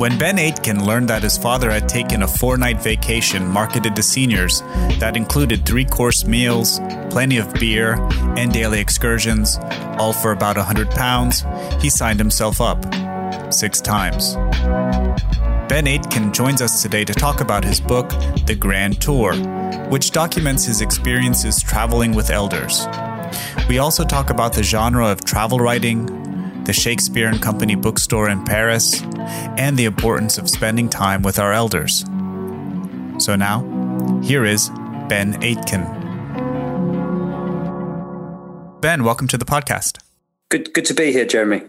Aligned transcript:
When 0.00 0.16
Ben 0.16 0.38
Aitken 0.38 0.86
learned 0.86 1.10
that 1.10 1.24
his 1.24 1.36
father 1.36 1.70
had 1.70 1.86
taken 1.86 2.22
a 2.22 2.26
four 2.26 2.56
night 2.56 2.82
vacation 2.82 3.46
marketed 3.46 3.94
to 3.94 4.02
seniors 4.02 4.62
that 4.98 5.14
included 5.14 5.66
three 5.66 5.84
course 5.84 6.24
meals, 6.24 6.80
plenty 7.10 7.36
of 7.36 7.52
beer, 7.52 7.96
and 8.38 8.50
daily 8.50 8.80
excursions, 8.80 9.58
all 9.98 10.14
for 10.14 10.32
about 10.32 10.56
a 10.56 10.62
hundred 10.62 10.88
pounds, 10.92 11.44
he 11.82 11.90
signed 11.90 12.18
himself 12.18 12.62
up 12.62 12.82
six 13.52 13.82
times. 13.82 14.36
Ben 15.68 15.86
Aitken 15.86 16.32
joins 16.32 16.62
us 16.62 16.80
today 16.80 17.04
to 17.04 17.12
talk 17.12 17.42
about 17.42 17.62
his 17.62 17.78
book, 17.78 18.08
The 18.46 18.56
Grand 18.58 19.02
Tour, 19.02 19.34
which 19.90 20.12
documents 20.12 20.64
his 20.64 20.80
experiences 20.80 21.62
traveling 21.62 22.14
with 22.14 22.30
elders. 22.30 22.86
We 23.68 23.80
also 23.80 24.06
talk 24.06 24.30
about 24.30 24.54
the 24.54 24.62
genre 24.62 25.08
of 25.08 25.26
travel 25.26 25.58
writing, 25.58 26.06
the 26.64 26.72
Shakespeare 26.72 27.28
and 27.28 27.42
Company 27.42 27.74
bookstore 27.74 28.30
in 28.30 28.46
Paris, 28.46 29.02
and 29.58 29.76
the 29.76 29.84
importance 29.84 30.38
of 30.38 30.48
spending 30.48 30.88
time 30.88 31.22
with 31.22 31.38
our 31.38 31.52
elders. 31.52 32.04
So 33.18 33.36
now, 33.36 33.62
here 34.22 34.44
is 34.44 34.70
Ben 35.08 35.42
Aitken. 35.42 35.84
Ben, 38.80 39.04
welcome 39.04 39.28
to 39.28 39.36
the 39.36 39.44
podcast. 39.44 39.98
Good, 40.48 40.72
good 40.72 40.86
to 40.86 40.94
be 40.94 41.12
here, 41.12 41.26
Jeremy. 41.26 41.62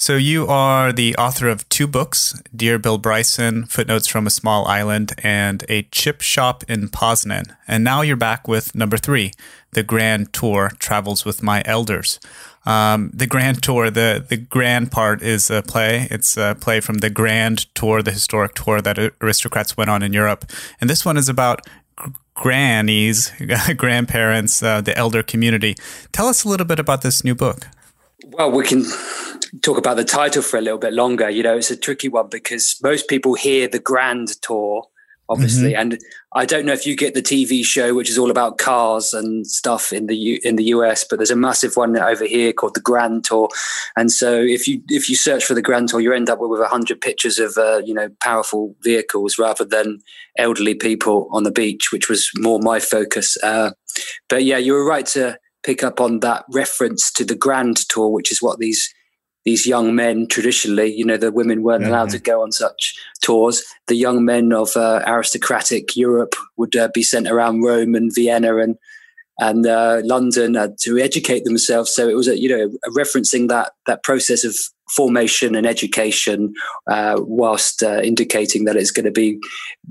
So 0.00 0.16
you 0.16 0.46
are 0.46 0.92
the 0.92 1.16
author 1.16 1.48
of 1.48 1.68
two 1.68 1.88
books, 1.88 2.40
Dear 2.54 2.78
Bill 2.78 2.98
Bryson, 2.98 3.66
Footnotes 3.66 4.06
from 4.06 4.28
a 4.28 4.30
Small 4.30 4.64
Island, 4.68 5.12
and 5.24 5.64
A 5.68 5.82
Chip 5.90 6.20
Shop 6.20 6.62
in 6.68 6.88
Poznan. 6.88 7.56
And 7.66 7.82
now 7.82 8.02
you're 8.02 8.14
back 8.14 8.46
with 8.46 8.76
number 8.76 8.96
three, 8.96 9.32
The 9.72 9.82
Grand 9.82 10.32
Tour, 10.32 10.70
Travels 10.78 11.24
with 11.24 11.42
My 11.42 11.64
Elders. 11.64 12.20
Um, 12.68 13.10
the 13.14 13.26
Grand 13.26 13.62
Tour, 13.62 13.90
the 13.90 14.22
the 14.28 14.36
grand 14.36 14.92
part 14.92 15.22
is 15.22 15.50
a 15.50 15.62
play. 15.62 16.06
It's 16.10 16.36
a 16.36 16.54
play 16.60 16.80
from 16.80 16.98
the 16.98 17.08
Grand 17.08 17.74
Tour, 17.74 18.02
the 18.02 18.10
historic 18.10 18.54
tour 18.54 18.82
that 18.82 18.98
aristocrats 19.22 19.74
went 19.74 19.88
on 19.88 20.02
in 20.02 20.12
Europe. 20.12 20.44
And 20.78 20.90
this 20.90 21.02
one 21.02 21.16
is 21.16 21.30
about 21.30 21.66
grannies, 22.34 23.32
grandparents, 23.78 24.62
uh, 24.62 24.82
the 24.82 24.96
elder 24.98 25.22
community. 25.22 25.76
Tell 26.12 26.28
us 26.28 26.44
a 26.44 26.48
little 26.48 26.66
bit 26.66 26.78
about 26.78 27.00
this 27.00 27.24
new 27.24 27.34
book. 27.34 27.68
Well, 28.26 28.50
we 28.50 28.64
can 28.64 28.84
talk 29.62 29.78
about 29.78 29.96
the 29.96 30.04
title 30.04 30.42
for 30.42 30.58
a 30.58 30.60
little 30.60 30.78
bit 30.78 30.92
longer. 30.92 31.30
You 31.30 31.44
know, 31.44 31.56
it's 31.56 31.70
a 31.70 31.76
tricky 31.76 32.10
one 32.10 32.28
because 32.28 32.78
most 32.82 33.08
people 33.08 33.32
hear 33.32 33.66
the 33.66 33.80
Grand 33.80 34.28
Tour 34.42 34.84
obviously. 35.28 35.72
Mm-hmm. 35.72 35.92
And 35.92 35.98
I 36.34 36.44
don't 36.44 36.64
know 36.64 36.72
if 36.72 36.86
you 36.86 36.96
get 36.96 37.14
the 37.14 37.22
TV 37.22 37.64
show, 37.64 37.94
which 37.94 38.10
is 38.10 38.18
all 38.18 38.30
about 38.30 38.58
cars 38.58 39.12
and 39.12 39.46
stuff 39.46 39.92
in 39.92 40.06
the 40.06 40.16
U- 40.16 40.40
in 40.42 40.56
the 40.56 40.64
US, 40.64 41.04
but 41.08 41.18
there's 41.18 41.30
a 41.30 41.36
massive 41.36 41.76
one 41.76 41.96
over 41.96 42.24
here 42.24 42.52
called 42.52 42.74
the 42.74 42.80
Grand 42.80 43.24
Tour. 43.24 43.48
And 43.96 44.10
so 44.10 44.40
if 44.40 44.66
you 44.66 44.82
if 44.88 45.08
you 45.08 45.16
search 45.16 45.44
for 45.44 45.54
the 45.54 45.62
Grand 45.62 45.88
Tour, 45.88 46.00
you 46.00 46.12
end 46.12 46.30
up 46.30 46.38
with 46.40 46.66
hundred 46.66 47.00
pictures 47.00 47.38
of 47.38 47.56
uh, 47.56 47.82
you 47.84 47.94
know 47.94 48.08
powerful 48.20 48.74
vehicles 48.82 49.38
rather 49.38 49.64
than 49.64 50.00
elderly 50.38 50.74
people 50.74 51.28
on 51.32 51.44
the 51.44 51.52
beach, 51.52 51.92
which 51.92 52.08
was 52.08 52.30
more 52.36 52.60
my 52.60 52.78
focus. 52.78 53.36
Uh, 53.42 53.70
but 54.28 54.44
yeah, 54.44 54.58
you 54.58 54.72
were 54.72 54.86
right 54.86 55.06
to 55.06 55.38
pick 55.62 55.82
up 55.82 56.00
on 56.00 56.20
that 56.20 56.44
reference 56.52 57.10
to 57.12 57.24
the 57.24 57.34
Grand 57.34 57.76
Tour, 57.88 58.08
which 58.08 58.30
is 58.30 58.40
what 58.40 58.58
these 58.58 58.92
these 59.48 59.66
young 59.66 59.94
men 59.94 60.26
traditionally, 60.26 60.92
you 60.94 61.06
know, 61.06 61.16
the 61.16 61.32
women 61.32 61.62
weren't 61.62 61.82
mm-hmm. 61.82 61.90
allowed 61.90 62.10
to 62.10 62.18
go 62.18 62.42
on 62.42 62.52
such 62.52 62.94
tours. 63.22 63.64
The 63.86 63.94
young 63.94 64.22
men 64.22 64.52
of 64.52 64.76
uh, 64.76 65.00
aristocratic 65.06 65.96
Europe 65.96 66.34
would 66.58 66.76
uh, 66.76 66.90
be 66.92 67.02
sent 67.02 67.28
around 67.28 67.62
Rome 67.62 67.94
and 67.94 68.14
Vienna 68.14 68.58
and 68.58 68.76
and 69.40 69.66
uh, 69.66 70.02
London 70.04 70.54
uh, 70.56 70.68
to 70.80 70.98
educate 70.98 71.44
themselves. 71.44 71.94
So 71.94 72.08
it 72.08 72.16
was, 72.16 72.28
a, 72.28 72.38
you 72.38 72.48
know, 72.50 72.70
referencing 73.02 73.48
that 73.48 73.72
that 73.86 74.02
process 74.02 74.44
of 74.44 74.54
formation 74.94 75.54
and 75.54 75.66
education, 75.66 76.54
uh, 76.90 77.16
whilst 77.18 77.82
uh, 77.82 78.00
indicating 78.02 78.64
that 78.64 78.76
it's 78.76 78.90
going 78.90 79.04
to 79.04 79.10
be 79.10 79.38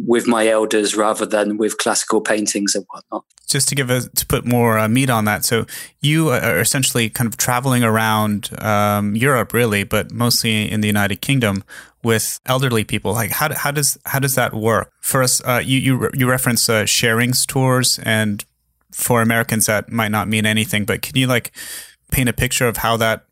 with 0.06 0.28
my 0.28 0.48
elders 0.48 0.96
rather 0.96 1.26
than 1.26 1.58
with 1.58 1.78
classical 1.78 2.22
paintings 2.22 2.76
and 2.76 2.86
whatnot. 2.90 3.24
Just 3.48 3.70
to 3.70 3.76
give 3.76 3.90
a, 3.90 4.02
to 4.02 4.26
put 4.26 4.46
more 4.46 4.78
uh, 4.78 4.88
meat 4.88 5.10
on 5.10 5.26
that, 5.26 5.46
so 5.46 5.66
you 6.02 6.30
are 6.30 6.60
essentially 6.60 7.10
kind 7.10 7.28
of 7.28 7.38
traveling 7.38 7.84
around 7.84 8.50
um, 8.62 9.16
Europe, 9.16 9.54
really, 9.54 9.84
but 9.84 10.12
mostly 10.12 10.70
in 10.70 10.82
the 10.82 10.88
United 10.88 11.22
Kingdom 11.22 11.64
with 12.04 12.40
elderly 12.46 12.84
people. 12.84 13.14
Like 13.14 13.32
how, 13.32 13.54
how 13.54 13.72
does 13.72 13.98
how 14.06 14.20
does 14.20 14.36
that 14.36 14.54
work? 14.54 14.92
For 15.02 15.24
us, 15.24 15.42
uh, 15.46 15.62
you 15.64 15.80
you 15.80 16.10
you 16.14 16.30
reference 16.30 16.68
uh, 16.70 16.86
Shearings 16.86 17.46
tours 17.46 18.00
and 18.04 18.44
for 18.92 19.22
Americans 19.22 19.66
that 19.68 19.92
might 19.92 20.12
not 20.12 20.28
mean 20.28 20.46
anything, 20.46 20.86
but 20.86 21.02
can 21.02 21.16
you 21.16 21.28
like 21.28 21.52
paint 22.12 22.30
a 22.30 22.34
picture 22.34 22.68
of 22.68 22.78
how 22.78 22.98
that 22.98 23.27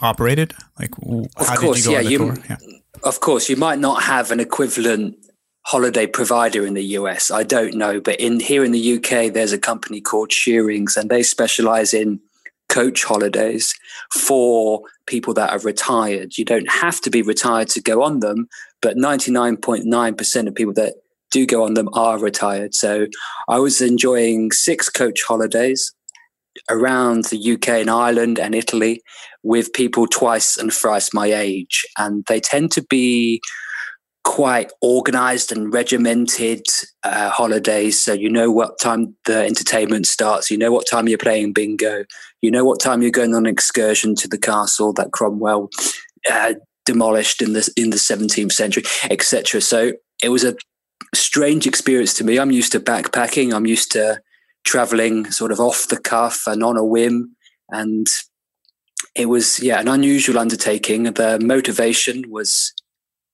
operated? 0.00 0.54
Like, 0.78 0.90
of 1.36 1.46
how 1.46 1.56
course, 1.56 1.84
did 1.84 1.84
you 1.86 1.92
go 1.92 2.00
yeah, 2.00 2.08
you, 2.08 2.42
yeah. 2.48 2.56
Of 3.04 3.20
course, 3.20 3.48
you 3.48 3.56
might 3.56 3.78
not 3.78 4.02
have 4.04 4.30
an 4.30 4.40
equivalent 4.40 5.16
holiday 5.64 6.06
provider 6.06 6.66
in 6.66 6.74
the 6.74 6.84
US. 6.98 7.30
I 7.30 7.42
don't 7.42 7.74
know, 7.74 8.00
but 8.00 8.20
in 8.20 8.40
here 8.40 8.64
in 8.64 8.72
the 8.72 8.96
UK, 8.96 9.32
there's 9.32 9.52
a 9.52 9.58
company 9.58 10.00
called 10.00 10.32
Shearings, 10.32 10.96
and 10.96 11.10
they 11.10 11.22
specialize 11.22 11.94
in 11.94 12.20
coach 12.68 13.04
holidays 13.04 13.74
for 14.14 14.82
people 15.06 15.34
that 15.34 15.50
are 15.50 15.58
retired. 15.58 16.38
You 16.38 16.44
don't 16.44 16.70
have 16.70 17.00
to 17.02 17.10
be 17.10 17.22
retired 17.22 17.68
to 17.68 17.82
go 17.82 18.02
on 18.02 18.20
them, 18.20 18.48
but 18.80 18.96
99.9% 18.96 20.48
of 20.48 20.54
people 20.54 20.72
that 20.74 20.94
do 21.30 21.46
go 21.46 21.64
on 21.64 21.74
them 21.74 21.88
are 21.92 22.18
retired. 22.18 22.74
So 22.74 23.06
I 23.48 23.58
was 23.58 23.80
enjoying 23.80 24.52
six 24.52 24.88
coach 24.88 25.22
holidays 25.26 25.92
around 26.70 27.24
the 27.26 27.52
UK 27.52 27.68
and 27.68 27.90
Ireland 27.90 28.38
and 28.38 28.54
Italy 28.54 29.02
with 29.42 29.72
people 29.72 30.06
twice 30.06 30.56
and 30.56 30.72
thrice 30.72 31.12
my 31.12 31.32
age. 31.32 31.84
And 31.98 32.24
they 32.28 32.40
tend 32.40 32.72
to 32.72 32.82
be 32.82 33.40
quite 34.24 34.70
organized 34.80 35.50
and 35.50 35.72
regimented 35.72 36.64
uh, 37.02 37.30
holidays. 37.30 38.02
So 38.02 38.12
you 38.12 38.30
know 38.30 38.50
what 38.50 38.78
time 38.80 39.16
the 39.24 39.44
entertainment 39.44 40.06
starts, 40.06 40.50
you 40.50 40.56
know 40.56 40.70
what 40.70 40.86
time 40.88 41.08
you're 41.08 41.18
playing 41.18 41.52
bingo, 41.52 42.04
you 42.40 42.50
know 42.50 42.64
what 42.64 42.80
time 42.80 43.02
you're 43.02 43.10
going 43.10 43.34
on 43.34 43.46
an 43.46 43.52
excursion 43.52 44.14
to 44.16 44.28
the 44.28 44.38
castle 44.38 44.92
that 44.94 45.12
Cromwell 45.12 45.70
uh, 46.30 46.54
demolished 46.84 47.42
in 47.42 47.52
the 47.52 47.68
in 47.76 47.90
the 47.90 47.96
17th 47.96 48.52
century, 48.52 48.84
etc. 49.10 49.60
So 49.60 49.92
it 50.22 50.28
was 50.28 50.44
a 50.44 50.54
strange 51.14 51.66
experience 51.66 52.14
to 52.14 52.24
me. 52.24 52.38
I'm 52.38 52.52
used 52.52 52.72
to 52.72 52.80
backpacking. 52.80 53.52
I'm 53.52 53.66
used 53.66 53.90
to 53.92 54.20
traveling 54.64 55.30
sort 55.30 55.52
of 55.52 55.60
off 55.60 55.88
the 55.88 56.00
cuff 56.00 56.42
and 56.46 56.62
on 56.62 56.76
a 56.76 56.84
whim. 56.84 57.36
And 57.70 58.06
it 59.14 59.26
was, 59.26 59.60
yeah, 59.62 59.80
an 59.80 59.88
unusual 59.88 60.38
undertaking. 60.38 61.04
The 61.04 61.38
motivation 61.40 62.24
was 62.30 62.72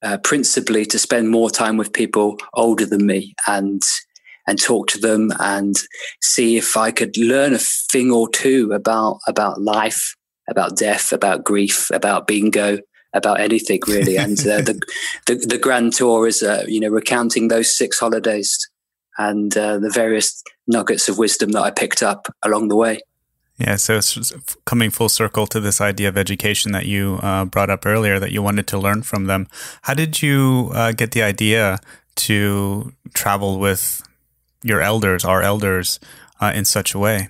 uh, 0.03 0.19
principally 0.19 0.85
to 0.87 0.99
spend 0.99 1.31
more 1.31 1.51
time 1.51 1.77
with 1.77 1.93
people 1.93 2.39
older 2.55 2.87
than 2.87 3.07
me 3.07 3.35
and 3.47 3.83
and 4.47 4.59
talk 4.59 4.87
to 4.89 4.99
them 4.99 5.31
and 5.41 5.77
see 6.23 6.57
if 6.57 6.75
I 6.75 6.91
could 6.91 7.19
learn 7.19 7.53
a 7.53 7.59
thing 7.59 8.11
or 8.11 8.31
two 8.31 8.73
about 8.73 9.19
about 9.27 9.61
life, 9.61 10.15
about 10.49 10.77
death, 10.77 11.13
about 11.13 11.45
grief, 11.45 11.91
about 11.91 12.27
bingo, 12.27 12.79
about 13.13 13.41
anything 13.41 13.81
really. 13.87 14.17
And 14.17 14.39
uh, 14.41 14.63
the, 14.63 14.81
the, 15.27 15.35
the 15.35 15.59
grand 15.59 15.93
tour 15.93 16.27
is 16.27 16.43
uh, 16.43 16.65
you 16.67 16.81
know 16.81 16.89
recounting 16.89 17.49
those 17.49 17.77
six 17.77 17.99
holidays 17.99 18.59
and 19.19 19.57
uh, 19.57 19.79
the 19.79 19.91
various 19.91 20.43
nuggets 20.67 21.09
of 21.09 21.19
wisdom 21.19 21.51
that 21.53 21.63
I 21.63 21.71
picked 21.71 22.03
up 22.03 22.29
along 22.45 22.69
the 22.69 22.77
way. 22.77 23.01
Yeah, 23.59 23.75
so 23.75 23.97
it's 23.97 24.33
coming 24.65 24.91
full 24.91 25.09
circle 25.09 25.49
to 25.49 25.59
this 25.59 25.81
idea 25.81 26.09
of 26.09 26.17
education 26.17 26.71
that 26.73 26.87
you 26.87 27.19
uh, 27.23 27.45
brought 27.45 27.71
up 27.71 27.85
earlier 27.85 28.21
that 28.21 28.31
you 28.31 28.41
wanted 28.41 28.69
to 28.69 28.79
learn 28.79 29.03
from 29.03 29.27
them. 29.27 29.49
How 29.83 29.95
did 29.95 30.23
you 30.23 30.71
uh, 30.75 30.93
get 30.93 31.11
the 31.11 31.23
idea 31.23 31.81
to 32.17 32.93
travel 33.15 33.59
with 33.59 34.03
your 34.63 34.81
elders, 34.81 35.25
our 35.25 35.43
elders, 35.43 35.99
uh, 36.41 36.53
in 36.55 36.65
such 36.65 36.95
a 36.95 36.99
way? 36.99 37.29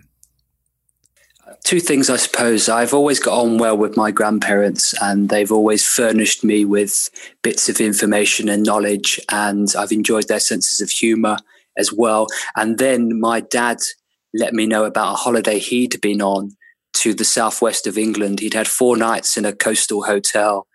two 1.65 1.81
things, 1.81 2.09
I 2.09 2.17
suppose. 2.17 2.69
I've 2.69 2.95
always 2.95 3.21
got 3.21 3.39
on 3.39 3.59
well 3.59 3.77
with 3.77 3.97
my 3.97 4.11
grandparents, 4.11 4.95
and 5.03 5.29
they've 5.29 5.53
always 5.53 5.85
furnished 5.87 6.43
me 6.45 6.65
with 6.65 7.11
bits 7.43 7.69
of 7.69 7.81
information 7.81 8.49
and 8.49 8.63
knowledge, 8.63 9.21
and 9.31 9.69
I've 9.77 9.93
enjoyed 9.93 10.29
their 10.29 10.41
senses 10.41 10.81
of 10.81 10.89
humor 10.89 11.37
as 11.79 11.93
well. 11.93 12.27
And 12.57 12.79
then 12.79 13.19
my 13.19 13.41
dad 13.41 13.79
let 14.35 14.53
me 14.53 14.67
know 14.67 14.85
about 14.85 15.13
a 15.13 15.17
holiday 15.17 15.59
he'd 15.59 16.01
been 16.01 16.21
on 16.21 16.51
to 16.95 17.15
the 17.15 17.25
southwest 17.25 17.87
of 17.87 17.97
England. 17.97 18.41
He'd 18.41 18.55
had 18.55 18.69
four 18.69 18.97
nights 18.97 19.37
in 19.37 19.45
a 19.45 19.55
coastal 19.55 20.03
hotel 20.03 20.67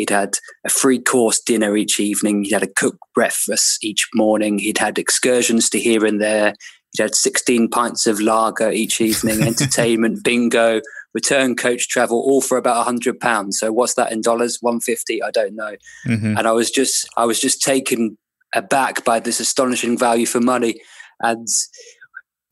He'd 0.00 0.08
had 0.08 0.38
a 0.64 0.70
free 0.70 0.98
course 0.98 1.40
dinner 1.40 1.76
each 1.76 2.00
evening. 2.00 2.44
He'd 2.44 2.54
had 2.54 2.62
a 2.62 2.72
cooked 2.74 3.00
breakfast 3.14 3.84
each 3.84 4.08
morning. 4.14 4.58
He'd 4.58 4.78
had 4.78 4.98
excursions 4.98 5.68
to 5.70 5.78
here 5.78 6.06
and 6.06 6.18
there. 6.18 6.54
He'd 6.92 7.02
had 7.02 7.14
16 7.14 7.68
pints 7.68 8.06
of 8.06 8.18
lager 8.18 8.70
each 8.70 9.02
evening, 9.02 9.42
entertainment, 9.46 10.24
bingo, 10.24 10.80
return 11.12 11.54
coach 11.54 11.88
travel, 11.88 12.18
all 12.18 12.40
for 12.40 12.56
about 12.56 12.80
a 12.80 12.84
hundred 12.84 13.20
pounds. 13.20 13.58
So 13.58 13.72
what's 13.72 13.94
that 13.94 14.10
in 14.10 14.22
dollars? 14.22 14.56
150? 14.62 15.22
I 15.22 15.30
don't 15.30 15.54
know. 15.54 15.76
Mm-hmm. 16.06 16.38
And 16.38 16.48
I 16.48 16.52
was 16.52 16.70
just, 16.70 17.06
I 17.18 17.26
was 17.26 17.38
just 17.38 17.60
taken 17.60 18.16
aback 18.54 19.04
by 19.04 19.20
this 19.20 19.40
astonishing 19.40 19.98
value 19.98 20.26
for 20.26 20.40
money. 20.40 20.80
And 21.20 21.48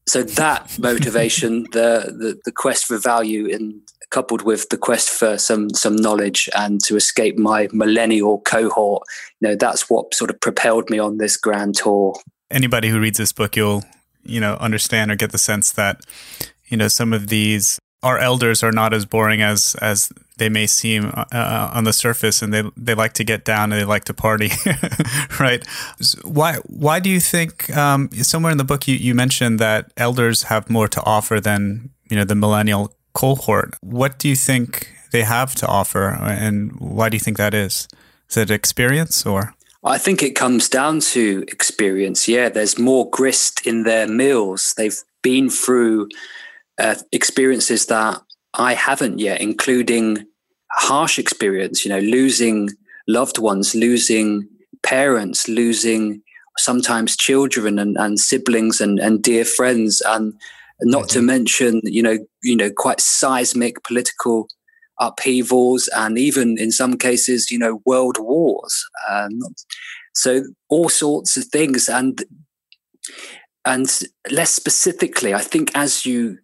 so 0.07 0.23
that 0.23 0.79
motivation, 0.79 1.65
the, 1.73 2.15
the, 2.17 2.41
the 2.45 2.53
quest 2.53 2.87
for 2.87 2.99
value 2.99 3.47
in 3.47 3.83
coupled 4.11 4.43
with 4.43 4.71
the 4.71 4.79
quest 4.79 5.11
for 5.11 5.37
some 5.37 5.69
some 5.71 5.95
knowledge 5.95 6.49
and 6.57 6.83
to 6.83 6.97
escape 6.97 7.37
my 7.37 7.69
millennial 7.73 8.41
cohort, 8.41 9.03
you 9.41 9.49
know, 9.49 9.55
that's 9.55 9.91
what 9.91 10.15
sort 10.15 10.31
of 10.31 10.41
propelled 10.41 10.89
me 10.89 10.99
on 10.99 11.19
this 11.19 11.37
grand 11.37 11.77
tour. 11.77 12.15
Anybody 12.51 12.89
who 12.89 13.01
reads 13.01 13.19
this 13.19 13.33
book, 13.33 13.57
you'll 13.57 13.85
you 14.25 14.41
know 14.41 14.55
understand 14.55 15.11
or 15.11 15.17
get 15.17 15.33
the 15.33 15.39
sense 15.39 15.73
that 15.73 16.01
you 16.69 16.77
know 16.77 16.89
some 16.89 17.13
of 17.13 17.29
these 17.29 17.79
our 18.03 18.19
elders 18.19 18.63
are 18.63 18.73
not 18.73 18.95
as 18.95 19.05
boring 19.05 19.43
as 19.43 19.75
as 19.81 20.13
they 20.37 20.49
may 20.49 20.67
seem 20.67 21.07
uh, 21.07 21.25
uh, 21.33 21.71
on 21.75 21.85
the 21.85 21.93
surface, 21.93 22.43
and 22.43 22.53
they 22.55 22.63
they 22.77 22.95
like 22.95 23.13
to 23.15 23.25
get 23.25 23.45
down 23.45 23.73
and 23.73 23.81
they 23.81 23.85
like 23.85 24.05
to 24.05 24.15
party, 24.15 24.51
right? 25.41 25.67
Why 26.23 26.57
why 26.67 27.01
do 27.01 27.11
you 27.11 27.21
think 27.21 27.77
um, 27.77 28.11
somewhere 28.13 28.53
in 28.53 28.59
the 28.59 28.65
book 28.65 28.87
you, 28.87 28.95
you 28.95 29.15
mentioned 29.15 29.59
that 29.59 29.93
elders 29.97 30.45
have 30.45 30.71
more 30.71 30.89
to 30.89 31.03
offer 31.05 31.41
than 31.41 31.91
you 32.09 32.17
know 32.17 32.25
the 32.25 32.37
millennial 32.37 32.95
cohort? 33.13 33.75
What 33.81 34.19
do 34.19 34.29
you 34.29 34.37
think 34.37 34.89
they 35.11 35.23
have 35.23 35.55
to 35.57 35.67
offer, 35.67 36.17
and 36.21 36.79
why 36.79 37.09
do 37.09 37.17
you 37.17 37.21
think 37.21 37.37
that 37.37 37.55
is? 37.55 37.89
Is 38.31 38.37
it 38.37 38.51
experience 38.51 39.27
or? 39.27 39.55
I 39.85 39.97
think 39.97 40.23
it 40.23 40.35
comes 40.35 40.69
down 40.69 41.01
to 41.15 41.45
experience. 41.49 42.29
Yeah, 42.29 42.49
there's 42.49 42.79
more 42.79 43.09
grist 43.09 43.67
in 43.67 43.85
their 43.85 44.07
mills. 44.09 44.75
They've 44.77 45.01
been 45.23 45.49
through 45.51 46.09
uh, 46.79 46.97
experiences 47.13 47.87
that 47.87 48.21
I 48.55 48.75
haven't 48.75 49.19
yet, 49.19 49.41
including 49.41 50.27
harsh 50.73 51.19
experience, 51.19 51.85
you 51.85 51.91
know, 51.91 51.99
losing 51.99 52.71
loved 53.07 53.39
ones, 53.39 53.75
losing 53.75 54.49
parents, 54.83 55.49
losing 55.49 56.23
sometimes 56.57 57.17
children 57.17 57.79
and, 57.79 57.97
and 57.97 58.19
siblings 58.19 58.81
and, 58.81 58.99
and 58.99 59.23
dear 59.23 59.45
friends, 59.45 60.01
and 60.07 60.35
not 60.83 61.05
mm-hmm. 61.05 61.19
to 61.19 61.23
mention, 61.23 61.81
you 61.85 62.03
know, 62.03 62.19
you 62.43 62.57
know, 62.57 62.71
quite 62.77 63.01
seismic 63.01 63.83
political 63.85 64.49
upheavals 65.01 65.89
and 65.97 66.19
even 66.19 66.59
in 66.59 66.73
some 66.73 66.97
cases, 66.97 67.51
you 67.51 67.59
know, 67.59 67.81
world 67.87 68.17
wars. 68.19 68.85
Um, 69.09 69.39
so 70.15 70.43
all 70.69 70.89
sorts 70.89 71.37
of 71.37 71.45
things, 71.45 71.89
and 71.89 72.25
and 73.65 73.89
less 74.31 74.53
specifically, 74.53 75.35
I 75.35 75.41
think 75.41 75.71
as 75.75 76.05
you 76.05 76.39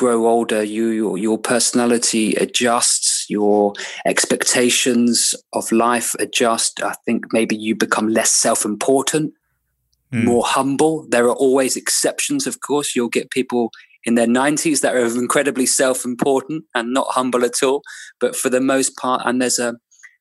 grow 0.00 0.26
older, 0.26 0.62
you 0.62 0.88
your, 0.88 1.18
your 1.18 1.36
personality 1.36 2.34
adjusts, 2.36 3.26
your 3.28 3.74
expectations 4.06 5.34
of 5.52 5.70
life 5.70 6.14
adjust. 6.18 6.82
I 6.82 6.94
think 7.04 7.34
maybe 7.34 7.54
you 7.54 7.76
become 7.76 8.08
less 8.08 8.30
self-important, 8.30 9.34
mm. 10.10 10.24
more 10.24 10.42
humble. 10.42 11.06
There 11.10 11.26
are 11.26 11.34
always 11.34 11.76
exceptions, 11.76 12.46
of 12.46 12.60
course. 12.60 12.96
You'll 12.96 13.10
get 13.10 13.30
people 13.30 13.72
in 14.04 14.14
their 14.14 14.26
90s 14.26 14.80
that 14.80 14.96
are 14.96 15.04
incredibly 15.04 15.66
self-important 15.66 16.64
and 16.74 16.94
not 16.94 17.08
humble 17.10 17.44
at 17.44 17.62
all 17.62 17.82
but 18.18 18.34
for 18.34 18.48
the 18.48 18.58
most 18.58 18.96
part 18.96 19.20
and 19.26 19.42
there's 19.42 19.58
a 19.58 19.74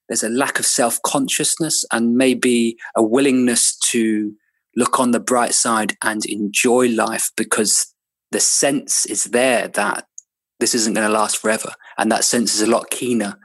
there's 0.10 0.22
a 0.22 0.28
lack 0.44 0.60
of 0.60 0.66
self-consciousness 0.66 1.86
and 1.94 2.18
maybe 2.18 2.76
a 2.98 3.02
willingness 3.02 3.78
to 3.78 4.34
look 4.76 5.00
on 5.00 5.12
the 5.12 5.20
bright 5.32 5.54
side 5.54 5.96
and 6.04 6.26
enjoy 6.26 6.90
life 6.90 7.32
because 7.38 7.94
the 8.32 8.40
sense 8.40 9.06
is 9.06 9.26
there 9.26 9.68
that 9.70 10.06
this 10.60 10.76
isn't 10.76 10.94
going 10.94 11.08
to 11.08 11.14
last 11.14 11.38
forever, 11.38 11.74
and 11.98 12.12
that 12.12 12.24
sense 12.24 12.56
is 12.56 12.62
a 12.62 12.70
lot 12.70 12.90
keener. 12.90 13.36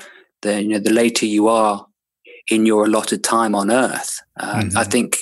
than 0.43 0.65
you 0.65 0.71
know 0.71 0.79
the 0.79 0.93
later 0.93 1.27
you 1.27 1.49
are 1.49 1.87
in 2.51 2.67
your 2.67 2.85
allotted 2.85 3.25
time 3.25 3.55
on 3.55 3.71
Earth, 3.71 4.21
um, 4.41 4.63
mm-hmm. 4.63 4.79
I 4.79 4.85
think 4.85 5.17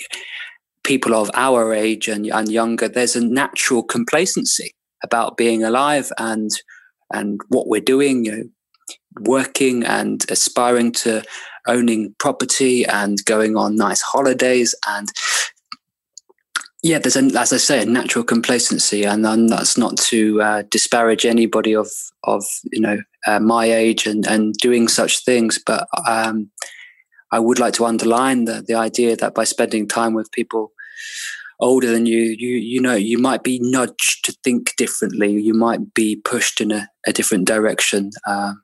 people 0.85 1.15
of 1.15 1.31
our 1.35 1.73
age 1.73 2.09
and, 2.09 2.27
and 2.27 2.51
younger, 2.51 2.89
there's 2.89 3.15
a 3.15 3.25
natural 3.25 3.85
complacency 3.85 4.75
about 5.05 5.37
being 5.37 5.63
alive 5.63 6.11
and 6.19 6.51
and 7.13 7.41
what 7.49 7.69
we're 7.69 7.81
doing. 7.81 8.25
You 8.25 8.33
know, 8.33 8.45
working 9.21 9.85
and 9.85 10.25
aspiring 10.31 10.93
to 10.93 11.23
owning 11.69 12.15
property 12.19 12.85
and 12.85 13.25
going 13.25 13.57
on 13.57 13.77
nice 13.77 14.03
holidays 14.03 14.75
and 14.89 15.09
yeah, 16.83 16.99
there's 16.99 17.17
a, 17.17 17.25
as 17.39 17.53
I 17.53 17.59
say, 17.59 17.83
a 17.83 17.87
natural 17.87 18.25
complacency, 18.25 19.05
and, 19.05 19.25
and 19.25 19.49
that's 19.49 19.79
not 19.79 19.97
to 19.99 20.43
uh, 20.43 20.63
disparage 20.69 21.25
anybody 21.25 21.75
of 21.75 21.89
of 22.25 22.45
you 22.73 22.81
know 22.81 22.99
uh, 23.27 23.39
my 23.39 23.67
age 23.67 24.07
and 24.07 24.27
and 24.27 24.55
doing 24.55 24.89
such 24.89 25.25
things, 25.25 25.61
but 25.65 25.87
um, 26.09 26.51
I 27.31 27.39
would 27.39 27.61
like 27.61 27.75
to 27.75 27.85
underline 27.87 28.47
the 28.47 28.65
the 28.67 28.75
idea 28.75 29.17
that 29.17 29.35
by 29.35 29.45
spending 29.45 29.87
time 29.87 30.13
with 30.13 30.33
people 30.33 30.73
older 31.61 31.87
than 31.87 32.07
you, 32.07 32.35
you 32.37 32.57
you 32.57 32.81
know, 32.81 32.97
you 32.97 33.17
might 33.17 33.45
be 33.45 33.61
nudged 33.63 34.25
to 34.25 34.37
think 34.43 34.75
differently. 34.77 35.33
You 35.33 35.55
might 35.55 35.95
be 35.95 36.17
pushed 36.17 36.61
in 36.61 36.73
a, 36.73 36.89
a 37.07 37.13
different 37.13 37.47
direction. 37.47 38.11
Uh, 38.27 38.55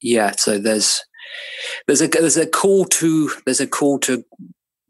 yeah, 0.00 0.30
so 0.36 0.58
there's 0.58 1.04
there's 1.88 2.02
a 2.02 2.06
there's 2.06 2.36
a 2.36 2.46
call 2.46 2.84
to 2.84 3.30
there's 3.46 3.60
a 3.60 3.66
call 3.66 3.98
to 4.00 4.24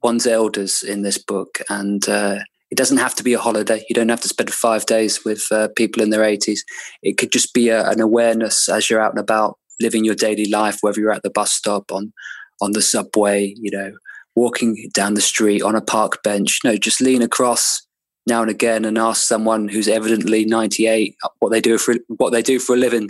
one's 0.03 0.27
elders 0.27 0.83
in 0.83 1.01
this 1.01 1.17
book, 1.17 1.61
and 1.71 2.07
uh, 2.11 2.41
it 2.75 2.77
doesn't 2.77 2.97
have 2.97 3.15
to 3.15 3.23
be 3.23 3.35
a 3.35 3.39
holiday. 3.39 3.85
You 3.89 3.95
don't 3.95 4.09
have 4.09 4.23
to 4.23 4.29
spend 4.29 4.53
five 4.53 4.85
days 4.85 5.25
with 5.25 5.45
uh, 5.53 5.69
people 5.77 6.03
in 6.03 6.11
their 6.11 6.25
80s. 6.25 6.59
It 7.05 7.19
could 7.19 7.31
just 7.31 7.55
be 7.55 7.69
a, 7.69 7.89
an 7.89 8.01
awareness 8.01 8.69
as 8.69 8.91
you're 8.91 9.01
out 9.01 9.13
and 9.13 9.21
about 9.21 9.61
living 9.81 10.05
your 10.05 10.17
daily 10.17 10.47
life, 10.47 10.79
whether 10.81 11.01
you're 11.01 11.13
at 11.13 11.23
the 11.23 11.31
bus 11.31 11.53
stop, 11.53 11.93
on 11.93 12.13
on 12.61 12.73
the 12.73 12.83
subway, 12.83 13.55
you 13.57 13.71
know, 13.71 13.93
walking 14.35 14.91
down 14.93 15.15
the 15.15 15.21
street, 15.21 15.63
on 15.63 15.77
a 15.77 15.81
park 15.81 16.21
bench. 16.25 16.59
No, 16.65 16.77
just 16.77 17.01
lean 17.01 17.23
across 17.23 17.87
now 18.27 18.43
and 18.43 18.51
again 18.51 18.85
and 18.85 18.99
ask 18.99 19.23
someone 19.23 19.69
who's 19.69 19.87
evidently 19.87 20.45
98 20.45 21.15
what 21.39 21.51
they 21.51 21.61
do 21.61 21.79
for 21.79 21.95
what 22.09 22.31
they 22.31 22.43
do 22.43 22.59
for 22.59 22.75
a 22.75 22.79
living. 22.79 23.09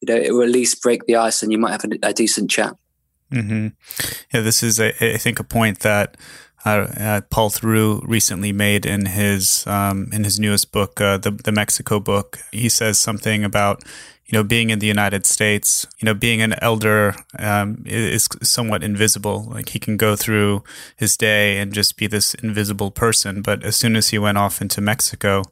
You 0.00 0.12
know, 0.12 0.20
it 0.20 0.34
will 0.34 0.42
at 0.42 0.48
least 0.48 0.82
break 0.82 1.06
the 1.06 1.14
ice, 1.14 1.40
and 1.40 1.52
you 1.52 1.58
might 1.58 1.70
have 1.70 1.84
a, 1.84 2.08
a 2.08 2.12
decent 2.12 2.50
chat. 2.50 2.74
Mm-hmm. 3.30 3.68
Yeah, 4.32 4.40
this 4.40 4.64
is, 4.64 4.80
I 4.80 4.90
think, 5.18 5.38
a 5.38 5.44
point 5.44 5.80
that 5.80 6.16
uh, 6.64 7.20
Paul 7.30 7.50
Theroux 7.50 8.02
recently 8.06 8.52
made 8.52 8.86
in 8.86 9.06
his 9.06 9.66
um, 9.66 10.08
in 10.12 10.24
his 10.24 10.40
newest 10.40 10.72
book, 10.72 11.00
uh, 11.00 11.18
the 11.18 11.30
the 11.30 11.52
Mexico 11.52 12.00
book. 12.00 12.38
He 12.52 12.68
says 12.68 12.98
something 12.98 13.44
about 13.44 13.82
you 14.26 14.38
know 14.38 14.42
being 14.42 14.70
in 14.70 14.78
the 14.78 14.86
United 14.86 15.26
States. 15.26 15.86
You 15.98 16.06
know, 16.06 16.14
being 16.14 16.40
an 16.40 16.54
elder 16.62 17.14
um, 17.38 17.82
is 17.86 18.28
somewhat 18.42 18.82
invisible. 18.82 19.44
Like 19.50 19.70
he 19.70 19.78
can 19.78 19.96
go 19.96 20.16
through 20.16 20.64
his 20.96 21.16
day 21.16 21.58
and 21.58 21.72
just 21.72 21.96
be 21.96 22.06
this 22.06 22.34
invisible 22.34 22.90
person. 22.90 23.42
But 23.42 23.62
as 23.62 23.76
soon 23.76 23.96
as 23.96 24.08
he 24.08 24.18
went 24.18 24.38
off 24.38 24.62
into 24.62 24.80
Mexico, 24.80 25.42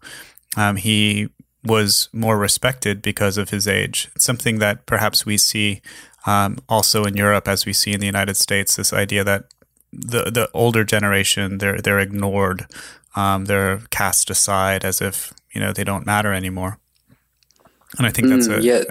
um, 0.57 0.77
he 0.77 1.29
was 1.65 2.09
more 2.13 2.39
respected 2.39 3.03
because 3.03 3.37
of 3.37 3.51
his 3.51 3.69
age. 3.69 4.11
It's 4.17 4.25
something 4.25 4.59
that 4.59 4.87
perhaps 4.87 5.25
we 5.25 5.39
see 5.39 5.81
um, 6.27 6.59
also 6.69 7.05
in 7.05 7.17
Europe 7.17 7.47
as 7.47 7.67
we 7.67 7.73
see 7.73 7.93
in 7.93 8.01
the 8.01 8.07
United 8.07 8.37
States. 8.37 8.77
This 8.77 8.93
idea 8.93 9.25
that 9.25 9.45
the 9.93 10.25
the 10.31 10.49
older 10.55 10.85
generation 10.85 11.59
they're 11.59 11.81
they're 11.81 12.01
ignored, 12.01 12.67
um, 13.15 13.45
they're 13.45 13.83
cast 13.91 14.31
aside 14.31 14.85
as 14.85 15.01
if 15.01 15.33
you 15.53 15.61
know 15.61 15.73
they 15.73 15.85
don't 15.85 16.07
matter 16.07 16.33
anymore. 16.33 16.79
And 17.99 18.07
I 18.07 18.11
think 18.11 18.29
that's 18.29 18.49
mm, 18.49 18.59
a 18.59 18.63
yeah. 18.63 18.83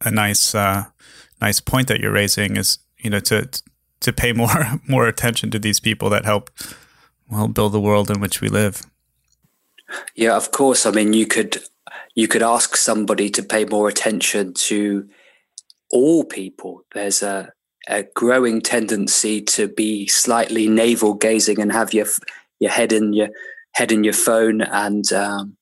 a 0.00 0.10
nice 0.10 0.54
uh, 0.54 0.86
nice 1.40 1.60
point 1.60 1.88
that 1.88 2.00
you're 2.00 2.12
raising 2.12 2.56
is 2.56 2.78
you 2.98 3.10
know 3.10 3.20
to 3.20 3.48
to 4.00 4.12
pay 4.12 4.32
more 4.32 4.80
more 4.88 5.06
attention 5.06 5.50
to 5.50 5.58
these 5.58 5.80
people 5.80 6.10
that 6.10 6.24
help 6.24 6.50
well 7.30 7.48
build 7.48 7.72
the 7.72 7.80
world 7.80 8.10
in 8.10 8.20
which 8.20 8.40
we 8.40 8.48
live. 8.48 8.82
Yeah, 10.14 10.36
of 10.36 10.50
course. 10.50 10.86
I 10.86 10.90
mean, 10.90 11.12
you 11.12 11.26
could 11.26 11.62
you 12.14 12.28
could 12.28 12.42
ask 12.42 12.76
somebody 12.76 13.30
to 13.30 13.42
pay 13.42 13.64
more 13.64 13.88
attention 13.88 14.54
to 14.54 15.08
all 15.90 16.24
people. 16.24 16.84
There's 16.94 17.22
a 17.22 17.52
a 17.88 18.04
growing 18.14 18.60
tendency 18.60 19.40
to 19.40 19.68
be 19.68 20.06
slightly 20.06 20.68
navel 20.68 21.14
gazing 21.14 21.60
and 21.60 21.72
have 21.72 21.92
your 21.92 22.06
your 22.60 22.70
head 22.70 22.92
in 22.92 23.12
your 23.12 23.28
head 23.74 23.92
in 23.92 24.04
your 24.04 24.12
phone 24.12 24.60
and 24.60 25.12
um, 25.12 25.56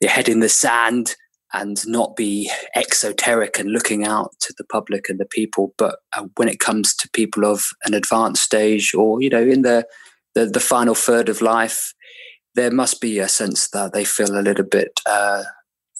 your 0.00 0.10
head 0.10 0.28
in 0.28 0.40
the 0.40 0.48
sand 0.48 1.16
and 1.52 1.86
not 1.86 2.16
be 2.16 2.50
exoteric 2.74 3.58
and 3.58 3.70
looking 3.70 4.04
out 4.04 4.32
to 4.40 4.54
the 4.58 4.64
public 4.64 5.08
and 5.08 5.18
the 5.18 5.26
people. 5.26 5.72
But 5.78 6.00
uh, 6.16 6.26
when 6.36 6.48
it 6.48 6.58
comes 6.58 6.94
to 6.96 7.10
people 7.10 7.44
of 7.44 7.64
an 7.84 7.94
advanced 7.94 8.42
stage 8.42 8.94
or 8.94 9.20
you 9.20 9.30
know 9.30 9.42
in 9.42 9.62
the 9.62 9.86
the, 10.34 10.46
the 10.46 10.60
final 10.60 10.94
third 10.94 11.28
of 11.28 11.40
life, 11.40 11.94
there 12.54 12.70
must 12.70 13.00
be 13.00 13.18
a 13.18 13.28
sense 13.28 13.68
that 13.70 13.92
they 13.92 14.04
feel 14.04 14.38
a 14.38 14.42
little 14.42 14.64
bit. 14.64 15.00
Uh, 15.06 15.44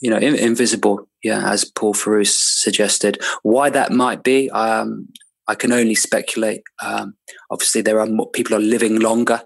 you 0.01 0.11
know, 0.11 0.19
in, 0.19 0.35
invisible, 0.35 1.09
yeah, 1.23 1.51
as 1.51 1.65
Paul 1.65 1.95
Theroux 1.95 2.27
suggested. 2.27 3.23
Why 3.43 3.71
that 3.71 3.93
might 3.93 4.23
be, 4.23 4.51
um, 4.51 5.09
I 5.49 5.55
can 5.55 5.73
only 5.73 5.95
speculate. 5.95 6.63
Um, 6.83 7.15
obviously, 7.51 7.81
there 7.81 8.01
are 8.01 8.07
more, 8.07 8.31
people 8.31 8.57
are 8.57 8.61
living 8.61 9.01
longer, 9.01 9.43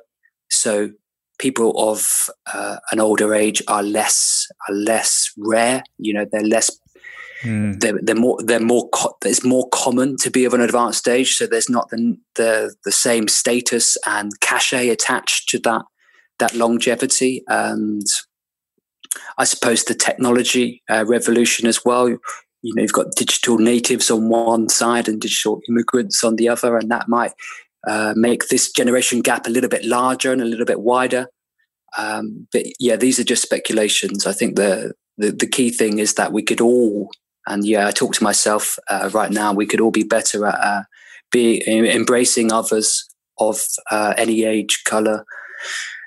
so 0.48 0.90
people 1.38 1.72
of 1.76 2.28
uh, 2.52 2.76
an 2.92 3.00
older 3.00 3.34
age 3.34 3.62
are 3.68 3.82
less 3.82 4.46
are 4.68 4.74
less 4.74 5.32
rare. 5.38 5.82
You 5.98 6.14
know, 6.14 6.26
they're 6.30 6.42
less. 6.42 6.70
Mm. 7.42 7.80
They're, 7.80 7.98
they're 8.02 8.14
more. 8.14 8.38
They're 8.42 8.60
more. 8.60 8.88
Co- 8.90 9.16
it's 9.24 9.44
more 9.44 9.68
common 9.70 10.16
to 10.18 10.30
be 10.30 10.44
of 10.44 10.52
an 10.52 10.60
advanced 10.60 11.08
age, 11.08 11.36
so 11.36 11.46
there's 11.46 11.70
not 11.70 11.88
the 11.90 12.16
the 12.34 12.74
the 12.84 12.92
same 12.92 13.28
status 13.28 13.96
and 14.06 14.38
cachet 14.40 14.88
attached 14.90 15.48
to 15.50 15.58
that 15.60 15.84
that 16.38 16.54
longevity 16.54 17.42
and 17.48 18.06
I 19.38 19.44
suppose 19.44 19.84
the 19.84 19.94
technology 19.94 20.82
uh, 20.88 21.04
revolution 21.06 21.66
as 21.66 21.84
well. 21.84 22.08
You 22.08 22.18
know, 22.62 22.82
you've 22.82 22.92
got 22.92 23.14
digital 23.16 23.58
natives 23.58 24.10
on 24.10 24.28
one 24.28 24.68
side 24.68 25.08
and 25.08 25.20
digital 25.20 25.60
immigrants 25.68 26.22
on 26.22 26.36
the 26.36 26.48
other, 26.48 26.76
and 26.76 26.90
that 26.90 27.08
might 27.08 27.32
uh, 27.86 28.14
make 28.16 28.48
this 28.48 28.70
generation 28.70 29.22
gap 29.22 29.46
a 29.46 29.50
little 29.50 29.70
bit 29.70 29.84
larger 29.84 30.32
and 30.32 30.42
a 30.42 30.46
little 30.46 30.66
bit 30.66 30.80
wider. 30.80 31.28
Um, 31.98 32.46
but 32.52 32.64
yeah, 32.78 32.96
these 32.96 33.18
are 33.18 33.24
just 33.24 33.42
speculations. 33.42 34.26
I 34.26 34.32
think 34.32 34.56
the, 34.56 34.92
the, 35.16 35.32
the 35.32 35.46
key 35.46 35.70
thing 35.70 35.98
is 35.98 36.14
that 36.14 36.32
we 36.32 36.42
could 36.42 36.60
all, 36.60 37.10
and 37.46 37.66
yeah, 37.66 37.88
I 37.88 37.90
talk 37.90 38.14
to 38.14 38.22
myself 38.22 38.78
uh, 38.88 39.10
right 39.12 39.30
now. 39.30 39.52
We 39.52 39.66
could 39.66 39.80
all 39.80 39.90
be 39.90 40.04
better 40.04 40.46
at 40.46 40.54
uh, 40.60 40.82
be 41.32 41.62
embracing 41.66 42.52
others 42.52 43.08
of 43.38 43.60
uh, 43.90 44.14
any 44.16 44.44
age, 44.44 44.82
color, 44.84 45.24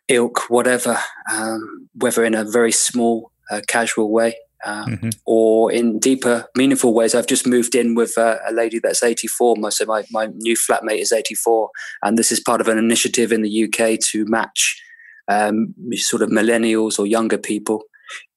ilk, 0.08 0.50
whatever, 0.50 0.98
um, 1.32 1.90
whether 1.96 2.24
in 2.24 2.34
a 2.34 2.44
very 2.44 2.72
small, 2.72 3.32
uh, 3.52 3.62
casual 3.68 4.12
way 4.12 4.36
um, 4.66 4.86
mm-hmm. 4.86 5.10
or 5.26 5.72
in 5.72 6.00
deeper, 6.00 6.48
meaningful 6.56 6.94
ways. 6.94 7.16
I've 7.16 7.28
just 7.28 7.46
moved 7.46 7.76
in 7.76 7.96
with 7.96 8.18
uh, 8.18 8.38
a 8.48 8.54
lady 8.54 8.80
that's 8.80 9.04
84. 9.04 9.72
So 9.72 9.86
my, 9.86 10.06
my 10.12 10.28
new 10.36 10.56
flatmate 10.56 11.00
is 11.00 11.12
84. 11.12 11.70
And 12.04 12.18
this 12.18 12.32
is 12.32 12.40
part 12.40 12.62
of 12.62 12.68
an 12.68 12.78
initiative 12.78 13.32
in 13.32 13.42
the 13.42 13.64
UK 13.66 14.00
to 14.12 14.26
match 14.26 14.82
um, 15.28 15.74
sort 15.94 16.22
of 16.22 16.30
millennials 16.30 17.00
or 17.00 17.06
younger 17.06 17.38
people 17.38 17.84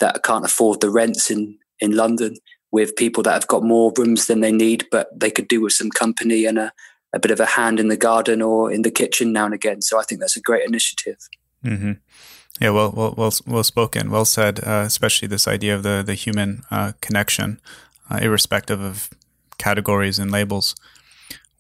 that 0.01 0.23
can't 0.23 0.45
afford 0.45 0.81
the 0.81 0.91
rents 0.91 1.31
in, 1.31 1.59
in 1.81 1.97
London 1.97 2.37
with 2.73 2.97
people 2.97 3.23
that 3.23 3.33
have 3.33 3.47
got 3.47 3.63
more 3.63 3.93
rooms 3.97 4.27
than 4.27 4.41
they 4.41 4.53
need, 4.53 4.87
but 4.91 5.09
they 5.19 5.31
could 5.31 5.49
do 5.49 5.61
with 5.61 5.73
some 5.73 5.91
company 5.91 6.45
and 6.45 6.59
a, 6.59 6.73
a 7.13 7.19
bit 7.19 7.31
of 7.31 7.41
a 7.41 7.47
hand 7.47 7.79
in 7.79 7.89
the 7.89 7.97
garden 7.97 8.43
or 8.43 8.71
in 8.71 8.83
the 8.83 8.91
kitchen 8.91 9.33
now 9.33 9.45
and 9.45 9.55
again. 9.55 9.81
So 9.81 9.99
I 9.99 10.03
think 10.03 10.21
that's 10.21 10.37
a 10.37 10.43
great 10.43 10.67
initiative. 10.67 11.17
Mm-hmm. 11.65 11.93
Yeah, 12.61 12.71
well, 12.71 12.93
well, 12.97 13.15
well, 13.17 13.33
well 13.47 13.65
spoken, 13.65 14.11
well 14.11 14.25
said. 14.25 14.61
Uh, 14.67 14.85
especially 14.87 15.29
this 15.29 15.47
idea 15.47 15.75
of 15.75 15.83
the 15.83 16.03
the 16.05 16.15
human 16.15 16.63
uh, 16.71 16.93
connection, 17.01 17.61
uh, 18.11 18.19
irrespective 18.23 18.81
of 18.81 19.11
categories 19.59 20.19
and 20.19 20.31
labels. 20.31 20.75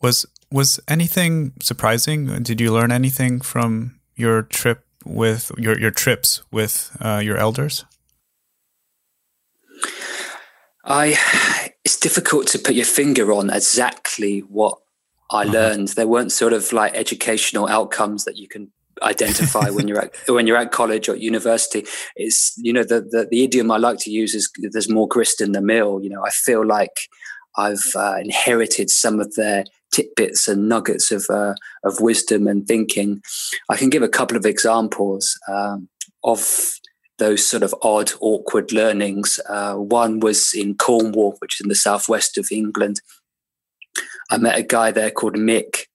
Was 0.00 0.26
was 0.50 0.80
anything 0.88 1.52
surprising? 1.60 2.42
Did 2.42 2.60
you 2.60 2.72
learn 2.72 2.92
anything 2.92 3.40
from 3.40 4.00
your 4.14 4.42
trip 4.42 4.86
with 5.04 5.52
your 5.58 5.78
your 5.78 5.90
trips 5.90 6.42
with 6.50 6.96
uh, 7.00 7.20
your 7.22 7.36
elders? 7.36 7.84
I. 10.84 11.18
It's 11.84 12.00
difficult 12.00 12.48
to 12.48 12.58
put 12.58 12.74
your 12.74 12.84
finger 12.84 13.32
on 13.32 13.48
exactly 13.48 14.40
what 14.40 14.78
I 15.30 15.42
uh-huh. 15.42 15.52
learned. 15.52 15.88
There 15.88 16.08
weren't 16.08 16.32
sort 16.32 16.52
of 16.52 16.72
like 16.72 16.94
educational 16.96 17.68
outcomes 17.68 18.24
that 18.24 18.36
you 18.36 18.48
can 18.48 18.72
identify 19.02 19.70
when 19.70 19.88
you're 19.88 20.00
at 20.00 20.14
when 20.28 20.46
you're 20.46 20.56
at 20.56 20.72
college 20.72 21.08
or 21.08 21.16
university. 21.16 21.84
It's 22.14 22.54
you 22.56 22.72
know 22.72 22.82
the, 22.84 23.00
the, 23.00 23.28
the 23.30 23.44
idiom 23.44 23.70
I 23.70 23.78
like 23.78 23.98
to 24.00 24.10
use 24.10 24.34
is 24.34 24.50
there's 24.58 24.90
more 24.90 25.08
grist 25.08 25.40
in 25.40 25.52
the 25.52 25.60
mill. 25.60 26.00
You 26.02 26.10
know, 26.10 26.24
I 26.24 26.30
feel 26.30 26.66
like 26.66 27.08
I've 27.56 27.92
uh, 27.94 28.16
inherited 28.20 28.90
some 28.90 29.20
of 29.20 29.34
their 29.34 29.64
tidbits 29.92 30.48
and 30.48 30.68
nuggets 30.68 31.10
of 31.10 31.26
uh, 31.30 31.54
of 31.84 32.00
wisdom 32.00 32.46
and 32.46 32.66
thinking. 32.66 33.22
I 33.68 33.76
can 33.76 33.90
give 33.90 34.02
a 34.02 34.08
couple 34.08 34.36
of 34.36 34.46
examples 34.46 35.38
um, 35.48 35.88
of 36.24 36.74
those 37.18 37.46
sort 37.46 37.62
of 37.62 37.74
odd, 37.82 38.12
awkward 38.20 38.72
learnings. 38.72 39.40
Uh, 39.48 39.74
one 39.74 40.20
was 40.20 40.52
in 40.54 40.76
Cornwall, 40.76 41.36
which 41.38 41.56
is 41.56 41.64
in 41.64 41.68
the 41.68 41.74
southwest 41.74 42.36
of 42.36 42.48
England. 42.52 43.00
I 44.30 44.38
met 44.38 44.58
a 44.58 44.62
guy 44.62 44.90
there 44.90 45.10
called 45.10 45.36
Mick, 45.36 45.85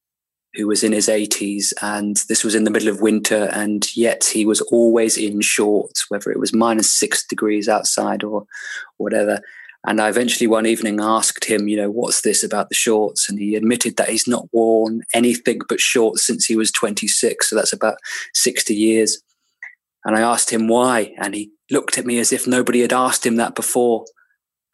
who 0.56 0.68
was 0.68 0.84
in 0.84 0.92
his 0.92 1.08
80s 1.08 1.74
and 1.82 2.18
this 2.28 2.44
was 2.44 2.56
in 2.56 2.66
the 2.66 2.72
middle 2.72 2.90
of 2.90 3.02
winter 3.02 3.50
and 3.54 3.96
yet 3.96 4.26
he 4.26 4.46
was 4.46 4.62
always 4.62 5.18
in 5.18 5.40
shorts 5.42 6.10
whether 6.10 6.30
it 6.30 6.40
was 6.40 6.54
minus 6.54 6.94
six 6.94 7.26
degrees 7.26 7.70
outside 7.70 8.24
or 8.24 8.46
whatever. 8.98 9.40
And 9.88 10.02
i 10.02 10.10
eventually 10.10 10.48
one 10.48 10.66
evening 10.66 11.00
asked 11.00 11.46
him 11.46 11.68
you 11.68 11.78
know 11.78 11.90
what's 11.90 12.22
this 12.22 12.44
about 12.44 12.70
the 12.70 12.76
shorts? 12.76 13.30
And 13.30 13.40
he 13.40 13.56
admitted 13.56 13.98
that 13.98 14.10
he's 14.10 14.28
not 14.28 14.48
worn 14.52 15.04
anything 15.14 15.62
but 15.70 15.80
shorts 15.80 16.26
since 16.26 16.46
he 16.46 16.56
was 16.56 16.72
26 16.72 17.50
so 17.50 17.56
that's 17.56 17.74
about 17.74 17.98
60 18.34 18.76
years. 18.76 19.22
And 20.04 20.18
i 20.18 20.22
asked 20.22 20.50
him 20.50 20.68
why 20.68 21.14
and 21.18 21.34
he 21.34 21.52
looked 21.70 21.98
at 21.98 22.06
me 22.06 22.20
as 22.20 22.34
if 22.34 22.46
nobody 22.46 22.82
had 22.82 22.94
asked 22.94 23.26
him 23.26 23.38
that 23.38 23.56
before 23.56 24.06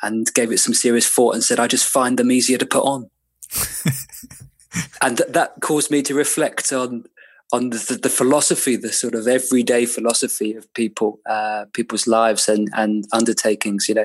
and 0.01 0.31
gave 0.33 0.51
it 0.51 0.59
some 0.59 0.73
serious 0.73 1.07
thought 1.07 1.35
and 1.35 1.43
said 1.43 1.59
i 1.59 1.67
just 1.67 1.87
find 1.87 2.17
them 2.17 2.31
easier 2.31 2.57
to 2.57 2.65
put 2.65 2.83
on 2.83 3.09
and 5.01 5.17
th- 5.17 5.29
that 5.29 5.53
caused 5.61 5.91
me 5.91 6.01
to 6.03 6.13
reflect 6.13 6.71
on 6.73 7.05
on 7.53 7.69
the, 7.69 7.99
the, 8.01 8.09
philosophy, 8.09 8.75
the 8.75 8.91
sort 8.91 9.15
of 9.15 9.25
everyday 9.25 9.85
philosophy 9.85 10.53
of 10.53 10.71
people, 10.73 11.19
uh, 11.25 11.63
people's 11.71 12.05
lives 12.05 12.49
and, 12.49 12.69
and 12.75 13.05
undertakings. 13.13 13.87
You 13.87 13.95
know, 13.95 14.03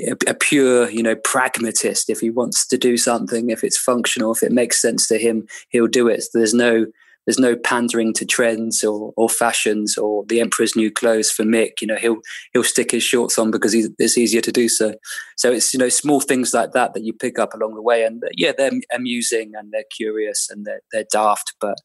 a, 0.00 0.16
a, 0.26 0.34
pure, 0.34 0.90
you 0.90 1.02
know, 1.02 1.14
pragmatist. 1.14 2.10
If 2.10 2.18
he 2.18 2.30
wants 2.30 2.66
to 2.66 2.76
do 2.76 2.96
something, 2.96 3.50
if 3.50 3.62
it's 3.62 3.78
functional, 3.78 4.32
if 4.32 4.42
it 4.42 4.50
makes 4.50 4.82
sense 4.82 5.06
to 5.06 5.18
him, 5.18 5.46
he'll 5.68 5.86
do 5.86 6.08
it. 6.08 6.24
There's 6.34 6.54
no 6.54 6.86
there's 7.26 7.38
no 7.38 7.54
pandering 7.54 8.12
to 8.14 8.24
trends 8.24 8.82
or, 8.82 9.12
or 9.16 9.28
fashions 9.28 9.96
or 9.96 10.24
the 10.26 10.40
emperor's 10.40 10.74
new 10.74 10.90
clothes 10.90 11.30
for 11.30 11.44
Mick. 11.44 11.80
You 11.80 11.86
know, 11.86 11.96
he'll 11.96 12.20
he'll 12.52 12.64
stick 12.64 12.90
his 12.90 13.02
shorts 13.02 13.38
on 13.38 13.50
because 13.50 13.74
it's 13.74 14.18
easier 14.18 14.40
to 14.40 14.52
do 14.52 14.68
so. 14.68 14.94
So 15.36 15.52
it's 15.52 15.72
you 15.72 15.78
know 15.78 15.88
small 15.88 16.20
things 16.20 16.54
like 16.54 16.72
that 16.72 16.94
that 16.94 17.04
you 17.04 17.12
pick 17.12 17.38
up 17.38 17.54
along 17.54 17.74
the 17.74 17.82
way, 17.82 18.04
and 18.04 18.22
yeah, 18.36 18.52
they're 18.56 18.72
amusing 18.94 19.52
and 19.54 19.70
they're 19.72 19.84
curious 19.96 20.48
and 20.50 20.64
they're 20.64 20.80
they're 20.92 21.06
daft, 21.12 21.54
but 21.60 21.76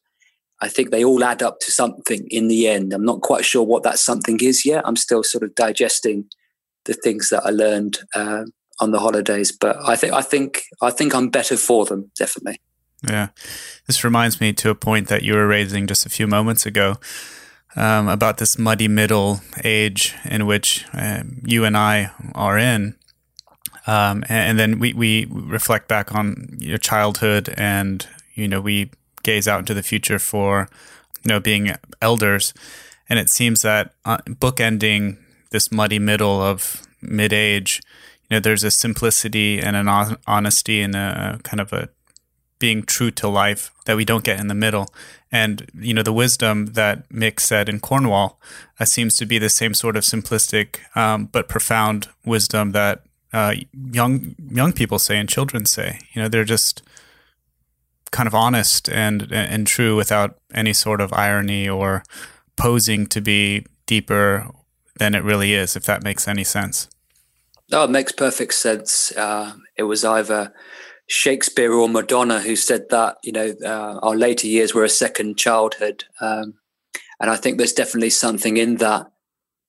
I 0.60 0.68
think 0.68 0.90
they 0.90 1.04
all 1.04 1.22
add 1.22 1.42
up 1.42 1.60
to 1.60 1.70
something 1.70 2.26
in 2.30 2.48
the 2.48 2.66
end. 2.66 2.92
I'm 2.92 3.04
not 3.04 3.20
quite 3.20 3.44
sure 3.44 3.62
what 3.62 3.82
that 3.82 3.98
something 3.98 4.38
is 4.40 4.64
yet. 4.64 4.86
I'm 4.86 4.96
still 4.96 5.22
sort 5.22 5.44
of 5.44 5.54
digesting 5.54 6.24
the 6.86 6.94
things 6.94 7.28
that 7.28 7.44
I 7.44 7.50
learned 7.50 7.98
uh, 8.14 8.44
on 8.80 8.92
the 8.92 9.00
holidays, 9.00 9.52
but 9.52 9.76
I 9.86 9.96
think 9.96 10.12
I 10.12 10.22
think 10.22 10.62
I 10.80 10.90
think 10.90 11.14
I'm 11.14 11.28
better 11.28 11.56
for 11.56 11.84
them 11.84 12.10
definitely. 12.18 12.60
Yeah. 13.08 13.28
This 13.86 14.02
reminds 14.04 14.40
me 14.40 14.52
to 14.54 14.70
a 14.70 14.74
point 14.74 15.08
that 15.08 15.22
you 15.22 15.34
were 15.34 15.46
raising 15.46 15.86
just 15.86 16.06
a 16.06 16.10
few 16.10 16.26
moments 16.26 16.66
ago 16.66 16.96
um, 17.76 18.08
about 18.08 18.38
this 18.38 18.58
muddy 18.58 18.88
middle 18.88 19.40
age 19.62 20.14
in 20.24 20.46
which 20.46 20.84
um, 20.92 21.42
you 21.44 21.64
and 21.64 21.76
I 21.76 22.10
are 22.34 22.58
in. 22.58 22.96
Um, 23.86 24.24
and, 24.28 24.50
and, 24.50 24.58
then 24.58 24.78
we, 24.80 24.92
we 24.94 25.26
reflect 25.30 25.86
back 25.86 26.12
on 26.12 26.56
your 26.58 26.78
childhood 26.78 27.54
and, 27.56 28.04
you 28.34 28.48
know, 28.48 28.60
we 28.60 28.90
gaze 29.22 29.46
out 29.46 29.60
into 29.60 29.74
the 29.74 29.82
future 29.82 30.18
for, 30.18 30.68
you 31.22 31.28
know, 31.28 31.38
being 31.38 31.72
elders. 32.02 32.52
And 33.08 33.20
it 33.20 33.30
seems 33.30 33.62
that 33.62 33.92
uh, 34.04 34.18
bookending 34.26 35.18
this 35.50 35.70
muddy 35.70 36.00
middle 36.00 36.42
of 36.42 36.82
mid 37.00 37.32
age, 37.32 37.80
you 38.28 38.34
know, 38.34 38.40
there's 38.40 38.64
a 38.64 38.72
simplicity 38.72 39.60
and 39.60 39.76
an 39.76 40.16
honesty 40.26 40.82
and 40.82 40.96
a 40.96 41.38
kind 41.44 41.60
of 41.60 41.72
a 41.72 41.88
being 42.58 42.82
true 42.82 43.10
to 43.10 43.28
life 43.28 43.70
that 43.84 43.96
we 43.96 44.04
don't 44.04 44.24
get 44.24 44.40
in 44.40 44.48
the 44.48 44.54
middle. 44.54 44.88
And, 45.30 45.70
you 45.78 45.92
know, 45.92 46.02
the 46.02 46.12
wisdom 46.12 46.66
that 46.72 47.08
Mick 47.08 47.40
said 47.40 47.68
in 47.68 47.80
Cornwall 47.80 48.40
uh, 48.80 48.84
seems 48.84 49.16
to 49.18 49.26
be 49.26 49.38
the 49.38 49.50
same 49.50 49.74
sort 49.74 49.96
of 49.96 50.04
simplistic 50.04 50.78
um, 50.96 51.26
but 51.26 51.48
profound 51.48 52.08
wisdom 52.24 52.72
that 52.72 53.02
uh, 53.32 53.54
young 53.92 54.34
young 54.50 54.72
people 54.72 54.98
say 54.98 55.18
and 55.18 55.28
children 55.28 55.66
say. 55.66 56.00
You 56.12 56.22
know, 56.22 56.28
they're 56.28 56.44
just 56.44 56.82
kind 58.10 58.26
of 58.26 58.34
honest 58.34 58.88
and 58.88 59.30
and 59.30 59.66
true 59.66 59.96
without 59.96 60.38
any 60.54 60.72
sort 60.72 61.00
of 61.00 61.12
irony 61.12 61.68
or 61.68 62.02
posing 62.56 63.06
to 63.08 63.20
be 63.20 63.66
deeper 63.84 64.48
than 64.98 65.14
it 65.14 65.22
really 65.22 65.52
is, 65.52 65.76
if 65.76 65.84
that 65.84 66.02
makes 66.02 66.26
any 66.26 66.44
sense. 66.44 66.88
No, 67.70 67.84
it 67.84 67.90
makes 67.90 68.12
perfect 68.12 68.54
sense. 68.54 69.12
Uh, 69.16 69.54
it 69.76 69.82
was 69.82 70.04
either 70.04 70.52
Shakespeare 71.08 71.72
or 71.72 71.88
Madonna 71.88 72.40
who 72.40 72.56
said 72.56 72.88
that 72.90 73.18
you 73.22 73.32
know 73.32 73.54
uh, 73.64 73.98
our 74.02 74.16
later 74.16 74.46
years 74.46 74.74
were 74.74 74.84
a 74.84 74.88
second 74.88 75.38
childhood, 75.38 76.04
um, 76.20 76.54
and 77.20 77.30
I 77.30 77.36
think 77.36 77.58
there's 77.58 77.72
definitely 77.72 78.10
something 78.10 78.56
in 78.56 78.76
that. 78.76 79.06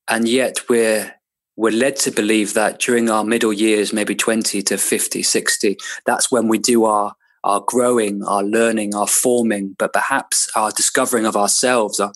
And 0.10 0.28
yet 0.28 0.70
we're 0.70 1.14
we're 1.56 1.72
led 1.72 1.96
to 1.98 2.12
believe 2.12 2.54
that 2.54 2.80
during 2.80 3.10
our 3.10 3.24
middle 3.24 3.52
years, 3.52 3.92
maybe 3.92 4.16
20 4.16 4.62
to 4.62 4.78
50, 4.78 5.24
60, 5.24 5.78
that's 6.06 6.32
when 6.32 6.48
we 6.48 6.60
do 6.60 6.86
our 6.86 7.14
our 7.44 7.62
growing, 7.66 8.24
our 8.24 8.44
learning, 8.44 8.96
our 8.96 9.08
forming, 9.08 9.76
but 9.78 9.94
perhaps 9.94 10.50
our 10.56 10.72
discovering 10.72 11.26
of 11.26 11.36
ourselves. 11.36 12.00
Our, 12.00 12.12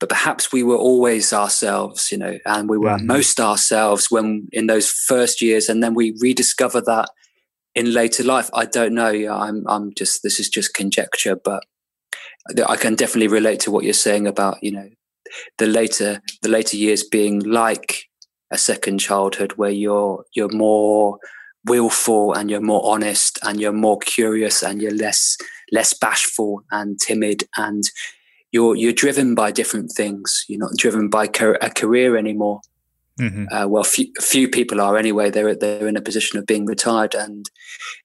but 0.00 0.08
perhaps 0.08 0.52
we 0.52 0.62
were 0.62 0.76
always 0.76 1.32
ourselves, 1.32 2.12
you 2.12 2.18
know, 2.18 2.38
and 2.44 2.68
we 2.68 2.76
were 2.76 2.90
mm-hmm. 2.90 3.06
most 3.06 3.40
ourselves 3.40 4.10
when 4.10 4.48
in 4.52 4.66
those 4.66 4.90
first 4.90 5.40
years, 5.40 5.68
and 5.68 5.82
then 5.82 5.94
we 5.94 6.16
rediscover 6.20 6.80
that 6.82 7.08
in 7.74 7.92
later 7.92 8.22
life, 8.22 8.50
I 8.54 8.66
don't 8.66 8.94
know. 8.94 9.10
Yeah, 9.10 9.34
I'm 9.34 9.64
I'm 9.68 9.92
just 9.94 10.22
this 10.22 10.38
is 10.38 10.48
just 10.48 10.74
conjecture, 10.74 11.36
but 11.36 11.64
I 12.66 12.76
can 12.76 12.94
definitely 12.94 13.28
relate 13.28 13.60
to 13.60 13.70
what 13.70 13.84
you're 13.84 13.92
saying 13.92 14.26
about 14.26 14.58
you 14.62 14.72
know 14.72 14.88
the 15.58 15.66
later 15.66 16.20
the 16.42 16.48
later 16.48 16.76
years 16.76 17.02
being 17.02 17.40
like 17.40 18.04
a 18.52 18.58
second 18.58 18.98
childhood 18.98 19.52
where 19.52 19.70
you're 19.70 20.24
you're 20.34 20.52
more 20.52 21.18
willful 21.66 22.34
and 22.34 22.50
you're 22.50 22.60
more 22.60 22.82
honest 22.84 23.38
and 23.42 23.60
you're 23.60 23.72
more 23.72 23.98
curious 23.98 24.62
and 24.62 24.82
you're 24.82 24.94
less 24.94 25.36
less 25.72 25.94
bashful 25.94 26.62
and 26.70 27.00
timid 27.00 27.44
and 27.56 27.84
you're 28.52 28.76
you're 28.76 28.92
driven 28.92 29.34
by 29.34 29.50
different 29.50 29.90
things 29.90 30.44
you're 30.46 30.60
not 30.60 30.76
driven 30.76 31.08
by 31.08 31.24
a 31.24 31.70
career 31.70 32.16
anymore 32.16 32.60
mm-hmm. 33.20 33.46
uh, 33.52 33.66
well 33.66 33.84
few, 33.84 34.06
few 34.20 34.48
people 34.48 34.80
are 34.80 34.96
anyway 34.96 35.30
they're 35.30 35.54
they're 35.54 35.88
in 35.88 35.96
a 35.96 36.02
position 36.02 36.38
of 36.38 36.46
being 36.46 36.66
retired 36.66 37.14
and 37.14 37.46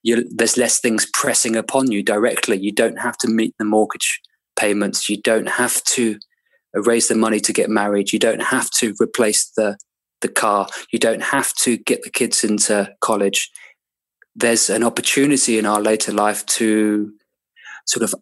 there's 0.04 0.58
less 0.58 0.80
things 0.80 1.08
pressing 1.14 1.56
upon 1.56 1.92
you 1.92 2.04
directly 2.04 2.58
you 2.58 2.72
don't 2.72 3.00
have 3.00 3.18
to 3.18 3.28
meet 3.28 3.54
the 3.60 3.66
mortgage 3.66 4.22
payments 4.56 5.10
you 5.10 5.22
don't 5.22 5.50
have 5.50 5.84
to 5.84 6.18
raise 6.74 7.08
the 7.08 7.16
money 7.16 7.40
to 7.40 7.54
get 7.54 7.70
married 7.70 8.12
you 8.12 8.20
don't 8.20 8.44
have 8.44 8.70
to 8.70 8.94
replace 9.00 9.50
the 9.58 9.78
the 10.22 10.28
car. 10.28 10.68
You 10.92 11.00
don't 11.00 11.24
have 11.24 11.54
to 11.56 11.78
get 11.78 12.04
the 12.04 12.10
kids 12.10 12.44
into 12.44 12.94
college. 13.02 13.50
There's 14.36 14.70
an 14.70 14.84
opportunity 14.84 15.58
in 15.58 15.66
our 15.66 15.82
later 15.82 16.12
life 16.12 16.46
to 16.48 17.12
sort 17.86 18.04
of 18.04 18.14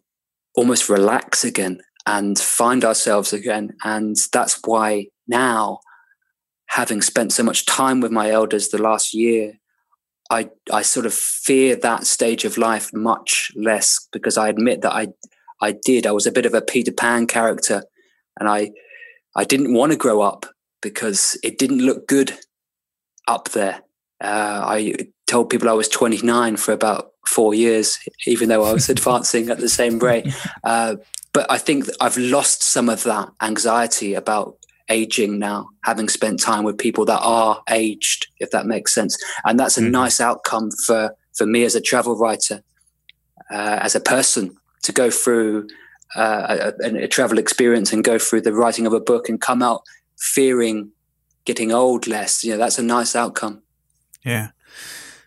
almost 0.56 0.88
relax 0.88 1.44
again 1.44 1.80
and 2.06 2.38
find 2.38 2.84
ourselves 2.84 3.32
again. 3.32 3.70
And 3.84 4.16
that's 4.32 4.60
why 4.64 5.06
now, 5.26 5.80
having 6.68 7.02
spent 7.02 7.32
so 7.32 7.42
much 7.42 7.66
time 7.66 8.00
with 8.00 8.12
my 8.12 8.30
elders 8.30 8.68
the 8.68 8.80
last 8.80 9.14
year, 9.14 9.54
I, 10.30 10.50
I 10.72 10.82
sort 10.82 11.06
of 11.06 11.14
fear 11.14 11.74
that 11.76 12.06
stage 12.06 12.44
of 12.44 12.58
life 12.58 12.92
much 12.92 13.50
less 13.56 14.06
because 14.12 14.36
I 14.36 14.48
admit 14.48 14.82
that 14.82 14.92
I 14.92 15.08
I 15.60 15.72
did. 15.72 16.06
I 16.06 16.12
was 16.12 16.26
a 16.26 16.32
bit 16.32 16.46
of 16.46 16.54
a 16.54 16.62
Peter 16.62 16.92
Pan 16.92 17.26
character 17.26 17.84
and 18.38 18.48
I 18.48 18.70
I 19.34 19.44
didn't 19.44 19.74
want 19.74 19.92
to 19.92 19.98
grow 19.98 20.20
up 20.20 20.46
because 20.82 21.38
it 21.42 21.58
didn't 21.58 21.84
look 21.84 22.06
good 22.06 22.38
up 23.26 23.50
there. 23.50 23.82
Uh, 24.22 24.62
I 24.64 24.94
told 25.26 25.50
people 25.50 25.68
I 25.68 25.74
was 25.74 25.88
29 25.88 26.56
for 26.56 26.72
about 26.72 27.12
four 27.26 27.54
years, 27.54 27.98
even 28.26 28.48
though 28.48 28.64
I 28.64 28.72
was 28.72 28.88
advancing 28.96 29.50
at 29.50 29.58
the 29.58 29.68
same 29.68 29.98
rate. 29.98 30.26
Uh, 30.64 30.96
but 31.32 31.46
I 31.50 31.58
think 31.58 31.86
I've 32.00 32.16
lost 32.16 32.62
some 32.62 32.88
of 32.88 33.04
that 33.04 33.30
anxiety 33.40 34.14
about 34.14 34.57
aging 34.88 35.38
now, 35.38 35.68
having 35.84 36.08
spent 36.08 36.40
time 36.40 36.64
with 36.64 36.78
people 36.78 37.04
that 37.06 37.20
are 37.20 37.62
aged, 37.70 38.28
if 38.38 38.50
that 38.50 38.66
makes 38.66 38.94
sense. 38.94 39.16
And 39.44 39.58
that's 39.58 39.78
a 39.78 39.82
mm. 39.82 39.90
nice 39.90 40.20
outcome 40.20 40.70
for, 40.70 41.14
for 41.36 41.46
me 41.46 41.64
as 41.64 41.74
a 41.74 41.80
travel 41.80 42.16
writer, 42.16 42.62
uh, 43.50 43.78
as 43.80 43.94
a 43.94 44.00
person, 44.00 44.56
to 44.82 44.92
go 44.92 45.10
through 45.10 45.68
uh, 46.16 46.72
a, 46.82 47.04
a, 47.04 47.08
travel 47.08 47.38
experience 47.38 47.92
and 47.92 48.02
go 48.02 48.18
through 48.18 48.40
the 48.40 48.52
writing 48.52 48.86
of 48.86 48.94
a 48.94 49.00
book 49.00 49.28
and 49.28 49.40
come 49.40 49.62
out 49.62 49.82
fearing 50.16 50.90
getting 51.44 51.72
old 51.72 52.06
less. 52.06 52.42
You 52.42 52.52
know, 52.52 52.58
that's 52.58 52.78
a 52.78 52.82
nice 52.82 53.14
outcome. 53.14 53.62
Yeah. 54.24 54.50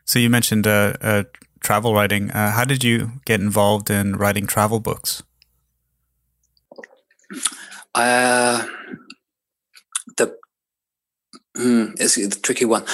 So 0.05 0.19
you 0.19 0.29
mentioned 0.29 0.67
uh, 0.67 0.93
uh, 1.01 1.23
travel 1.59 1.93
writing. 1.93 2.31
Uh, 2.31 2.51
how 2.51 2.65
did 2.65 2.83
you 2.83 3.11
get 3.25 3.39
involved 3.39 3.89
in 3.89 4.15
writing 4.15 4.47
travel 4.47 4.79
books? 4.79 5.23
Uh, 7.93 8.65
mm, 11.57 11.93
it's 11.99 12.17
a 12.17 12.29
tricky 12.29 12.65
one. 12.65 12.85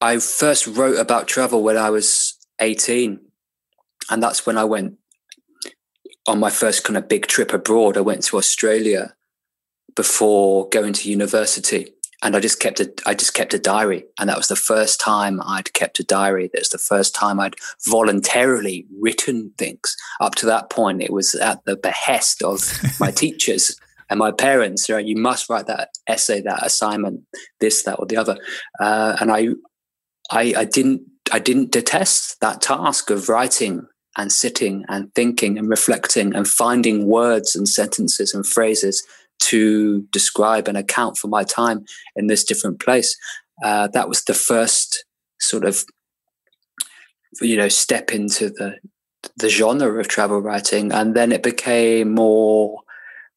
I 0.00 0.18
first 0.18 0.66
wrote 0.66 0.98
about 0.98 1.28
travel 1.28 1.62
when 1.62 1.76
I 1.76 1.90
was 1.90 2.38
18. 2.60 3.20
And 4.10 4.22
that's 4.22 4.46
when 4.46 4.58
I 4.58 4.64
went 4.64 4.96
on 6.26 6.40
my 6.40 6.50
first 6.50 6.84
kind 6.84 6.96
of 6.96 7.08
big 7.08 7.26
trip 7.26 7.52
abroad. 7.52 7.96
I 7.96 8.00
went 8.00 8.24
to 8.24 8.38
Australia 8.38 9.14
before 9.94 10.68
going 10.68 10.92
to 10.94 11.10
university 11.10 11.88
and 12.22 12.36
I 12.36 12.40
just 12.40 12.60
kept 12.60 12.80
a 12.80 12.92
I 13.06 13.14
just 13.14 13.34
kept 13.34 13.54
a 13.54 13.58
diary, 13.58 14.04
and 14.18 14.28
that 14.28 14.36
was 14.36 14.48
the 14.48 14.56
first 14.56 15.00
time 15.00 15.40
I'd 15.42 15.72
kept 15.72 16.00
a 16.00 16.04
diary. 16.04 16.50
That's 16.52 16.68
the 16.68 16.78
first 16.78 17.14
time 17.14 17.40
I'd 17.40 17.54
voluntarily 17.86 18.86
written 18.98 19.52
things. 19.56 19.96
Up 20.20 20.34
to 20.36 20.46
that 20.46 20.70
point, 20.70 21.02
it 21.02 21.12
was 21.12 21.34
at 21.34 21.64
the 21.64 21.76
behest 21.76 22.42
of 22.42 22.60
my 23.00 23.10
teachers 23.24 23.78
and 24.10 24.18
my 24.18 24.32
parents. 24.32 24.90
Right, 24.90 25.06
you 25.06 25.16
must 25.16 25.48
write 25.48 25.66
that 25.68 25.90
essay, 26.06 26.42
that 26.42 26.66
assignment, 26.66 27.22
this, 27.60 27.84
that, 27.84 27.98
or 27.98 28.06
the 28.06 28.16
other. 28.16 28.36
Uh, 28.78 29.16
and 29.20 29.30
I, 29.32 29.48
I, 30.30 30.54
I 30.58 30.64
didn't 30.64 31.02
I 31.32 31.38
didn't 31.38 31.72
detest 31.72 32.40
that 32.40 32.60
task 32.60 33.10
of 33.10 33.28
writing 33.28 33.86
and 34.16 34.32
sitting 34.32 34.84
and 34.88 35.14
thinking 35.14 35.56
and 35.58 35.68
reflecting 35.68 36.34
and 36.34 36.46
finding 36.46 37.06
words 37.06 37.54
and 37.54 37.68
sentences 37.68 38.34
and 38.34 38.46
phrases 38.46 39.06
to 39.38 40.02
describe 40.12 40.68
and 40.68 40.76
account 40.76 41.16
for 41.16 41.28
my 41.28 41.44
time 41.44 41.84
in 42.16 42.26
this 42.26 42.44
different 42.44 42.80
place. 42.80 43.16
Uh, 43.64 43.88
that 43.88 44.08
was 44.08 44.24
the 44.24 44.34
first 44.34 45.04
sort 45.38 45.64
of, 45.64 45.84
you 47.40 47.56
know, 47.56 47.68
step 47.68 48.12
into 48.12 48.50
the 48.50 48.76
the 49.36 49.50
genre 49.50 50.00
of 50.00 50.08
travel 50.08 50.40
writing, 50.40 50.92
and 50.92 51.14
then 51.14 51.30
it 51.30 51.42
became 51.42 52.14
more, 52.14 52.80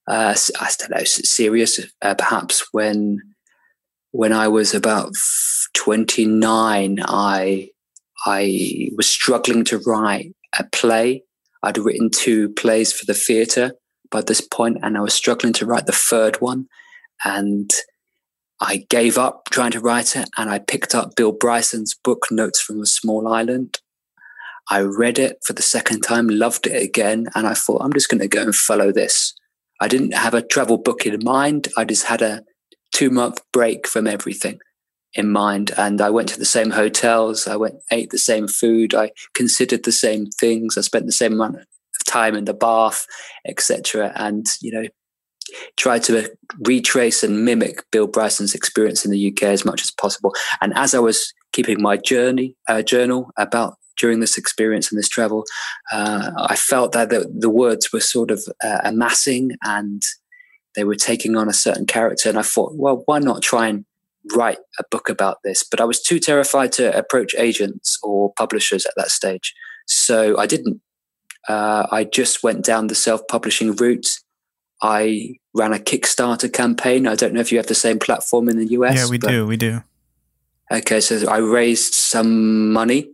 uh, 0.07 0.35
I 0.59 0.69
don't 0.79 0.91
know, 0.91 1.03
serious. 1.03 1.79
Uh, 2.01 2.15
perhaps 2.15 2.67
when 2.71 3.19
when 4.11 4.33
I 4.33 4.47
was 4.47 4.73
about 4.73 5.11
twenty 5.73 6.25
nine, 6.25 6.99
I 7.05 7.69
I 8.25 8.89
was 8.95 9.09
struggling 9.09 9.65
to 9.65 9.79
write 9.79 10.35
a 10.57 10.65
play. 10.65 11.23
I'd 11.61 11.77
written 11.77 12.09
two 12.09 12.49
plays 12.49 12.91
for 12.91 13.05
the 13.05 13.13
theatre 13.13 13.73
by 14.11 14.21
this 14.21 14.41
point, 14.41 14.79
and 14.83 14.97
I 14.97 15.01
was 15.01 15.13
struggling 15.13 15.53
to 15.53 15.65
write 15.65 15.85
the 15.85 15.91
third 15.93 16.41
one. 16.41 16.67
And 17.25 17.69
I 18.59 18.85
gave 18.89 19.17
up 19.17 19.49
trying 19.51 19.71
to 19.71 19.79
write 19.79 20.15
it, 20.15 20.29
and 20.37 20.49
I 20.49 20.59
picked 20.59 20.93
up 20.93 21.15
Bill 21.15 21.31
Bryson's 21.31 21.95
book, 21.95 22.27
Notes 22.29 22.61
from 22.61 22.81
a 22.81 22.85
Small 22.85 23.27
Island. 23.27 23.79
I 24.69 24.79
read 24.81 25.19
it 25.19 25.39
for 25.45 25.53
the 25.53 25.61
second 25.61 26.01
time, 26.01 26.27
loved 26.27 26.67
it 26.67 26.81
again, 26.81 27.27
and 27.35 27.47
I 27.47 27.53
thought, 27.53 27.81
I'm 27.81 27.93
just 27.93 28.09
going 28.09 28.21
to 28.21 28.27
go 28.27 28.41
and 28.41 28.55
follow 28.55 28.91
this. 28.91 29.33
I 29.79 29.87
didn't 29.87 30.13
have 30.13 30.33
a 30.33 30.41
travel 30.41 30.77
book 30.77 31.05
in 31.05 31.19
mind. 31.23 31.67
I 31.77 31.85
just 31.85 32.05
had 32.05 32.21
a 32.21 32.43
two 32.93 33.09
month 33.09 33.41
break 33.51 33.87
from 33.87 34.07
everything 34.07 34.59
in 35.13 35.31
mind. 35.31 35.71
And 35.77 36.01
I 36.01 36.09
went 36.09 36.29
to 36.29 36.39
the 36.39 36.45
same 36.45 36.71
hotels. 36.71 37.47
I 37.47 37.55
went, 37.55 37.75
ate 37.91 38.09
the 38.09 38.17
same 38.17 38.47
food. 38.47 38.95
I 38.95 39.11
considered 39.35 39.83
the 39.83 39.91
same 39.91 40.27
things. 40.27 40.77
I 40.77 40.81
spent 40.81 41.05
the 41.05 41.11
same 41.11 41.33
amount 41.33 41.57
of 41.57 41.65
time 42.07 42.35
in 42.35 42.45
the 42.45 42.53
bath, 42.53 43.05
etc. 43.47 44.11
And 44.15 44.45
you 44.61 44.71
know, 44.71 44.87
try 45.77 45.99
to 45.99 46.29
retrace 46.59 47.23
and 47.23 47.45
mimic 47.45 47.83
Bill 47.91 48.07
Bryson's 48.07 48.55
experience 48.55 49.05
in 49.05 49.11
the 49.11 49.31
UK 49.31 49.43
as 49.43 49.65
much 49.65 49.81
as 49.81 49.91
possible. 49.91 50.33
And 50.61 50.73
as 50.75 50.93
I 50.93 50.99
was 50.99 51.33
keeping 51.51 51.81
my 51.81 51.97
journey 51.97 52.55
uh, 52.67 52.81
journal 52.81 53.31
about 53.37 53.75
during 53.97 54.19
this 54.19 54.37
experience 54.37 54.91
and 54.91 54.99
this 54.99 55.09
travel, 55.09 55.45
uh, 55.91 56.31
I 56.37 56.55
felt 56.55 56.91
that 56.93 57.09
the, 57.09 57.31
the, 57.33 57.49
words 57.49 57.91
were 57.91 57.99
sort 57.99 58.31
of 58.31 58.43
uh, 58.63 58.79
amassing 58.83 59.51
and 59.63 60.01
they 60.75 60.83
were 60.83 60.95
taking 60.95 61.35
on 61.35 61.47
a 61.47 61.53
certain 61.53 61.85
character. 61.85 62.29
And 62.29 62.37
I 62.37 62.41
thought, 62.41 62.73
well, 62.75 63.03
why 63.05 63.19
not 63.19 63.41
try 63.41 63.67
and 63.67 63.85
write 64.35 64.57
a 64.79 64.83
book 64.89 65.09
about 65.09 65.37
this? 65.43 65.63
But 65.63 65.81
I 65.81 65.85
was 65.85 66.01
too 66.01 66.19
terrified 66.19 66.71
to 66.73 66.97
approach 66.97 67.35
agents 67.37 67.99
or 68.01 68.33
publishers 68.33 68.85
at 68.85 68.93
that 68.97 69.11
stage. 69.11 69.53
So 69.85 70.37
I 70.37 70.45
didn't. 70.45 70.81
Uh, 71.47 71.87
I 71.91 72.05
just 72.05 72.41
went 72.41 72.63
down 72.63 72.87
the 72.87 72.95
self 72.95 73.27
publishing 73.27 73.75
route. 73.75 74.19
I 74.81 75.35
ran 75.53 75.73
a 75.73 75.77
Kickstarter 75.77 76.51
campaign. 76.51 77.07
I 77.07 77.15
don't 77.15 77.33
know 77.33 77.41
if 77.41 77.51
you 77.51 77.57
have 77.57 77.67
the 77.67 77.75
same 77.75 77.99
platform 77.99 78.49
in 78.49 78.57
the 78.57 78.67
US. 78.71 78.95
Yeah, 78.95 79.09
we 79.09 79.17
do. 79.17 79.45
We 79.45 79.57
do. 79.57 79.83
Okay, 80.71 81.01
so 81.01 81.27
I 81.29 81.37
raised 81.37 81.93
some 81.93 82.71
money 82.71 83.11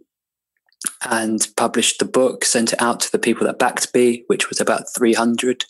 and 1.10 1.48
published 1.58 2.00
the 2.00 2.06
book, 2.06 2.46
sent 2.46 2.74
it 2.74 2.82
out 2.82 3.00
to 3.02 3.12
the 3.12 3.20
people 3.20 3.46
that 3.48 3.60
backed 3.60 3.94
me, 3.94 4.24
which 4.28 4.50
was 4.50 4.60
about 4.60 4.94
300, 4.96 5.66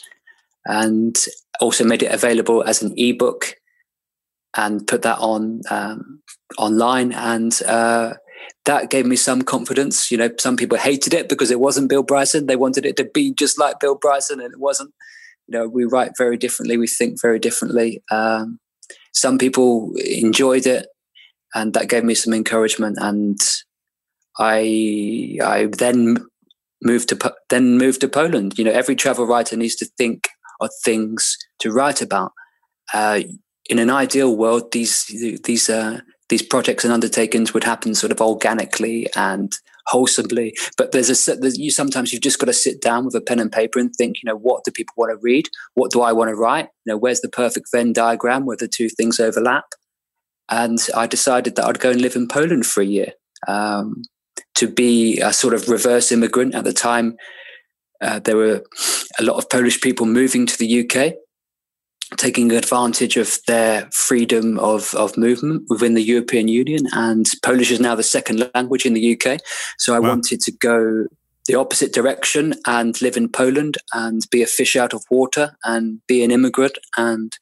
and 0.66 1.18
also 1.60 1.84
made 1.84 2.04
it 2.04 2.12
available 2.12 2.64
as 2.64 2.82
an 2.82 2.94
ebook 2.98 3.56
and 4.56 4.88
put 4.88 5.02
that 5.04 5.20
on 5.20 5.62
um, 5.70 6.22
online. 6.58 7.12
And 7.12 7.60
uh, 7.64 8.14
that 8.66 8.90
gave 8.90 9.06
me 9.06 9.16
some 9.16 9.42
confidence. 9.42 10.12
You 10.12 10.18
know, 10.18 10.30
some 10.40 10.58
people 10.58 10.78
hated 10.78 11.14
it 11.14 11.30
because 11.30 11.52
it 11.52 11.60
wasn't 11.60 11.90
Bill 11.90 12.04
Bryson. 12.04 12.46
They 12.46 12.56
wanted 12.56 12.86
it 12.86 12.98
to 12.98 13.06
be 13.06 13.34
just 13.34 13.60
like 13.60 13.80
Bill 13.80 13.96
Bryson, 13.96 14.40
and 14.40 14.54
it 14.54 14.60
wasn't. 14.60 14.94
You 15.48 15.58
know, 15.58 15.68
we 15.68 15.86
write 15.86 16.12
very 16.18 16.38
differently. 16.38 16.78
We 16.78 16.88
think 16.88 17.20
very 17.20 17.40
differently. 17.40 18.04
Um, 18.12 18.60
some 19.14 19.40
people 19.40 19.92
enjoyed 19.98 20.68
it, 20.68 20.88
and 21.56 21.74
that 21.74 21.90
gave 21.90 22.04
me 22.04 22.14
some 22.14 22.34
encouragement. 22.34 22.98
And 23.00 23.40
I, 24.40 25.38
I 25.44 25.66
then 25.78 26.26
moved 26.82 27.10
to 27.10 27.36
then 27.50 27.78
moved 27.78 28.02
to 28.02 28.08
Poland. 28.08 28.58
You 28.58 28.64
know, 28.64 28.72
every 28.72 28.96
travel 28.96 29.28
writer 29.28 29.58
needs 29.58 29.76
to 29.78 29.86
think 29.98 30.30
of 30.62 30.70
things 30.84 31.38
to 31.60 31.72
write 31.72 32.02
about. 32.02 32.32
Uh, 32.94 33.22
in 33.70 33.80
an 33.80 33.90
ideal 33.90 34.36
world, 34.36 34.72
these 34.72 35.06
these 35.44 35.70
uh, 35.70 36.00
these 36.30 36.42
projects 36.42 36.84
and 36.84 36.94
undertakings 36.94 37.54
would 37.54 37.64
happen 37.64 37.94
sort 37.94 38.12
of 38.12 38.22
organically 38.22 39.08
and 39.16 39.52
wholesomely. 39.88 40.56
But 40.78 40.92
there's 40.92 41.28
a 41.28 41.36
there's, 41.36 41.58
you 41.58 41.70
sometimes 41.70 42.14
you've 42.14 42.22
just 42.22 42.40
got 42.40 42.46
to 42.46 42.54
sit 42.54 42.82
down 42.82 43.06
with 43.06 43.16
a 43.16 43.22
pen 43.22 43.40
and 43.40 43.52
paper 43.52 43.78
and 43.80 43.94
think, 43.94 44.18
you 44.24 44.28
know, 44.28 44.38
what 44.38 44.64
do 44.64 44.72
people 44.72 44.94
want 44.96 45.12
to 45.12 45.20
read? 45.22 45.50
What 45.74 45.92
do 45.92 46.02
I 46.02 46.14
want 46.14 46.30
to 46.30 46.36
write? 46.36 46.70
You 46.86 46.94
know, 46.94 46.98
where's 46.98 47.22
the 47.22 47.30
perfect 47.30 47.68
Venn 47.74 47.94
diagram 47.94 48.46
where 48.46 48.58
the 48.58 48.68
two 48.68 48.90
things 48.90 49.20
overlap? 49.20 49.66
And 50.48 50.80
I 50.96 51.06
decided 51.06 51.56
that 51.56 51.66
I'd 51.66 51.80
go 51.80 51.92
and 51.92 52.02
live 52.02 52.16
in 52.16 52.28
Poland 52.28 52.66
for 52.66 52.82
a 52.82 52.86
year 52.86 53.14
um, 53.48 54.04
to 54.56 54.68
be 54.68 55.20
a 55.20 55.34
sort 55.34 55.54
of 55.54 55.70
reverse 55.70 56.12
immigrant 56.12 56.56
at 56.56 56.64
the 56.64 56.74
time. 56.74 57.16
Uh, 58.02 58.20
there 58.20 58.38
were 58.38 58.64
a 59.20 59.24
lot 59.24 59.38
of 59.38 59.50
Polish 59.50 59.82
people 59.82 60.06
moving 60.06 60.46
to 60.46 60.58
the 60.58 60.82
UK 60.82 61.16
taking 62.18 62.52
advantage 62.52 63.18
of 63.18 63.38
their 63.48 63.88
freedom 63.92 64.58
of, 64.60 64.94
of 64.96 65.18
movement 65.18 65.64
within 65.70 65.94
the 65.94 66.02
European 66.02 66.48
Union. 66.48 66.88
And 66.92 67.28
Polish 67.44 67.72
is 67.72 67.80
now 67.80 67.96
the 67.96 68.04
second 68.04 68.50
language 68.56 68.86
in 68.86 68.94
the 68.94 69.14
UK. 69.16 69.40
So 69.78 69.94
I 69.94 70.00
wow. 70.00 70.10
wanted 70.10 70.42
to 70.42 70.52
go 70.52 71.06
the 71.46 71.56
opposite 71.56 71.94
direction 71.94 72.54
and 72.66 73.02
live 73.02 73.18
in 73.18 73.30
Poland 73.30 73.78
and 73.94 74.22
be 74.32 74.44
a 74.44 74.48
fish 74.48 74.76
out 74.76 74.94
of 74.94 75.04
water 75.10 75.58
and 75.64 76.00
be 76.08 76.24
an 76.24 76.32
immigrant 76.32 76.78
and 76.98 77.34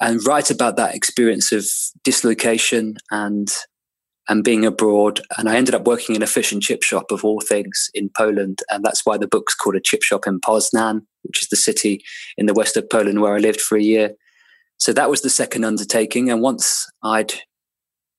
and 0.00 0.26
write 0.26 0.50
about 0.50 0.76
that 0.76 0.94
experience 0.94 1.52
of 1.52 1.64
dislocation 2.02 2.96
and 3.12 3.48
and 4.28 4.44
being 4.44 4.64
abroad. 4.64 5.20
And 5.36 5.48
I 5.48 5.56
ended 5.56 5.74
up 5.74 5.86
working 5.86 6.16
in 6.16 6.22
a 6.22 6.26
fish 6.26 6.52
and 6.52 6.62
chip 6.62 6.82
shop 6.82 7.10
of 7.10 7.24
all 7.24 7.40
things 7.40 7.90
in 7.94 8.10
Poland. 8.16 8.60
And 8.70 8.84
that's 8.84 9.04
why 9.04 9.18
the 9.18 9.28
book's 9.28 9.54
called 9.54 9.76
A 9.76 9.80
Chip 9.80 10.02
Shop 10.02 10.26
in 10.26 10.40
Poznan, 10.40 11.02
which 11.22 11.42
is 11.42 11.48
the 11.48 11.56
city 11.56 12.02
in 12.36 12.46
the 12.46 12.54
west 12.54 12.76
of 12.76 12.88
Poland 12.88 13.20
where 13.20 13.34
I 13.34 13.38
lived 13.38 13.60
for 13.60 13.76
a 13.76 13.82
year. 13.82 14.12
So 14.78 14.92
that 14.92 15.10
was 15.10 15.22
the 15.22 15.30
second 15.30 15.64
undertaking. 15.64 16.30
And 16.30 16.40
once 16.40 16.86
I'd 17.02 17.34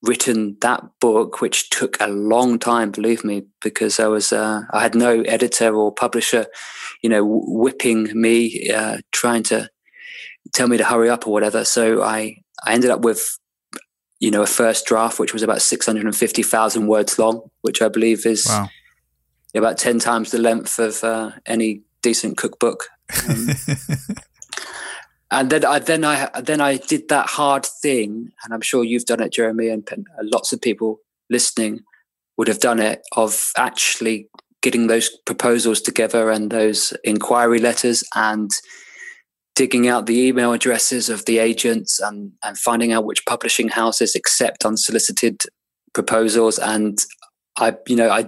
written 0.03 0.57
that 0.61 0.83
book, 1.01 1.41
which 1.41 1.69
took 1.69 1.97
a 1.99 2.07
long 2.07 2.59
time, 2.59 2.91
believe 2.91 3.23
me, 3.23 3.43
because 3.61 3.99
I 3.99 4.07
was 4.07 4.31
uh, 4.31 4.61
I 4.71 4.81
had 4.81 4.95
no 4.95 5.21
editor 5.21 5.75
or 5.75 5.93
publisher, 5.93 6.45
you 7.01 7.09
know, 7.09 7.23
whipping 7.25 8.09
me, 8.19 8.69
uh, 8.69 8.97
trying 9.11 9.43
to 9.43 9.69
tell 10.53 10.67
me 10.67 10.77
to 10.77 10.85
hurry 10.85 11.09
up 11.09 11.27
or 11.27 11.33
whatever. 11.33 11.65
So 11.65 12.03
I 12.03 12.37
I 12.63 12.73
ended 12.73 12.91
up 12.91 13.01
with 13.01 13.37
you 14.19 14.31
know, 14.31 14.43
a 14.43 14.47
first 14.47 14.85
draft, 14.85 15.19
which 15.19 15.33
was 15.33 15.43
about 15.43 15.61
650,000 15.61 16.87
words 16.87 17.19
long, 17.19 17.49
which 17.61 17.81
I 17.81 17.89
believe 17.89 18.25
is 18.25 18.45
wow. 18.47 18.69
about 19.53 19.77
10 19.77 19.99
times 19.99 20.31
the 20.31 20.37
length 20.37 20.79
of 20.79 21.03
uh, 21.03 21.31
any 21.45 21.81
decent 22.01 22.37
cookbook. 22.37 22.87
Um, 23.27 23.49
and 25.31 25.49
then 25.49 25.65
I, 25.65 25.79
then 25.79 26.03
I, 26.03 26.29
then 26.41 26.61
I 26.61 26.77
did 26.77 27.09
that 27.09 27.27
hard 27.27 27.65
thing, 27.65 28.31
and 28.43 28.53
I'm 28.53 28.61
sure 28.61 28.83
you've 28.83 29.05
done 29.05 29.21
it, 29.21 29.33
Jeremy, 29.33 29.69
and, 29.69 29.87
and 29.91 30.07
lots 30.21 30.53
of 30.53 30.61
people 30.61 30.99
listening 31.29 31.81
would 32.37 32.47
have 32.47 32.59
done 32.59 32.79
it 32.79 33.01
of 33.15 33.51
actually 33.57 34.29
getting 34.61 34.87
those 34.87 35.09
proposals 35.25 35.81
together 35.81 36.31
and 36.31 36.49
those 36.51 36.93
inquiry 37.03 37.59
letters 37.59 38.03
and 38.15 38.49
digging 39.55 39.87
out 39.87 40.05
the 40.05 40.27
email 40.27 40.51
addresses 40.51 41.09
of 41.09 41.25
the 41.25 41.39
agents 41.39 41.99
and, 41.99 42.33
and 42.43 42.57
finding 42.57 42.91
out 42.91 43.05
which 43.05 43.25
publishing 43.25 43.69
houses 43.69 44.15
accept 44.15 44.65
unsolicited 44.65 45.41
proposals. 45.93 46.59
And 46.59 46.99
I, 47.57 47.75
you 47.87 47.95
know, 47.95 48.09
I 48.09 48.25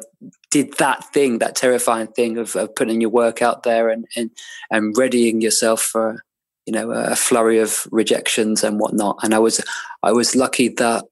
did 0.52 0.78
that 0.78 1.04
thing, 1.14 1.40
that 1.40 1.56
terrifying 1.56 2.08
thing 2.08 2.38
of, 2.38 2.56
of 2.56 2.74
putting 2.76 3.02
your 3.02 3.10
work 3.10 3.42
out 3.42 3.64
there 3.64 3.90
and, 3.90 4.06
and, 4.16 4.32
and 4.72 4.98
readying 4.98 5.42
yourself 5.42 5.82
for, 5.82 6.24
you 6.66 6.72
know, 6.72 6.92
a 6.92 7.16
flurry 7.16 7.60
of 7.60 7.88
rejections 7.92 8.64
and 8.64 8.80
whatnot. 8.80 9.20
And 9.22 9.34
I 9.34 9.40
was, 9.40 9.62
I 10.04 10.14
was 10.14 10.36
lucky 10.36 10.70
that 10.70 11.04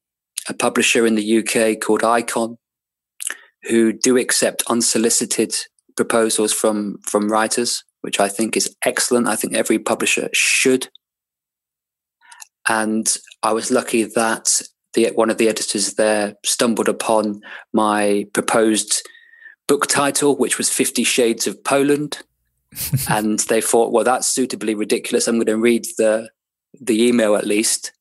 a 0.47 0.53
publisher 0.53 1.05
in 1.05 1.15
the 1.15 1.39
UK 1.39 1.79
called 1.81 2.03
Icon, 2.03 2.57
who 3.63 3.91
do 3.91 4.17
accept 4.17 4.63
unsolicited 4.69 5.53
proposals 5.97 6.53
from, 6.53 6.99
from 6.99 7.29
writers, 7.29 7.83
which 8.05 8.19
I 8.19 8.29
think 8.29 8.55
is 8.55 8.75
excellent. 8.85 9.27
I 9.27 9.35
think 9.35 9.55
every 9.55 9.79
publisher 9.79 10.29
should. 10.31 10.89
And 12.69 13.11
I 13.41 13.51
was 13.51 13.71
lucky 13.71 14.03
that 14.03 14.61
the, 14.93 15.07
one 15.15 15.31
of 15.31 15.39
the 15.39 15.49
editors 15.49 15.95
there 15.95 16.35
stumbled 16.45 16.87
upon 16.87 17.41
my 17.73 18.27
proposed 18.31 19.01
book 19.67 19.87
title, 19.87 20.37
which 20.37 20.59
was 20.59 20.69
Fifty 20.69 21.03
Shades 21.03 21.47
of 21.47 21.63
Poland. 21.63 22.19
and 23.09 23.39
they 23.39 23.59
thought, 23.59 23.91
well, 23.91 24.03
that's 24.03 24.27
suitably 24.27 24.75
ridiculous. 24.75 25.27
I'm 25.27 25.37
going 25.37 25.47
to 25.47 25.57
read 25.57 25.85
the 25.97 26.29
the 26.79 27.07
email 27.07 27.35
at 27.35 27.47
least. 27.47 27.91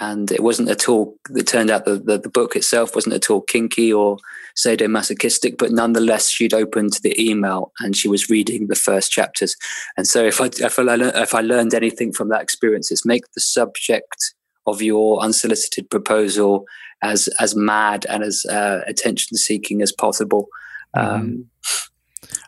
And 0.00 0.30
it 0.32 0.42
wasn't 0.42 0.70
at 0.70 0.88
all. 0.88 1.16
It 1.34 1.46
turned 1.46 1.70
out 1.70 1.84
that 1.84 2.06
the, 2.06 2.18
the 2.18 2.28
book 2.28 2.56
itself 2.56 2.94
wasn't 2.94 3.14
at 3.14 3.30
all 3.30 3.42
kinky 3.42 3.92
or 3.92 4.16
sadomasochistic, 4.56 5.56
but 5.56 5.70
nonetheless, 5.70 6.30
she'd 6.30 6.52
opened 6.54 6.98
the 7.02 7.14
email 7.20 7.72
and 7.80 7.96
she 7.96 8.08
was 8.08 8.28
reading 8.28 8.66
the 8.66 8.74
first 8.74 9.12
chapters. 9.12 9.54
And 9.96 10.06
so, 10.06 10.24
if 10.24 10.40
I 10.40 10.46
if 10.46 10.78
I, 10.78 10.94
if 11.22 11.34
I 11.34 11.40
learned 11.40 11.74
anything 11.74 12.12
from 12.12 12.28
that 12.30 12.42
experience, 12.42 12.90
it's 12.90 13.06
make 13.06 13.24
the 13.34 13.40
subject 13.40 14.34
of 14.66 14.82
your 14.82 15.20
unsolicited 15.20 15.90
proposal 15.90 16.64
as 17.02 17.28
as 17.38 17.54
mad 17.54 18.06
and 18.08 18.22
as 18.22 18.44
uh, 18.46 18.80
attention 18.86 19.36
seeking 19.36 19.82
as 19.82 19.92
possible. 19.92 20.48
Mm-hmm. 20.96 21.14
Um, 21.14 21.50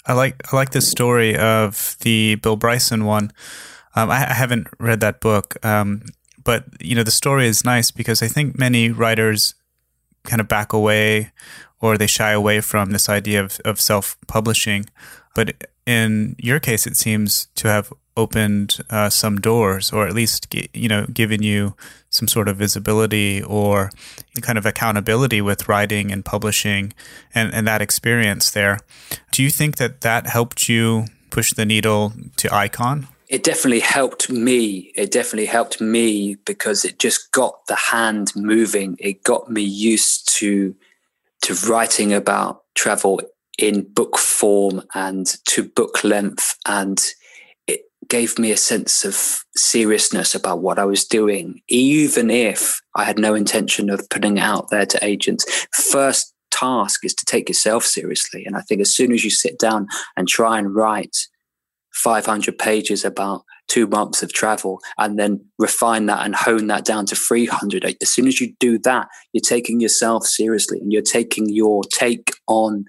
I 0.06 0.14
like 0.14 0.52
I 0.52 0.56
like 0.56 0.70
the 0.70 0.80
story 0.80 1.36
of 1.36 1.96
the 2.00 2.36
Bill 2.36 2.56
Bryson 2.56 3.04
one. 3.04 3.32
Um, 3.94 4.10
I, 4.10 4.30
I, 4.30 4.34
haven't 4.34 4.68
read 4.78 5.00
that 5.00 5.20
book, 5.20 5.56
um, 5.64 6.02
but 6.46 6.64
you 6.80 6.94
know 6.94 7.02
the 7.02 7.10
story 7.10 7.46
is 7.48 7.64
nice 7.64 7.90
because 7.90 8.22
I 8.22 8.28
think 8.28 8.56
many 8.56 8.90
writers 8.90 9.54
kind 10.22 10.40
of 10.40 10.48
back 10.48 10.72
away 10.72 11.32
or 11.80 11.98
they 11.98 12.06
shy 12.06 12.30
away 12.30 12.60
from 12.60 12.92
this 12.92 13.08
idea 13.08 13.42
of, 13.44 13.60
of 13.64 13.80
self 13.80 14.16
publishing. 14.28 14.86
But 15.34 15.68
in 15.84 16.36
your 16.38 16.60
case, 16.60 16.86
it 16.86 16.96
seems 16.96 17.48
to 17.56 17.68
have 17.68 17.92
opened 18.16 18.78
uh, 18.88 19.10
some 19.10 19.38
doors, 19.38 19.92
or 19.92 20.06
at 20.06 20.14
least 20.14 20.46
you 20.72 20.88
know 20.88 21.06
given 21.12 21.42
you 21.42 21.74
some 22.10 22.28
sort 22.28 22.48
of 22.48 22.56
visibility 22.56 23.42
or 23.42 23.90
kind 24.40 24.56
of 24.56 24.64
accountability 24.64 25.42
with 25.42 25.68
writing 25.68 26.12
and 26.12 26.24
publishing, 26.24 26.92
and, 27.34 27.52
and 27.52 27.66
that 27.66 27.82
experience 27.82 28.52
there. 28.52 28.78
Do 29.32 29.42
you 29.42 29.50
think 29.50 29.76
that 29.76 30.00
that 30.02 30.28
helped 30.28 30.68
you 30.68 31.06
push 31.30 31.52
the 31.52 31.66
needle 31.66 32.12
to 32.36 32.54
Icon? 32.54 33.08
It 33.28 33.42
definitely 33.42 33.80
helped 33.80 34.30
me. 34.30 34.92
It 34.94 35.10
definitely 35.10 35.46
helped 35.46 35.80
me 35.80 36.36
because 36.44 36.84
it 36.84 36.98
just 36.98 37.32
got 37.32 37.66
the 37.66 37.74
hand 37.74 38.32
moving. 38.36 38.96
It 39.00 39.24
got 39.24 39.50
me 39.50 39.62
used 39.62 40.28
to 40.38 40.74
to 41.42 41.54
writing 41.68 42.12
about 42.12 42.62
travel 42.74 43.20
in 43.58 43.82
book 43.82 44.18
form 44.18 44.82
and 44.94 45.26
to 45.46 45.64
book 45.64 46.02
length 46.02 46.56
and 46.66 47.04
it 47.66 47.82
gave 48.08 48.38
me 48.38 48.50
a 48.50 48.56
sense 48.56 49.04
of 49.04 49.44
seriousness 49.54 50.34
about 50.34 50.60
what 50.60 50.78
I 50.78 50.84
was 50.84 51.04
doing, 51.04 51.60
even 51.68 52.30
if 52.30 52.80
I 52.94 53.04
had 53.04 53.18
no 53.18 53.34
intention 53.34 53.90
of 53.90 54.08
putting 54.08 54.38
it 54.38 54.42
out 54.42 54.70
there 54.70 54.86
to 54.86 55.04
agents. 55.04 55.66
First 55.72 56.34
task 56.50 57.04
is 57.04 57.14
to 57.14 57.24
take 57.24 57.48
yourself 57.48 57.84
seriously. 57.84 58.44
And 58.44 58.56
I 58.56 58.60
think 58.60 58.80
as 58.80 58.94
soon 58.94 59.12
as 59.12 59.24
you 59.24 59.30
sit 59.30 59.58
down 59.58 59.88
and 60.16 60.26
try 60.26 60.58
and 60.58 60.74
write 60.74 61.16
500 61.96 62.58
pages 62.58 63.04
about 63.04 63.42
two 63.68 63.86
months 63.86 64.22
of 64.22 64.32
travel 64.32 64.80
and 64.98 65.18
then 65.18 65.44
refine 65.58 66.06
that 66.06 66.24
and 66.24 66.36
hone 66.36 66.66
that 66.66 66.84
down 66.84 67.06
to 67.06 67.16
300. 67.16 67.96
As 68.02 68.10
soon 68.10 68.28
as 68.28 68.38
you 68.38 68.54
do 68.60 68.78
that, 68.80 69.08
you're 69.32 69.40
taking 69.40 69.80
yourself 69.80 70.26
seriously 70.26 70.78
and 70.78 70.92
you're 70.92 71.02
taking 71.02 71.48
your 71.48 71.82
take 71.84 72.32
on 72.46 72.84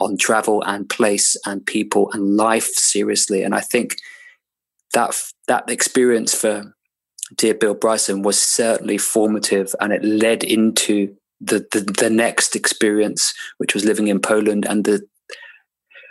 on 0.00 0.16
travel 0.16 0.62
and 0.64 0.88
place 0.88 1.36
and 1.46 1.64
people 1.64 2.10
and 2.12 2.36
life 2.36 2.72
seriously. 2.72 3.42
And 3.42 3.54
I 3.54 3.60
think 3.60 3.96
that 4.94 5.14
that 5.46 5.70
experience 5.70 6.34
for 6.34 6.74
Dear 7.36 7.54
Bill 7.54 7.74
Bryson 7.74 8.22
was 8.22 8.40
certainly 8.40 8.98
formative 8.98 9.74
and 9.78 9.92
it 9.92 10.02
led 10.02 10.42
into 10.42 11.14
the, 11.40 11.66
the, 11.70 11.80
the 11.80 12.10
next 12.10 12.56
experience, 12.56 13.32
which 13.58 13.74
was 13.74 13.84
living 13.84 14.08
in 14.08 14.20
Poland 14.20 14.66
and 14.66 14.84
the 14.84 15.06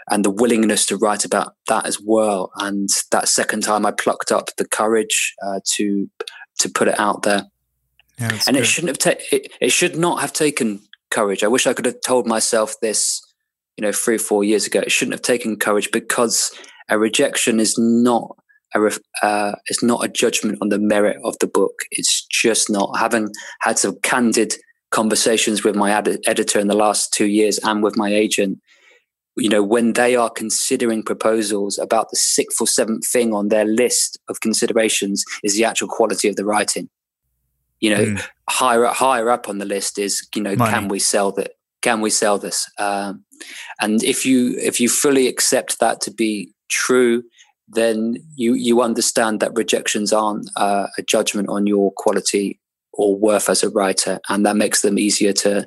and 0.09 0.25
the 0.25 0.31
willingness 0.31 0.85
to 0.87 0.97
write 0.97 1.25
about 1.25 1.55
that 1.67 1.85
as 1.85 1.99
well. 2.03 2.51
And 2.57 2.89
that 3.11 3.27
second 3.27 3.61
time, 3.61 3.85
I 3.85 3.91
plucked 3.91 4.31
up 4.31 4.49
the 4.57 4.67
courage 4.67 5.35
uh, 5.43 5.59
to 5.75 6.09
to 6.59 6.69
put 6.69 6.87
it 6.87 6.99
out 6.99 7.23
there. 7.23 7.43
Yeah, 8.19 8.31
and 8.47 8.55
good. 8.55 8.63
it 8.63 8.65
shouldn't 8.65 8.89
have 8.89 8.97
ta- 8.97 9.23
it, 9.31 9.51
it 9.61 9.71
should 9.71 9.95
not 9.95 10.21
have 10.21 10.33
taken 10.33 10.81
courage. 11.09 11.43
I 11.43 11.47
wish 11.47 11.67
I 11.67 11.73
could 11.73 11.85
have 11.85 12.01
told 12.01 12.27
myself 12.27 12.75
this, 12.81 13.21
you 13.77 13.81
know, 13.81 13.91
three 13.91 14.15
or 14.15 14.19
four 14.19 14.43
years 14.43 14.67
ago. 14.67 14.79
It 14.79 14.91
shouldn't 14.91 15.13
have 15.13 15.21
taken 15.21 15.57
courage 15.57 15.89
because 15.91 16.51
a 16.89 16.99
rejection 16.99 17.59
is 17.59 17.75
not 17.77 18.35
a 18.75 18.81
ref, 18.81 18.99
uh, 19.21 19.53
it's 19.67 19.83
not 19.83 20.03
a 20.03 20.09
judgment 20.09 20.57
on 20.61 20.69
the 20.69 20.79
merit 20.79 21.17
of 21.23 21.37
the 21.39 21.47
book. 21.47 21.73
It's 21.91 22.25
just 22.25 22.69
not. 22.69 22.97
Having 22.97 23.29
had 23.61 23.79
some 23.79 23.97
candid 24.01 24.55
conversations 24.91 25.63
with 25.63 25.75
my 25.75 25.91
ed- 25.91 26.19
editor 26.27 26.59
in 26.59 26.67
the 26.67 26.75
last 26.75 27.13
two 27.13 27.27
years 27.27 27.59
and 27.59 27.83
with 27.83 27.95
my 27.97 28.13
agent, 28.13 28.59
you 29.37 29.49
know, 29.49 29.63
when 29.63 29.93
they 29.93 30.15
are 30.15 30.29
considering 30.29 31.03
proposals 31.03 31.77
about 31.77 32.09
the 32.09 32.17
sixth 32.17 32.59
or 32.59 32.67
seventh 32.67 33.07
thing 33.07 33.33
on 33.33 33.49
their 33.49 33.65
list 33.65 34.19
of 34.27 34.41
considerations 34.41 35.23
is 35.43 35.55
the 35.55 35.65
actual 35.65 35.87
quality 35.87 36.27
of 36.27 36.35
the 36.35 36.45
writing. 36.45 36.89
You 37.79 37.95
know, 37.95 38.05
mm. 38.05 38.27
higher 38.49 38.85
higher 38.85 39.29
up 39.29 39.47
on 39.47 39.57
the 39.57 39.65
list 39.65 39.97
is, 39.97 40.27
you 40.35 40.41
know, 40.41 40.55
Money. 40.55 40.71
can 40.71 40.87
we 40.89 40.99
sell 40.99 41.31
that? 41.33 41.51
Can 41.81 42.01
we 42.01 42.09
sell 42.09 42.37
this? 42.37 42.69
Um, 42.77 43.23
and 43.79 44.03
if 44.03 44.25
you 44.25 44.55
if 44.57 44.81
you 44.81 44.89
fully 44.89 45.27
accept 45.27 45.79
that 45.79 46.01
to 46.01 46.11
be 46.11 46.53
true, 46.69 47.23
then 47.69 48.15
you 48.35 48.53
you 48.53 48.81
understand 48.81 49.39
that 49.39 49.55
rejections 49.55 50.11
aren't 50.11 50.49
uh, 50.57 50.87
a 50.97 51.01
judgment 51.03 51.47
on 51.47 51.67
your 51.67 51.93
quality 51.95 52.59
or 52.91 53.15
worth 53.15 53.47
as 53.47 53.63
a 53.63 53.69
writer, 53.69 54.19
and 54.27 54.45
that 54.45 54.57
makes 54.57 54.81
them 54.81 54.99
easier 54.99 55.31
to 55.31 55.65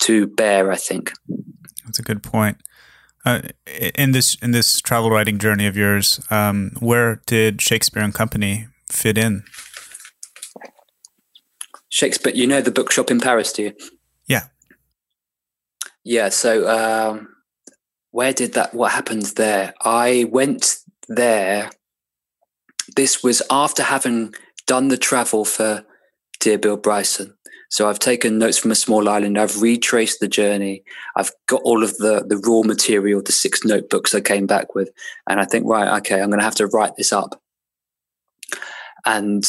to 0.00 0.26
bear. 0.26 0.72
I 0.72 0.76
think 0.76 1.12
that's 1.84 2.00
a 2.00 2.02
good 2.02 2.24
point. 2.24 2.56
Uh, 3.28 3.42
in 3.94 4.12
this 4.12 4.36
in 4.36 4.52
this 4.52 4.80
travel 4.80 5.10
writing 5.10 5.38
journey 5.38 5.66
of 5.66 5.76
yours, 5.76 6.18
um, 6.30 6.70
where 6.80 7.20
did 7.26 7.60
Shakespeare 7.60 8.02
and 8.02 8.14
Company 8.14 8.68
fit 8.90 9.18
in? 9.18 9.44
Shakespeare, 11.90 12.32
you 12.32 12.46
know 12.46 12.62
the 12.62 12.70
bookshop 12.70 13.10
in 13.10 13.20
Paris, 13.20 13.52
do 13.52 13.64
you? 13.64 13.72
Yeah. 14.26 14.44
Yeah. 16.04 16.30
So, 16.30 16.68
um, 16.68 17.28
where 18.10 18.32
did 18.32 18.54
that? 18.54 18.72
What 18.72 18.92
happened 18.92 19.26
there? 19.36 19.74
I 19.82 20.24
went 20.30 20.76
there. 21.08 21.70
This 22.96 23.22
was 23.22 23.42
after 23.50 23.82
having 23.82 24.32
done 24.66 24.88
the 24.88 24.96
travel 24.96 25.44
for 25.44 25.84
Dear 26.40 26.56
Bill 26.56 26.78
Bryson. 26.78 27.36
So 27.68 27.88
I've 27.88 27.98
taken 27.98 28.38
notes 28.38 28.58
from 28.58 28.70
a 28.70 28.74
small 28.76 29.08
island. 29.08 29.38
I've 29.38 29.60
retraced 29.60 30.20
the 30.20 30.28
journey. 30.28 30.82
I've 31.16 31.30
got 31.46 31.60
all 31.64 31.82
of 31.82 31.96
the 31.98 32.24
the 32.26 32.38
raw 32.38 32.62
material, 32.62 33.22
the 33.22 33.32
six 33.32 33.64
notebooks 33.64 34.14
I 34.14 34.20
came 34.20 34.46
back 34.46 34.74
with, 34.74 34.90
and 35.28 35.38
I 35.40 35.44
think, 35.44 35.66
right, 35.66 35.98
okay, 35.98 36.20
I'm 36.20 36.30
going 36.30 36.40
to 36.40 36.44
have 36.44 36.54
to 36.56 36.66
write 36.66 36.96
this 36.96 37.12
up. 37.12 37.40
And 39.04 39.44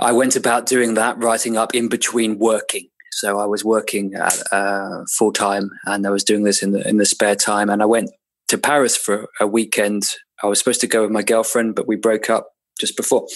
I 0.00 0.12
went 0.12 0.36
about 0.36 0.66
doing 0.66 0.94
that, 0.94 1.22
writing 1.22 1.56
up 1.56 1.74
in 1.74 1.88
between 1.88 2.38
working. 2.38 2.88
So 3.12 3.38
I 3.38 3.46
was 3.46 3.64
working 3.64 4.16
uh, 4.16 5.04
full 5.16 5.32
time, 5.32 5.70
and 5.84 6.06
I 6.06 6.10
was 6.10 6.24
doing 6.24 6.44
this 6.44 6.62
in 6.62 6.72
the 6.72 6.86
in 6.88 6.96
the 6.96 7.06
spare 7.06 7.36
time. 7.36 7.68
And 7.68 7.82
I 7.82 7.86
went 7.86 8.10
to 8.48 8.58
Paris 8.58 8.96
for 8.96 9.28
a 9.38 9.46
weekend. 9.46 10.02
I 10.42 10.46
was 10.46 10.58
supposed 10.58 10.80
to 10.80 10.86
go 10.86 11.02
with 11.02 11.10
my 11.10 11.22
girlfriend, 11.22 11.74
but 11.74 11.86
we 11.86 11.96
broke 11.96 12.28
up 12.28 12.48
just 12.80 12.96
before. 12.96 13.26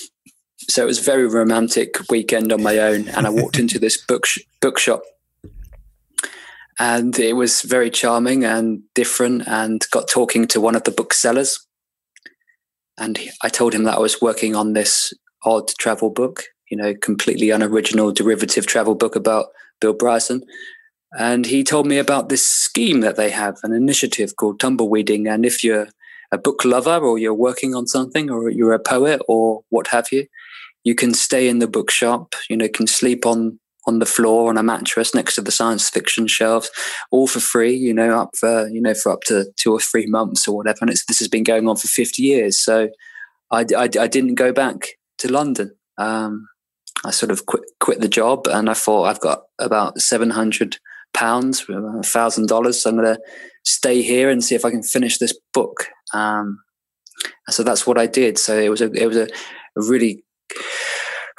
So 0.61 0.83
it 0.83 0.87
was 0.87 0.99
a 0.99 1.03
very 1.03 1.27
romantic 1.27 1.97
weekend 2.11 2.53
on 2.53 2.63
my 2.63 2.79
own. 2.79 3.09
And 3.09 3.27
I 3.27 3.31
walked 3.31 3.59
into 3.59 3.79
this 3.79 3.97
book 3.97 4.27
sh- 4.27 4.41
bookshop, 4.61 5.03
and 6.79 7.19
it 7.19 7.35
was 7.35 7.63
very 7.63 7.91
charming 7.91 8.45
and 8.45 8.83
different. 8.95 9.47
And 9.47 9.87
got 9.91 10.09
talking 10.09 10.47
to 10.49 10.61
one 10.61 10.75
of 10.75 10.85
the 10.85 10.91
booksellers, 10.91 11.67
and 12.99 13.19
I 13.43 13.49
told 13.49 13.75
him 13.75 13.85
that 13.85 13.97
I 13.97 14.01
was 14.01 14.21
working 14.21 14.57
on 14.57 14.73
this 14.73 15.13
odd 15.45 15.69
travel 15.79 16.11
book, 16.11 16.45
you 16.71 16.77
know, 16.77 16.95
completely 16.95 17.51
unoriginal 17.51 18.13
derivative 18.13 18.67
travel 18.67 18.95
book 18.95 19.15
about 19.15 19.47
Bill 19.81 19.95
Bryson. 19.95 20.43
And 21.19 21.47
he 21.47 21.65
told 21.65 21.87
me 21.87 21.99
about 21.99 22.29
this 22.29 22.47
scheme 22.47 23.01
that 23.01 23.17
they 23.17 23.31
have, 23.31 23.59
an 23.63 23.73
initiative 23.73 24.37
called 24.37 24.61
tumbleweeding. 24.61 25.27
And 25.27 25.47
if 25.47 25.65
you're 25.65 25.89
a 26.33 26.39
book 26.39 26.65
lover 26.65 26.99
or 26.99 27.19
you're 27.19 27.33
working 27.33 27.75
on 27.75 27.87
something 27.87 28.31
or 28.31 28.51
you're 28.51 28.75
a 28.75 28.79
poet 28.79 29.23
or 29.29 29.63
what 29.71 29.87
have 29.89 30.09
you, 30.13 30.27
you 30.85 30.95
can 30.95 31.15
stay 31.15 31.49
in 31.49 31.59
the 31.59 31.69
bookshop, 31.69 32.35
you 32.49 32.57
know, 32.57 32.69
can 32.69 32.87
sleep 32.87 33.27
on 33.27 33.59
on 33.87 34.01
the 34.01 34.07
floor 34.07 34.51
on 34.51 34.59
a 34.59 34.63
mattress 34.63 35.15
next 35.15 35.35
to 35.35 35.41
the 35.41 35.51
science 35.51 35.89
fiction 35.89 36.27
shelves, 36.27 36.71
all 37.11 37.27
for 37.27 37.41
free, 37.41 37.75
you 37.75 37.95
know, 37.95 38.21
up 38.21 38.31
for, 38.37 38.69
you 38.69 38.83
know, 38.83 38.93
for 38.93 39.13
up 39.13 39.23
to 39.23 39.47
two 39.57 39.73
or 39.73 39.81
three 39.81 40.07
months 40.07 40.47
or 40.47 40.55
whatever. 40.55 40.79
And 40.83 40.91
this 40.91 41.19
has 41.19 41.29
been 41.29 41.43
going 41.43 41.67
on 41.67 41.77
for 41.77 41.89
50 41.89 42.23
years. 42.23 42.59
So 42.59 42.91
I, 43.51 43.65
I, 43.75 43.89
I 43.99 44.07
didn't 44.07 44.35
go 44.35 44.53
back 44.53 44.89
to 45.19 45.33
London. 45.33 45.75
Um, 45.97 46.49
I 47.05 47.11
sort 47.11 47.31
of 47.31 47.47
quit 47.47 47.63
quit 47.81 48.01
the 48.01 48.09
job, 48.09 48.47
and 48.49 48.69
I 48.69 48.75
thought 48.75 49.05
I've 49.05 49.21
got 49.21 49.43
about 49.59 50.01
seven 50.01 50.31
hundred 50.31 50.79
pounds, 51.15 51.65
a 51.69 52.03
thousand 52.03 52.49
dollars. 52.49 52.83
So 52.83 52.91
I'm 52.91 52.97
going 52.97 53.15
to 53.15 53.21
stay 53.65 54.03
here 54.03 54.31
and 54.31 54.43
see 54.43 54.55
if 54.55 54.65
I 54.65 54.71
can 54.71 54.83
finish 54.83 55.19
this 55.19 55.39
book. 55.55 55.87
Um, 56.13 56.59
so 57.49 57.63
that's 57.63 57.87
what 57.87 57.99
I 57.99 58.07
did. 58.07 58.39
So 58.39 58.59
it 58.59 58.69
was 58.69 58.81
a 58.81 58.91
it 58.93 59.07
was 59.07 59.17
a 59.17 59.29
really 59.77 60.25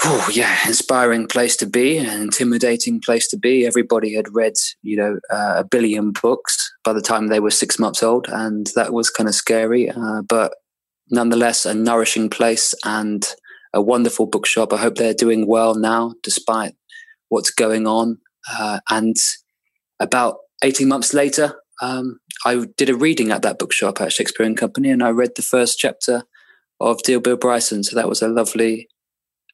oh 0.05 0.29
yeah 0.33 0.57
inspiring 0.67 1.27
place 1.27 1.57
to 1.57 1.65
be 1.65 1.97
an 1.97 2.21
intimidating 2.21 3.01
place 3.01 3.27
to 3.27 3.37
be 3.37 3.65
everybody 3.65 4.13
had 4.13 4.33
read 4.33 4.53
you 4.81 4.95
know 4.95 5.19
uh, 5.31 5.55
a 5.57 5.63
billion 5.63 6.11
books 6.11 6.71
by 6.83 6.93
the 6.93 7.01
time 7.01 7.27
they 7.27 7.39
were 7.39 7.51
six 7.51 7.77
months 7.77 8.01
old 8.01 8.27
and 8.29 8.67
that 8.75 8.93
was 8.93 9.09
kind 9.09 9.27
of 9.27 9.35
scary 9.35 9.89
uh, 9.89 10.21
but 10.27 10.53
nonetheless 11.11 11.65
a 11.65 11.73
nourishing 11.73 12.29
place 12.29 12.73
and 12.85 13.33
a 13.73 13.81
wonderful 13.81 14.25
bookshop. 14.25 14.73
I 14.73 14.77
hope 14.77 14.95
they're 14.95 15.13
doing 15.13 15.47
well 15.47 15.75
now, 15.75 16.15
despite 16.23 16.73
what's 17.29 17.51
going 17.51 17.87
on. 17.87 18.17
Uh, 18.51 18.79
and 18.89 19.15
about 19.99 20.37
18 20.63 20.87
months 20.87 21.13
later, 21.13 21.59
um, 21.81 22.19
I 22.45 22.65
did 22.77 22.89
a 22.89 22.95
reading 22.95 23.31
at 23.31 23.41
that 23.43 23.59
bookshop 23.59 24.01
at 24.01 24.11
Shakespeare 24.11 24.45
and 24.45 24.57
Company, 24.57 24.89
and 24.89 25.03
I 25.03 25.09
read 25.09 25.31
the 25.35 25.41
first 25.41 25.77
chapter 25.77 26.23
of 26.79 27.01
Dear 27.03 27.19
Bill 27.19 27.37
Bryson. 27.37 27.83
So 27.83 27.95
that 27.95 28.09
was 28.09 28.21
a 28.21 28.27
lovely, 28.27 28.87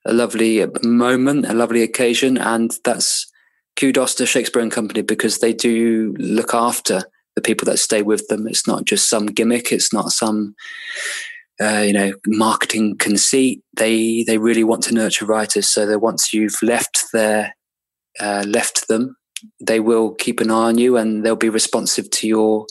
a 0.06 0.13
lovely 0.13 0.65
moment, 0.84 1.46
a 1.46 1.54
lovely 1.54 1.82
occasion, 1.82 2.38
and 2.38 2.74
that's 2.84 3.32
kudos 3.76 4.15
to 4.15 4.26
Shakespeare 4.26 4.62
and 4.62 4.72
Company 4.72 5.02
because 5.02 5.39
they 5.39 5.54
do 5.54 6.13
look 6.18 6.54
after 6.54 7.04
the 7.36 7.41
people 7.41 7.65
that 7.65 7.78
stay 7.78 8.02
with 8.02 8.28
them. 8.28 8.48
It's 8.48 8.68
not 8.68 8.86
just 8.86 9.10
some 9.10 9.26
gimmick. 9.26 9.72
It's 9.72 9.91
not 9.91 10.12
some 10.12 10.56
uh, 11.62 11.84
you 11.86 11.94
know, 11.94 12.13
marketing 12.28 12.98
conceit. 12.98 13.62
They 13.78 14.24
they 14.24 14.38
really 14.38 14.63
want 14.63 14.84
to 14.84 14.94
nurture 14.94 15.26
writers, 15.26 15.70
so 15.70 15.86
that 15.86 16.00
once 16.00 16.34
you've 16.34 16.62
left 16.62 17.06
their 17.13 17.56
uh, 18.20 18.44
left 18.48 18.88
them, 18.88 19.15
they 19.62 19.80
will 19.80 20.13
keep 20.13 20.39
an 20.39 20.52
eye 20.52 20.68
on 20.70 20.78
you, 20.78 20.98
and 20.98 21.26
they'll 21.26 21.36
be 21.36 21.50
responsive 21.50 22.10
to 22.12 22.28
your 22.28 22.65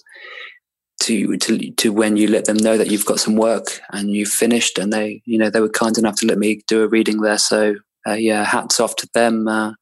to 1.00 1.36
to 1.36 1.70
to 1.72 1.92
when 1.92 2.16
you 2.16 2.28
let 2.28 2.44
them 2.46 2.56
know 2.56 2.78
that 2.78 2.90
you've 2.90 3.06
got 3.06 3.20
some 3.20 3.36
work 3.36 3.80
and 3.90 4.10
you've 4.10 4.28
finished. 4.28 4.78
And 4.78 4.92
they, 4.92 5.22
you 5.24 5.38
know, 5.38 5.50
they 5.50 5.60
were 5.60 5.68
kind 5.68 5.96
enough 5.98 6.16
to 6.20 6.26
let 6.26 6.38
me 6.38 6.62
do 6.66 6.82
a 6.82 6.88
reading 6.88 7.20
there. 7.20 7.38
So 7.38 7.76
uh, 8.06 8.12
yeah, 8.12 8.44
hats 8.44 8.80
off 8.80 8.96
to 8.96 9.08
them. 9.14 9.48
Uh, 9.48 9.72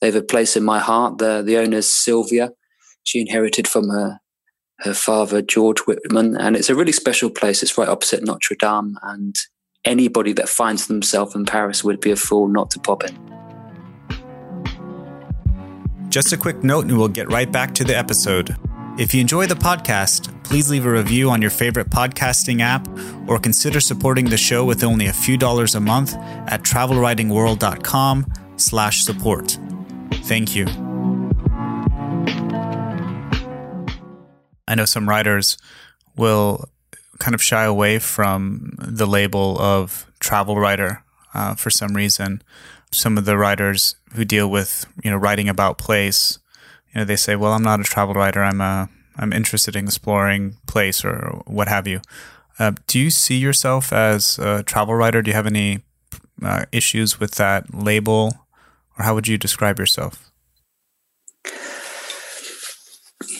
they 0.00 0.08
have 0.08 0.16
a 0.16 0.22
place 0.22 0.56
in 0.56 0.64
my 0.64 0.78
heart. 0.78 1.18
The 1.18 1.42
the 1.42 1.58
owner's 1.58 1.92
Sylvia. 1.92 2.50
She 3.04 3.20
inherited 3.20 3.66
from 3.66 3.88
her 3.88 4.20
her 4.80 4.94
father, 4.94 5.42
George 5.42 5.80
Whitman. 5.80 6.36
And 6.36 6.56
it's 6.56 6.70
a 6.70 6.74
really 6.74 6.92
special 6.92 7.30
place. 7.30 7.62
It's 7.62 7.78
right 7.78 7.88
opposite 7.88 8.24
Notre 8.24 8.56
Dame. 8.58 8.98
And 9.02 9.36
anybody 9.84 10.32
that 10.34 10.48
finds 10.48 10.86
themselves 10.86 11.34
in 11.34 11.46
Paris 11.46 11.84
would 11.84 12.00
be 12.00 12.10
a 12.10 12.16
fool 12.16 12.48
not 12.48 12.70
to 12.72 12.80
pop 12.80 13.04
in. 13.04 13.18
Just 16.08 16.32
a 16.32 16.36
quick 16.36 16.62
note, 16.62 16.84
and 16.84 16.98
we'll 16.98 17.08
get 17.08 17.30
right 17.30 17.50
back 17.50 17.74
to 17.76 17.84
the 17.84 17.96
episode. 17.96 18.54
If 18.98 19.14
you 19.14 19.22
enjoy 19.22 19.46
the 19.46 19.54
podcast, 19.54 20.30
please 20.44 20.70
leave 20.70 20.84
a 20.84 20.90
review 20.90 21.30
on 21.30 21.40
your 21.40 21.50
favorite 21.50 21.88
podcasting 21.88 22.60
app 22.60 22.86
or 23.26 23.38
consider 23.38 23.80
supporting 23.80 24.26
the 24.26 24.36
show 24.36 24.66
with 24.66 24.84
only 24.84 25.06
a 25.06 25.14
few 25.14 25.38
dollars 25.38 25.74
a 25.74 25.80
month 25.80 26.14
at 26.46 26.62
travelwritingworld.com 26.62 28.26
slash 28.56 29.02
support. 29.02 29.58
Thank 30.24 30.54
you. 30.54 30.66
I 34.68 34.74
know 34.74 34.84
some 34.84 35.08
writers 35.08 35.56
will 36.14 36.68
kind 37.18 37.34
of 37.34 37.42
shy 37.42 37.64
away 37.64 37.98
from 37.98 38.74
the 38.78 39.06
label 39.06 39.58
of 39.58 40.06
travel 40.20 40.58
writer 40.58 41.02
uh, 41.32 41.54
for 41.54 41.70
some 41.70 41.96
reason. 41.96 42.42
Some 42.90 43.16
of 43.16 43.24
the 43.24 43.38
writers 43.38 43.96
who 44.14 44.26
deal 44.26 44.50
with 44.50 44.84
you 45.02 45.10
know 45.10 45.16
writing 45.16 45.48
about 45.48 45.78
place, 45.78 46.38
you 46.94 47.00
know, 47.00 47.04
they 47.04 47.16
say, 47.16 47.36
"Well, 47.36 47.52
I'm 47.52 47.62
not 47.62 47.80
a 47.80 47.84
travel 47.84 48.14
writer. 48.14 48.42
I'm 48.42 48.60
a 48.60 48.88
I'm 49.16 49.32
interested 49.32 49.76
in 49.76 49.86
exploring 49.86 50.56
place 50.66 51.04
or 51.04 51.42
what 51.46 51.68
have 51.68 51.86
you." 51.86 52.00
Uh, 52.58 52.72
do 52.86 52.98
you 52.98 53.10
see 53.10 53.36
yourself 53.36 53.92
as 53.92 54.38
a 54.38 54.62
travel 54.62 54.94
writer? 54.94 55.22
Do 55.22 55.30
you 55.30 55.34
have 55.34 55.46
any 55.46 55.80
uh, 56.42 56.66
issues 56.70 57.18
with 57.18 57.32
that 57.36 57.74
label, 57.74 58.34
or 58.98 59.04
how 59.04 59.14
would 59.14 59.26
you 59.26 59.38
describe 59.38 59.78
yourself? 59.78 60.30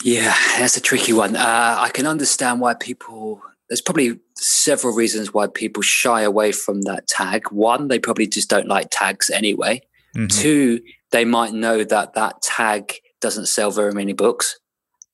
Yeah, 0.03 0.35
that's 0.57 0.77
a 0.77 0.81
tricky 0.81 1.13
one. 1.13 1.35
Uh, 1.35 1.75
I 1.79 1.89
can 1.89 2.07
understand 2.07 2.59
why 2.59 2.73
people. 2.73 3.41
There's 3.69 3.81
probably 3.81 4.19
several 4.35 4.93
reasons 4.93 5.33
why 5.33 5.47
people 5.47 5.81
shy 5.81 6.21
away 6.21 6.51
from 6.51 6.81
that 6.81 7.07
tag. 7.07 7.49
One, 7.51 7.87
they 7.87 7.97
probably 7.97 8.27
just 8.27 8.49
don't 8.49 8.67
like 8.67 8.89
tags 8.91 9.29
anyway. 9.29 9.81
Mm-hmm. 10.15 10.27
Two, 10.27 10.81
they 11.11 11.25
might 11.25 11.53
know 11.53 11.83
that 11.83 12.13
that 12.13 12.41
tag 12.41 12.93
doesn't 13.23 13.47
sell 13.47 13.71
very 13.71 13.91
many 13.91 14.13
books 14.13 14.59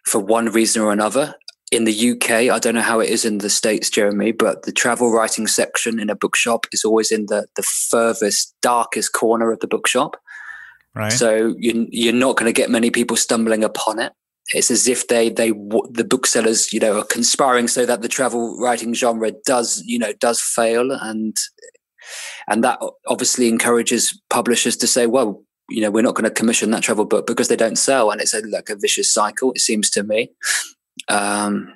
for 0.05 0.19
one 0.19 0.47
reason 0.47 0.81
or 0.81 0.91
another. 0.91 1.35
In 1.71 1.83
the 1.83 2.11
UK, 2.11 2.31
I 2.51 2.57
don't 2.57 2.73
know 2.73 2.81
how 2.81 2.99
it 2.99 3.09
is 3.09 3.23
in 3.23 3.37
the 3.37 3.49
States, 3.49 3.89
Jeremy, 3.89 4.31
but 4.31 4.63
the 4.63 4.71
travel 4.71 5.11
writing 5.11 5.45
section 5.45 5.99
in 5.99 6.09
a 6.09 6.15
bookshop 6.15 6.65
is 6.71 6.83
always 6.83 7.11
in 7.11 7.27
the, 7.27 7.45
the 7.55 7.63
furthest, 7.63 8.55
darkest 8.61 9.13
corner 9.13 9.51
of 9.51 9.59
the 9.59 9.67
bookshop. 9.67 10.17
Right. 10.95 11.13
So 11.13 11.53
you, 11.59 11.87
you're 11.91 12.11
not 12.11 12.37
going 12.37 12.51
to 12.51 12.59
get 12.61 12.71
many 12.71 12.89
people 12.89 13.15
stumbling 13.15 13.63
upon 13.63 13.99
it 13.99 14.11
it's 14.53 14.71
as 14.71 14.87
if 14.87 15.07
they 15.07 15.29
they 15.29 15.51
the 15.51 16.05
booksellers 16.09 16.73
you 16.73 16.79
know 16.79 16.99
are 16.99 17.05
conspiring 17.05 17.67
so 17.67 17.85
that 17.85 18.01
the 18.01 18.07
travel 18.07 18.57
writing 18.59 18.93
genre 18.93 19.31
does 19.45 19.83
you 19.85 19.99
know 19.99 20.13
does 20.13 20.41
fail 20.41 20.91
and 20.91 21.37
and 22.47 22.63
that 22.63 22.79
obviously 23.07 23.47
encourages 23.47 24.19
publishers 24.29 24.75
to 24.77 24.87
say 24.87 25.05
well 25.05 25.43
you 25.69 25.81
know, 25.81 25.91
we're 25.91 26.01
not 26.01 26.15
going 26.15 26.25
to 26.25 26.31
commission 26.31 26.71
that 26.71 26.83
travel 26.83 27.05
book 27.05 27.27
because 27.27 27.47
they 27.47 27.55
don't 27.55 27.77
sell. 27.77 28.11
And 28.11 28.21
it's 28.21 28.33
a, 28.33 28.41
like 28.41 28.69
a 28.69 28.75
vicious 28.75 29.13
cycle, 29.13 29.51
it 29.53 29.59
seems 29.59 29.89
to 29.91 30.03
me. 30.03 30.31
Um, 31.07 31.73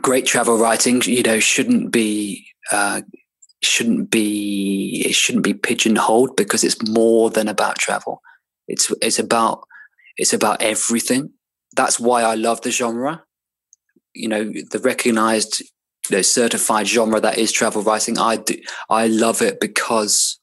great 0.00 0.26
travel 0.26 0.58
writing, 0.58 1.02
you 1.04 1.22
know, 1.22 1.40
shouldn't 1.40 1.90
be, 1.90 2.46
uh, 2.70 3.02
shouldn't 3.62 4.10
be, 4.10 5.02
it 5.06 5.14
shouldn't 5.14 5.44
be 5.44 5.54
pigeonholed 5.54 6.36
because 6.36 6.64
it's 6.64 6.86
more 6.88 7.30
than 7.30 7.48
about 7.48 7.78
travel. 7.78 8.20
It's, 8.68 8.92
it's 9.00 9.18
about, 9.18 9.64
it's 10.16 10.32
about 10.32 10.62
everything. 10.62 11.30
That's 11.76 11.98
why 11.98 12.22
I 12.22 12.34
love 12.34 12.60
the 12.60 12.70
genre. 12.70 13.24
You 14.14 14.28
know, 14.28 14.44
the 14.44 14.78
recognized, 14.78 15.60
you 16.08 16.16
know, 16.16 16.22
certified 16.22 16.86
genre 16.86 17.20
that 17.20 17.38
is 17.38 17.50
travel 17.50 17.82
writing. 17.82 18.18
I 18.18 18.36
do, 18.36 18.56
I 18.88 19.08
love 19.08 19.42
it 19.42 19.60
because 19.60 20.38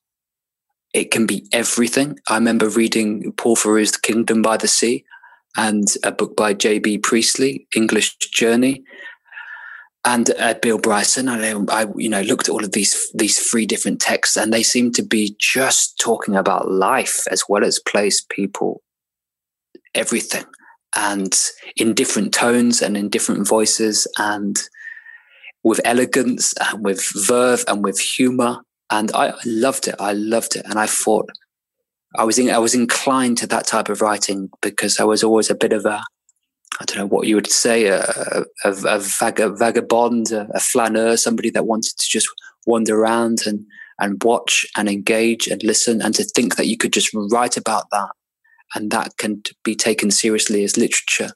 it 0.94 1.12
can 1.12 1.26
be 1.26 1.48
everything. 1.52 2.20
I 2.28 2.36
remember 2.36 2.70
reading 2.70 3.32
Paul 3.34 3.56
Theroux's 3.56 3.98
Kingdom 3.98 4.42
by 4.42 4.58
the 4.58 4.68
Sea 4.68 5.06
and 5.58 5.88
a 6.04 6.12
book 6.12 6.36
by 6.36 6.54
J.B. 6.54 7.00
Priestley, 7.00 7.68
English 7.76 8.18
Journey, 8.18 8.84
and 10.04 10.32
uh, 10.40 10.56
Bill 10.62 10.78
Bryson. 10.78 11.30
I, 11.30 11.54
I, 11.70 11.86
you 11.96 12.10
know, 12.10 12.22
looked 12.22 12.50
at 12.50 12.54
all 12.54 12.64
of 12.64 12.72
these 12.72 13.12
these 13.14 13.40
three 13.40 13.66
different 13.66 14.02
texts, 14.02 14.36
and 14.36 14.52
they 14.52 14.64
seem 14.64 14.92
to 14.94 15.04
be 15.04 15.36
just 15.40 16.00
talking 16.00 16.36
about 16.36 16.72
life 16.72 17.26
as 17.30 17.44
well 17.48 17.64
as 17.64 17.80
place, 17.80 18.26
people, 18.30 18.82
everything, 19.94 20.46
and 20.96 21.38
in 21.78 21.94
different 21.94 22.34
tones 22.34 22.82
and 22.82 22.98
in 22.98 23.10
different 23.10 23.48
voices, 23.48 24.08
and 24.18 24.60
with 25.64 25.80
elegance 25.86 26.54
and 26.60 26.84
with 26.84 27.08
verve 27.28 27.64
and 27.68 27.84
with 27.84 28.00
humor 28.00 28.62
and 28.92 29.12
I 29.14 29.34
loved 29.46 29.88
it. 29.88 29.96
I 30.00 30.14
loved 30.14 30.56
it, 30.56 30.66
and 30.66 30.78
I 30.78 30.86
thought 30.86 31.30
I 32.16 32.26
was 32.26 32.38
in, 32.38 32.50
I 32.50 32.58
was 32.58 32.76
inclined 32.76 33.38
to 33.40 33.48
that 33.48 33.66
type 33.66 33.90
of 33.90 34.02
writing 34.02 34.50
because 34.62 35.00
I 35.00 35.06
was 35.06 35.24
always 35.24 35.50
a 35.50 35.56
bit 35.56 35.74
of 35.74 35.86
a 35.86 36.04
I 36.80 36.86
don't 36.86 36.98
know 36.98 37.08
what 37.08 37.28
you 37.28 37.36
would 37.36 37.52
say 37.52 37.88
a, 37.88 38.02
a, 38.64 38.72
a 38.86 39.00
vag- 39.00 39.58
vagabond, 39.58 40.32
a, 40.32 40.48
a 40.54 40.60
flaneur, 40.60 41.16
somebody 41.18 41.50
that 41.52 41.66
wanted 41.66 41.98
to 41.98 42.10
just 42.10 42.28
wander 42.66 43.00
around 43.00 43.40
and 43.46 43.66
and 44.00 44.22
watch 44.24 44.66
and 44.76 44.90
engage 44.90 45.48
and 45.48 45.64
listen, 45.64 46.02
and 46.02 46.14
to 46.16 46.24
think 46.24 46.56
that 46.58 46.68
you 46.68 46.78
could 46.78 46.94
just 46.94 47.12
write 47.32 47.56
about 47.56 47.90
that 47.92 48.10
and 48.76 48.92
that 48.92 49.18
can 49.18 49.44
be 49.64 49.76
taken 49.76 50.12
seriously 50.12 50.64
as 50.64 50.78
literature. 50.78 51.32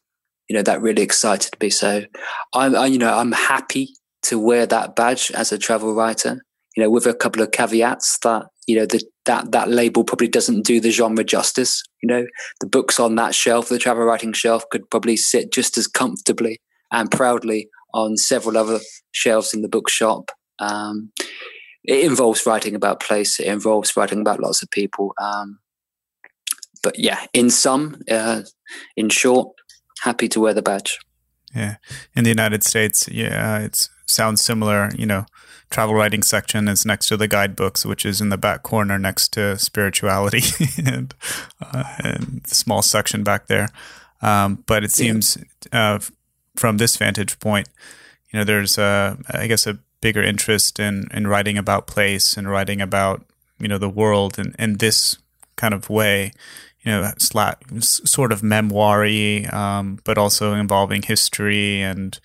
You 0.49 0.55
know 0.55 0.63
that 0.63 0.81
really 0.81 1.01
excited 1.01 1.53
me. 1.61 1.69
So 1.69 2.05
I'm 2.53 2.75
I, 2.75 2.87
you 2.87 2.97
know 2.97 3.17
I'm 3.17 3.31
happy 3.31 3.89
to 4.23 4.39
wear 4.39 4.65
that 4.65 4.95
badge 4.95 5.31
as 5.31 5.51
a 5.51 5.57
travel 5.57 5.93
writer 5.93 6.41
you 6.75 6.83
know, 6.83 6.89
with 6.89 7.05
a 7.05 7.13
couple 7.13 7.41
of 7.41 7.51
caveats 7.51 8.19
that, 8.19 8.47
you 8.67 8.75
know, 8.75 8.85
the, 8.85 9.03
that, 9.25 9.51
that 9.51 9.69
label 9.69 10.03
probably 10.03 10.27
doesn't 10.27 10.65
do 10.65 10.79
the 10.79 10.91
genre 10.91 11.23
justice. 11.23 11.83
You 12.01 12.07
know, 12.07 12.25
the 12.59 12.67
books 12.67 12.99
on 12.99 13.15
that 13.15 13.33
shelf, 13.33 13.69
the 13.69 13.79
travel 13.79 14.03
writing 14.03 14.33
shelf 14.33 14.63
could 14.69 14.89
probably 14.89 15.17
sit 15.17 15.51
just 15.51 15.77
as 15.77 15.87
comfortably 15.87 16.59
and 16.91 17.09
proudly 17.09 17.69
on 17.93 18.17
several 18.17 18.57
other 18.57 18.79
shelves 19.11 19.53
in 19.53 19.61
the 19.61 19.69
bookshop. 19.69 20.31
Um, 20.59 21.11
it 21.83 22.03
involves 22.03 22.45
writing 22.45 22.75
about 22.75 22.99
place. 22.99 23.39
It 23.39 23.47
involves 23.47 23.95
writing 23.95 24.21
about 24.21 24.41
lots 24.41 24.61
of 24.61 24.69
people. 24.71 25.13
Um, 25.21 25.59
but 26.83 26.99
yeah, 26.99 27.25
in 27.33 27.49
sum, 27.49 28.01
uh, 28.11 28.41
in 28.95 29.09
short, 29.09 29.49
happy 30.01 30.27
to 30.29 30.39
wear 30.39 30.53
the 30.53 30.61
badge. 30.61 30.99
Yeah, 31.55 31.77
in 32.15 32.25
the 32.25 32.29
United 32.29 32.63
States, 32.63 33.07
yeah, 33.09 33.59
it 33.59 33.87
sounds 34.05 34.43
similar. 34.43 34.91
You 34.95 35.05
know, 35.05 35.25
travel 35.75 35.93
writing 35.93 36.23
section 36.23 36.69
is 36.69 36.85
next 36.85 37.09
to 37.09 37.17
the 37.17 37.27
guidebooks, 37.27 37.85
which 37.85 38.05
is 38.05 38.21
in 38.21 38.29
the 38.29 38.37
back 38.37 38.63
corner 38.63 38.97
next 38.97 39.33
to 39.33 39.59
spirituality 39.59 40.41
and, 40.85 41.13
uh, 41.61 41.83
and 41.99 42.41
the 42.43 42.55
small 42.55 42.81
section 42.81 43.25
back 43.25 43.47
there. 43.47 43.67
Um, 44.21 44.63
but 44.67 44.85
it 44.85 44.91
seems 44.91 45.37
uh, 45.73 45.99
from 46.55 46.77
this 46.77 46.95
vantage 46.95 47.37
point, 47.41 47.67
you 48.31 48.39
know, 48.39 48.45
there's 48.45 48.77
a, 48.77 49.17
I 49.29 49.47
guess 49.47 49.67
a 49.67 49.77
bigger 49.99 50.23
interest 50.23 50.79
in 50.79 51.07
in 51.13 51.27
writing 51.27 51.57
about 51.57 51.87
place 51.87 52.37
and 52.37 52.49
writing 52.49 52.79
about 52.79 53.25
you 53.59 53.67
know 53.67 53.77
the 53.77 53.89
world 53.89 54.39
in, 54.39 54.55
in 54.57 54.77
this 54.77 55.17
kind 55.57 55.73
of 55.73 55.89
way 55.89 56.31
you 56.83 56.91
know, 56.91 57.11
sort 57.79 58.31
of 58.31 58.43
memoir 58.43 59.03
um, 59.51 59.99
but 60.03 60.17
also 60.19 60.53
involving 60.53 61.01
history 61.01 61.81
and, 61.81 62.19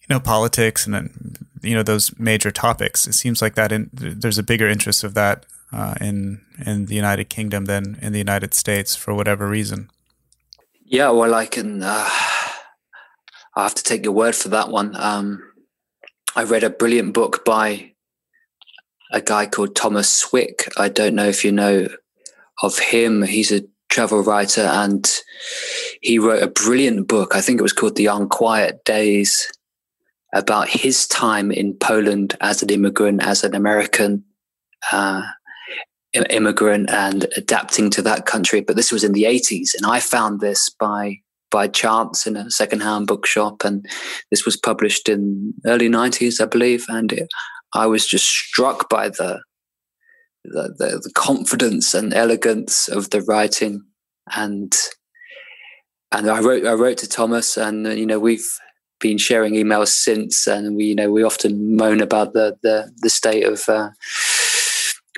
you 0.00 0.06
know, 0.10 0.20
politics 0.20 0.84
and 0.84 0.94
then, 0.94 1.34
you 1.64 1.74
know, 1.74 1.82
those 1.82 2.16
major 2.18 2.50
topics. 2.50 3.06
It 3.06 3.14
seems 3.14 3.42
like 3.42 3.54
that 3.54 3.72
in, 3.72 3.90
there's 3.92 4.38
a 4.38 4.42
bigger 4.42 4.68
interest 4.68 5.04
of 5.04 5.14
that 5.14 5.46
uh, 5.72 5.94
in 6.00 6.40
in 6.64 6.86
the 6.86 6.94
United 6.94 7.28
Kingdom 7.28 7.64
than 7.64 7.98
in 8.00 8.12
the 8.12 8.18
United 8.18 8.54
States 8.54 8.94
for 8.94 9.14
whatever 9.14 9.48
reason. 9.48 9.90
Yeah, 10.84 11.10
well, 11.10 11.34
I 11.34 11.46
can. 11.46 11.82
Uh, 11.82 12.08
I 13.56 13.62
have 13.62 13.74
to 13.74 13.82
take 13.82 14.04
your 14.04 14.14
word 14.14 14.34
for 14.34 14.48
that 14.48 14.68
one. 14.68 14.96
Um, 14.96 15.42
I 16.36 16.42
read 16.42 16.64
a 16.64 16.70
brilliant 16.70 17.14
book 17.14 17.44
by 17.44 17.92
a 19.12 19.20
guy 19.20 19.46
called 19.46 19.76
Thomas 19.76 20.08
Swick. 20.08 20.68
I 20.76 20.88
don't 20.88 21.14
know 21.14 21.28
if 21.28 21.44
you 21.44 21.52
know 21.52 21.88
of 22.62 22.78
him. 22.78 23.22
He's 23.22 23.52
a 23.52 23.62
travel 23.88 24.22
writer 24.22 24.62
and 24.62 25.08
he 26.00 26.18
wrote 26.18 26.42
a 26.42 26.48
brilliant 26.48 27.06
book. 27.06 27.36
I 27.36 27.40
think 27.40 27.60
it 27.60 27.62
was 27.62 27.72
called 27.72 27.94
The 27.94 28.06
Unquiet 28.06 28.84
Days 28.84 29.52
about 30.34 30.68
his 30.68 31.06
time 31.06 31.50
in 31.50 31.74
Poland 31.74 32.36
as 32.40 32.62
an 32.62 32.70
immigrant, 32.70 33.22
as 33.22 33.44
an 33.44 33.54
American 33.54 34.24
uh, 34.92 35.22
immigrant 36.30 36.90
and 36.90 37.26
adapting 37.36 37.90
to 37.90 38.02
that 38.02 38.26
country. 38.26 38.60
But 38.60 38.76
this 38.76 38.92
was 38.92 39.04
in 39.04 39.12
the 39.12 39.24
80s. 39.24 39.70
And 39.74 39.86
I 39.86 40.00
found 40.00 40.40
this 40.40 40.70
by 40.78 41.18
by 41.50 41.68
chance 41.68 42.26
in 42.26 42.36
a 42.36 42.50
secondhand 42.50 43.06
bookshop. 43.06 43.64
And 43.64 43.86
this 44.30 44.44
was 44.44 44.56
published 44.56 45.08
in 45.08 45.54
early 45.64 45.88
90s, 45.88 46.40
I 46.40 46.46
believe. 46.46 46.84
And 46.88 47.12
it, 47.12 47.28
I 47.72 47.86
was 47.86 48.06
just 48.06 48.26
struck 48.26 48.88
by 48.88 49.08
the 49.08 49.40
the, 50.44 50.74
the, 50.76 51.00
the 51.02 51.12
confidence 51.14 51.94
and 51.94 52.12
elegance 52.12 52.88
of 52.88 53.10
the 53.10 53.22
writing 53.22 53.82
and 54.36 54.74
and 56.12 56.30
I 56.30 56.40
wrote 56.40 56.66
I 56.66 56.74
wrote 56.74 56.98
to 56.98 57.08
Thomas 57.08 57.56
and 57.56 57.86
you 57.98 58.04
know 58.04 58.18
we've 58.18 58.46
been 59.04 59.18
sharing 59.18 59.52
emails 59.52 59.88
since 59.88 60.46
and 60.46 60.76
we 60.76 60.84
you 60.86 60.94
know 60.94 61.10
we 61.10 61.22
often 61.22 61.76
moan 61.76 62.00
about 62.00 62.32
the 62.32 62.56
the, 62.62 62.90
the 63.02 63.10
state 63.10 63.44
of 63.44 63.68
uh, 63.68 63.90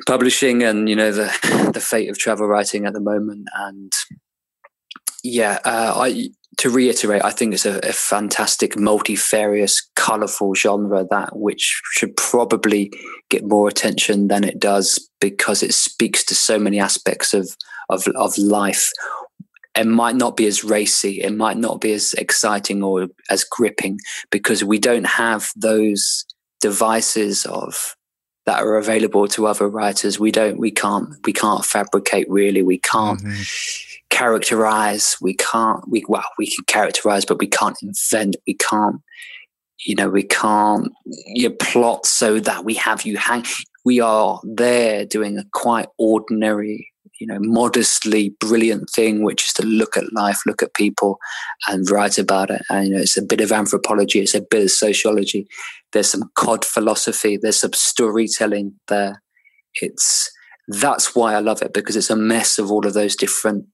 publishing 0.08 0.64
and 0.64 0.88
you 0.88 0.96
know 0.96 1.12
the 1.12 1.70
the 1.72 1.80
fate 1.80 2.10
of 2.10 2.18
travel 2.18 2.48
writing 2.48 2.84
at 2.84 2.94
the 2.94 3.00
moment 3.00 3.48
and 3.54 3.92
yeah 5.22 5.60
uh, 5.64 5.94
I 5.96 6.30
to 6.58 6.70
reiterate, 6.70 7.22
I 7.22 7.32
think 7.32 7.52
it's 7.52 7.66
a, 7.66 7.78
a, 7.80 7.92
fantastic, 7.92 8.78
multifarious, 8.78 9.86
colorful 9.94 10.54
genre 10.54 11.04
that 11.10 11.36
which 11.36 11.82
should 11.92 12.16
probably 12.16 12.90
get 13.28 13.44
more 13.44 13.68
attention 13.68 14.28
than 14.28 14.42
it 14.42 14.58
does 14.58 15.10
because 15.20 15.62
it 15.62 15.74
speaks 15.74 16.24
to 16.24 16.34
so 16.34 16.58
many 16.58 16.80
aspects 16.80 17.34
of 17.34 17.54
of, 17.90 18.06
of 18.16 18.38
life. 18.38 18.90
It 19.76 19.86
might 19.86 20.16
not 20.16 20.36
be 20.36 20.46
as 20.46 20.64
racy, 20.64 21.20
it 21.22 21.34
might 21.34 21.58
not 21.58 21.80
be 21.80 21.92
as 21.92 22.14
exciting 22.14 22.82
or 22.82 23.08
as 23.30 23.44
gripping 23.44 23.98
because 24.30 24.64
we 24.64 24.78
don't 24.78 25.06
have 25.06 25.50
those 25.56 26.24
devices 26.60 27.44
of 27.46 27.94
that 28.46 28.62
are 28.62 28.76
available 28.76 29.26
to 29.26 29.46
other 29.46 29.68
writers. 29.68 30.20
We 30.20 30.30
don't, 30.30 30.58
we 30.58 30.70
can't, 30.70 31.08
we 31.24 31.32
can't 31.32 31.64
fabricate 31.64 32.28
really. 32.30 32.62
We 32.62 32.78
can't. 32.78 33.20
Mm-hmm 33.20 33.42
characterize 34.10 35.16
we 35.20 35.34
can't 35.34 35.86
we 35.88 36.04
well 36.08 36.24
we 36.38 36.46
can 36.46 36.64
characterize 36.66 37.24
but 37.24 37.38
we 37.38 37.46
can't 37.46 37.76
invent 37.82 38.36
we 38.46 38.54
can't 38.54 38.96
you 39.84 39.94
know 39.94 40.08
we 40.08 40.22
can't 40.22 40.92
you 41.04 41.50
plot 41.50 42.06
so 42.06 42.38
that 42.38 42.64
we 42.64 42.74
have 42.74 43.02
you 43.02 43.16
hang 43.16 43.44
we 43.84 44.00
are 44.00 44.40
there 44.44 45.04
doing 45.04 45.38
a 45.38 45.44
quite 45.52 45.88
ordinary 45.98 46.88
you 47.20 47.26
know 47.26 47.38
modestly 47.40 48.34
brilliant 48.40 48.88
thing 48.90 49.22
which 49.22 49.46
is 49.46 49.52
to 49.54 49.64
look 49.64 49.96
at 49.96 50.12
life 50.12 50.40
look 50.46 50.62
at 50.62 50.74
people 50.74 51.18
and 51.68 51.90
write 51.90 52.18
about 52.18 52.50
it. 52.50 52.62
And 52.70 52.88
you 52.88 52.94
know 52.94 53.00
it's 53.00 53.16
a 53.16 53.22
bit 53.22 53.40
of 53.40 53.52
anthropology 53.52 54.20
it's 54.20 54.34
a 54.34 54.40
bit 54.40 54.64
of 54.64 54.70
sociology. 54.70 55.46
There's 55.92 56.10
some 56.10 56.30
cod 56.34 56.64
philosophy 56.64 57.36
there's 57.36 57.60
some 57.60 57.72
storytelling 57.72 58.74
there. 58.88 59.22
It's 59.74 60.30
that's 60.68 61.14
why 61.14 61.32
i 61.34 61.38
love 61.38 61.62
it 61.62 61.72
because 61.72 61.94
it's 61.94 62.10
a 62.10 62.16
mess 62.16 62.58
of 62.58 62.72
all 62.72 62.84
of 62.84 62.92
those 62.92 63.14
different 63.14 63.66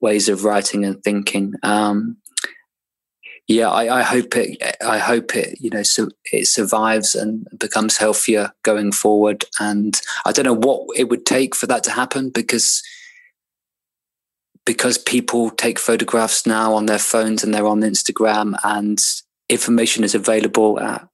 ways 0.00 0.28
of 0.28 0.44
writing 0.44 0.84
and 0.84 1.02
thinking. 1.02 1.54
Um, 1.62 2.18
yeah, 3.46 3.68
I, 3.68 4.00
I, 4.00 4.02
hope 4.02 4.36
it. 4.36 4.76
I 4.84 4.98
hope 4.98 5.36
it. 5.36 5.58
You 5.60 5.70
know, 5.70 5.82
so 5.82 6.08
it 6.32 6.48
survives 6.48 7.14
and 7.14 7.46
becomes 7.58 7.98
healthier 7.98 8.52
going 8.62 8.92
forward. 8.92 9.44
And 9.60 10.00
I 10.24 10.32
don't 10.32 10.46
know 10.46 10.54
what 10.54 10.86
it 10.96 11.10
would 11.10 11.26
take 11.26 11.54
for 11.54 11.66
that 11.66 11.84
to 11.84 11.90
happen 11.90 12.30
because 12.30 12.82
because 14.66 14.96
people 14.96 15.50
take 15.50 15.78
photographs 15.78 16.46
now 16.46 16.72
on 16.72 16.86
their 16.86 16.98
phones 16.98 17.44
and 17.44 17.52
they're 17.52 17.66
on 17.66 17.82
Instagram 17.82 18.56
and 18.64 18.98
information 19.50 20.04
is 20.04 20.14
available 20.14 20.80
at 20.80 21.06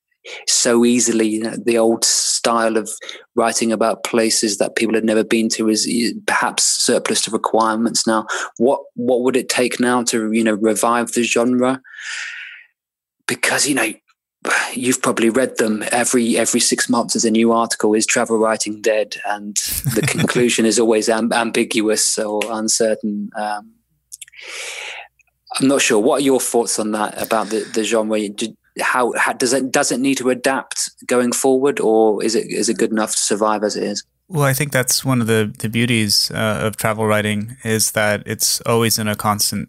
so 0.46 0.84
easily. 0.84 1.28
You 1.28 1.42
know, 1.42 1.56
the 1.56 1.78
old 1.78 2.04
style 2.04 2.76
of 2.76 2.90
writing 3.34 3.72
about 3.72 4.04
places 4.04 4.58
that 4.58 4.76
people 4.76 4.94
had 4.94 5.04
never 5.04 5.24
been 5.24 5.48
to 5.50 5.68
is 5.68 5.88
perhaps 6.26 6.64
surplus 6.64 7.22
to 7.22 7.30
requirements 7.30 8.06
now. 8.06 8.26
What 8.58 8.80
what 8.94 9.22
would 9.22 9.36
it 9.36 9.48
take 9.48 9.80
now 9.80 10.02
to 10.04 10.32
you 10.32 10.44
know 10.44 10.54
revive 10.54 11.12
the 11.12 11.22
genre? 11.22 11.80
Because 13.26 13.66
you 13.68 13.74
know 13.74 13.92
you've 14.72 15.02
probably 15.02 15.28
read 15.28 15.58
them 15.58 15.84
every 15.92 16.38
every 16.38 16.60
six 16.60 16.88
months 16.88 17.14
as 17.14 17.24
a 17.24 17.30
new 17.30 17.52
article 17.52 17.94
is 17.94 18.06
travel 18.06 18.38
writing 18.38 18.80
dead 18.80 19.16
and 19.26 19.56
the 19.94 20.02
conclusion 20.06 20.64
is 20.64 20.78
always 20.78 21.08
amb- 21.08 21.34
ambiguous 21.34 22.18
or 22.18 22.40
uncertain 22.50 23.30
um, 23.36 23.72
i'm 25.58 25.68
not 25.68 25.82
sure 25.82 25.98
what 25.98 26.22
are 26.22 26.24
your 26.24 26.40
thoughts 26.40 26.78
on 26.78 26.92
that 26.92 27.20
about 27.20 27.48
the, 27.48 27.60
the 27.74 27.84
genre 27.84 28.18
how, 28.80 29.12
how 29.16 29.32
does 29.32 29.52
it 29.52 29.72
does 29.72 29.90
it 29.90 30.00
need 30.00 30.18
to 30.18 30.30
adapt 30.30 30.90
going 31.06 31.32
forward 31.32 31.80
or 31.80 32.22
is 32.22 32.34
it 32.34 32.46
is 32.48 32.68
it 32.68 32.78
good 32.78 32.90
enough 32.90 33.12
to 33.12 33.22
survive 33.22 33.64
as 33.64 33.76
it 33.76 33.82
is 33.82 34.04
well, 34.30 34.44
I 34.44 34.52
think 34.52 34.70
that's 34.70 35.04
one 35.04 35.20
of 35.20 35.26
the, 35.26 35.52
the 35.58 35.68
beauties 35.68 36.30
uh, 36.30 36.60
of 36.62 36.76
travel 36.76 37.04
writing 37.04 37.56
is 37.64 37.90
that 37.92 38.22
it's 38.26 38.60
always 38.60 38.96
in 38.96 39.08
a 39.08 39.16
constant 39.16 39.68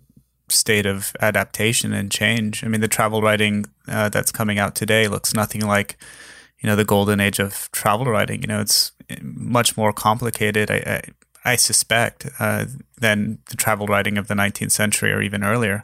state 0.50 0.86
of 0.86 1.14
adaptation 1.20 1.94
and 1.94 2.12
change. 2.12 2.64
I 2.64 2.68
mean, 2.68 2.80
the 2.80 2.88
travel 2.88 3.24
writing 3.24 3.66
uh, 3.88 4.10
that's 4.10 4.32
coming 4.32 4.60
out 4.60 4.76
today 4.76 5.08
looks 5.08 5.34
nothing 5.34 5.66
like, 5.66 5.98
you 6.60 6.70
know, 6.70 6.76
the 6.76 6.86
golden 6.86 7.20
age 7.20 7.40
of 7.40 7.72
travel 7.72 8.06
writing. 8.06 8.44
You 8.44 8.50
know, 8.50 8.62
it's 8.62 8.92
much 9.24 9.76
more 9.76 9.92
complicated, 9.92 10.70
I, 10.70 11.02
I, 11.44 11.54
I 11.54 11.56
suspect, 11.56 12.28
uh, 12.40 12.66
than 13.00 13.40
the 13.50 13.58
travel 13.58 13.88
writing 13.88 14.20
of 14.20 14.28
the 14.28 14.36
19th 14.36 14.72
century 14.72 15.12
or 15.12 15.24
even 15.24 15.44
earlier. 15.44 15.82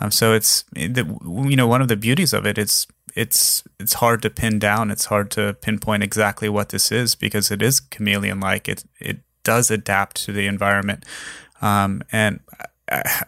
Um, 0.00 0.10
so 0.10 0.32
it's, 0.32 0.64
you 0.74 1.56
know, 1.56 1.66
one 1.66 1.82
of 1.82 1.88
the 1.88 1.96
beauties 1.96 2.32
of 2.32 2.46
it. 2.46 2.58
it 2.58 2.62
is 2.62 2.86
it's 3.14 3.64
it's 3.78 3.94
hard 3.94 4.22
to 4.22 4.30
pin 4.30 4.58
down. 4.58 4.90
It's 4.90 5.06
hard 5.06 5.30
to 5.32 5.54
pinpoint 5.54 6.02
exactly 6.02 6.48
what 6.48 6.68
this 6.70 6.92
is 6.92 7.14
because 7.14 7.50
it 7.50 7.62
is 7.62 7.80
chameleon 7.80 8.40
like. 8.40 8.68
It 8.68 8.84
it 8.98 9.20
does 9.42 9.70
adapt 9.70 10.16
to 10.24 10.32
the 10.32 10.46
environment. 10.46 11.04
Um, 11.62 12.02
and 12.12 12.40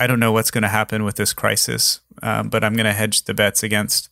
I 0.01 0.07
don't 0.07 0.21
know 0.21 0.33
what's 0.33 0.51
going 0.51 0.63
to 0.63 0.69
happen 0.69 1.05
with 1.05 1.17
this 1.17 1.33
crisis, 1.33 2.01
um, 2.23 2.49
but 2.49 2.65
I'm 2.65 2.75
going 2.75 2.87
to 2.87 2.93
hedge 2.93 3.25
the 3.25 3.35
bets 3.35 3.63
against, 3.63 4.09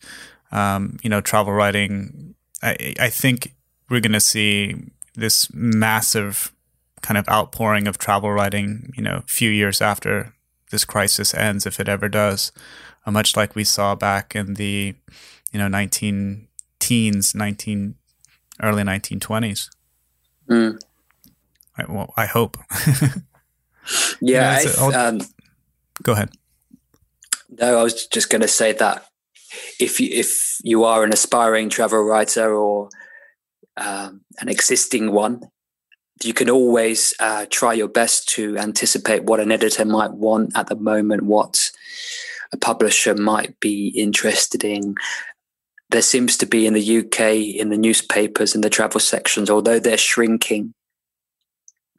um, 0.51 0.97
you 1.03 1.09
know, 1.09 1.21
travel 1.21 1.53
writing. 1.53 2.35
I, 2.63 2.93
I 2.99 3.09
think 3.09 3.55
we're 3.89 3.99
going 3.99 4.13
to 4.13 4.21
see 4.21 4.75
this 5.15 5.51
massive 5.53 6.53
kind 7.01 7.17
of 7.17 7.27
outpouring 7.27 7.87
of 7.87 7.97
travel 7.97 8.31
writing, 8.31 8.93
you 8.95 9.03
know, 9.03 9.17
a 9.17 9.27
few 9.27 9.49
years 9.49 9.81
after 9.81 10.33
this 10.71 10.85
crisis 10.85 11.33
ends, 11.33 11.65
if 11.65 11.79
it 11.79 11.87
ever 11.87 12.09
does, 12.09 12.51
uh, 13.05 13.11
much 13.11 13.35
like 13.35 13.55
we 13.55 13.63
saw 13.63 13.95
back 13.95 14.35
in 14.35 14.55
the, 14.55 14.95
you 15.51 15.59
know, 15.59 15.67
19 15.67 16.47
teens, 16.79 17.35
19, 17.35 17.95
early 18.61 18.83
1920s. 18.83 19.69
Mm. 20.49 20.79
I, 21.77 21.85
well, 21.91 22.13
I 22.17 22.25
hope. 22.25 22.57
yeah, 24.21 24.59
I, 24.79 24.93
um, 24.93 25.21
Go 26.03 26.13
ahead. 26.13 26.31
No, 27.49 27.79
I 27.79 27.83
was 27.83 28.07
just 28.07 28.29
going 28.29 28.41
to 28.41 28.47
say 28.47 28.71
that 28.73 29.05
if 29.79 29.99
you, 29.99 30.09
if 30.11 30.57
you 30.63 30.83
are 30.83 31.03
an 31.03 31.13
aspiring 31.13 31.69
travel 31.69 32.01
writer 32.01 32.53
or 32.53 32.89
um, 33.77 34.21
an 34.39 34.49
existing 34.49 35.11
one, 35.11 35.41
you 36.23 36.33
can 36.33 36.49
always 36.49 37.13
uh, 37.19 37.45
try 37.49 37.73
your 37.73 37.87
best 37.87 38.29
to 38.29 38.57
anticipate 38.57 39.23
what 39.23 39.39
an 39.39 39.51
editor 39.51 39.85
might 39.85 40.13
want 40.13 40.55
at 40.55 40.67
the 40.67 40.75
moment, 40.75 41.23
what 41.23 41.71
a 42.53 42.57
publisher 42.57 43.15
might 43.15 43.59
be 43.59 43.87
interested 43.89 44.63
in. 44.63 44.95
There 45.89 46.01
seems 46.01 46.37
to 46.37 46.45
be 46.45 46.65
in 46.65 46.73
the 46.73 46.99
UK, 46.99 47.55
in 47.59 47.69
the 47.69 47.77
newspapers, 47.77 48.55
in 48.55 48.61
the 48.61 48.69
travel 48.69 48.99
sections, 48.99 49.49
although 49.49 49.79
they're 49.79 49.97
shrinking, 49.97 50.73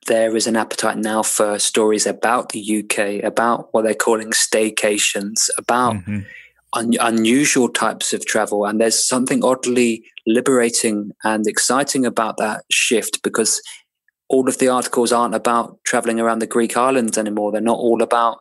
there 0.06 0.34
is 0.36 0.46
an 0.46 0.56
appetite 0.56 0.98
now 0.98 1.22
for 1.22 1.58
stories 1.58 2.06
about 2.06 2.50
the 2.50 2.84
UK, 2.84 3.22
about 3.24 3.72
what 3.72 3.82
they're 3.82 3.94
calling 3.94 4.30
staycations, 4.30 5.48
about 5.56 5.94
mm-hmm. 5.94 6.20
un- 6.72 6.96
unusual 7.00 7.68
types 7.68 8.12
of 8.12 8.26
travel. 8.26 8.64
And 8.64 8.80
there's 8.80 9.06
something 9.06 9.44
oddly 9.44 10.04
liberating 10.26 11.12
and 11.22 11.46
exciting 11.46 12.04
about 12.04 12.36
that 12.38 12.64
shift 12.70 13.22
because 13.22 13.62
all 14.32 14.48
of 14.48 14.58
the 14.58 14.68
articles 14.68 15.12
aren't 15.12 15.34
about 15.34 15.78
traveling 15.84 16.18
around 16.18 16.40
the 16.40 16.46
Greek 16.46 16.76
islands 16.76 17.18
anymore. 17.18 17.52
They're 17.52 17.60
not 17.60 17.78
all 17.78 18.02
about 18.02 18.38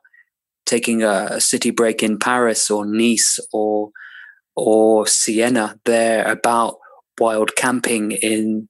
taking 0.65 1.03
a, 1.03 1.27
a 1.31 1.41
city 1.41 1.69
break 1.69 2.01
in 2.01 2.17
Paris 2.17 2.71
or 2.71 2.85
Nice 2.85 3.39
or 3.51 3.91
or 4.55 5.05
Siena. 5.05 5.79
They're 5.85 6.27
about 6.31 6.77
wild 7.19 7.55
camping 7.55 8.11
in 8.13 8.69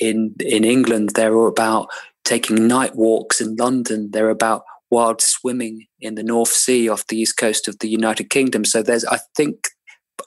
in 0.00 0.34
in 0.40 0.64
England. 0.64 1.10
They're 1.14 1.46
about 1.46 1.88
taking 2.24 2.66
night 2.66 2.96
walks 2.96 3.40
in 3.40 3.56
London. 3.56 4.10
They're 4.10 4.30
about 4.30 4.62
wild 4.90 5.20
swimming 5.20 5.86
in 6.00 6.14
the 6.14 6.22
North 6.22 6.52
Sea 6.52 6.88
off 6.88 7.06
the 7.06 7.18
east 7.18 7.36
coast 7.36 7.68
of 7.68 7.78
the 7.80 7.88
United 7.88 8.30
Kingdom. 8.30 8.64
So 8.64 8.82
there's, 8.82 9.04
I 9.06 9.18
think, 9.36 9.68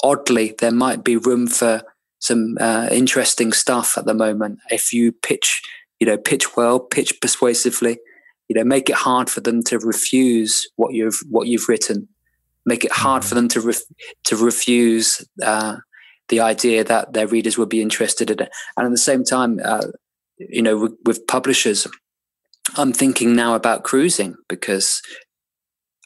oddly, 0.04 0.56
there 0.60 0.72
might 0.72 1.04
be 1.04 1.18
room 1.18 1.48
for 1.48 1.84
some 2.20 2.58
uh, 2.60 2.88
interesting 2.92 3.54
stuff 3.54 3.98
at 3.98 4.06
the 4.06 4.14
moment 4.14 4.60
if 4.72 4.92
you 4.92 5.12
pitch, 5.12 5.62
you 6.00 6.08
know, 6.08 6.18
pitch 6.18 6.56
well, 6.56 6.80
pitch 6.80 7.20
persuasively. 7.22 7.98
You 8.48 8.56
know, 8.56 8.64
make 8.64 8.90
it 8.90 8.96
hard 8.96 9.30
for 9.30 9.42
them 9.42 9.64
to 9.64 9.80
refuse 9.80 10.68
what 10.76 10.94
you've 10.94 11.20
what 11.30 11.48
you've 11.48 11.68
written. 11.68 12.08
Make 12.66 12.84
it 12.84 12.92
hard 12.92 13.22
mm-hmm. 13.22 13.30
for 13.30 13.36
them 13.36 13.48
to 13.50 13.62
ref, 13.62 13.82
to 14.26 14.36
refuse 14.36 15.26
uh, 15.44 15.78
the 16.30 16.40
idea 16.40 16.84
that 16.84 17.14
their 17.14 17.28
readers 17.28 17.58
would 17.58 17.70
be 17.70 17.82
interested 17.82 18.30
in 18.30 18.42
it. 18.42 18.50
And 18.78 18.86
at 18.86 18.92
the 18.92 18.98
same 18.98 19.24
time, 19.24 19.60
uh, 19.64 19.88
you 20.38 20.62
know, 20.62 20.78
with, 20.78 20.94
with 21.06 21.28
publishers, 21.28 21.88
I'm 22.76 22.94
thinking 22.94 23.36
now 23.36 23.56
about 23.56 23.84
cruising 23.84 24.36
because 24.50 25.02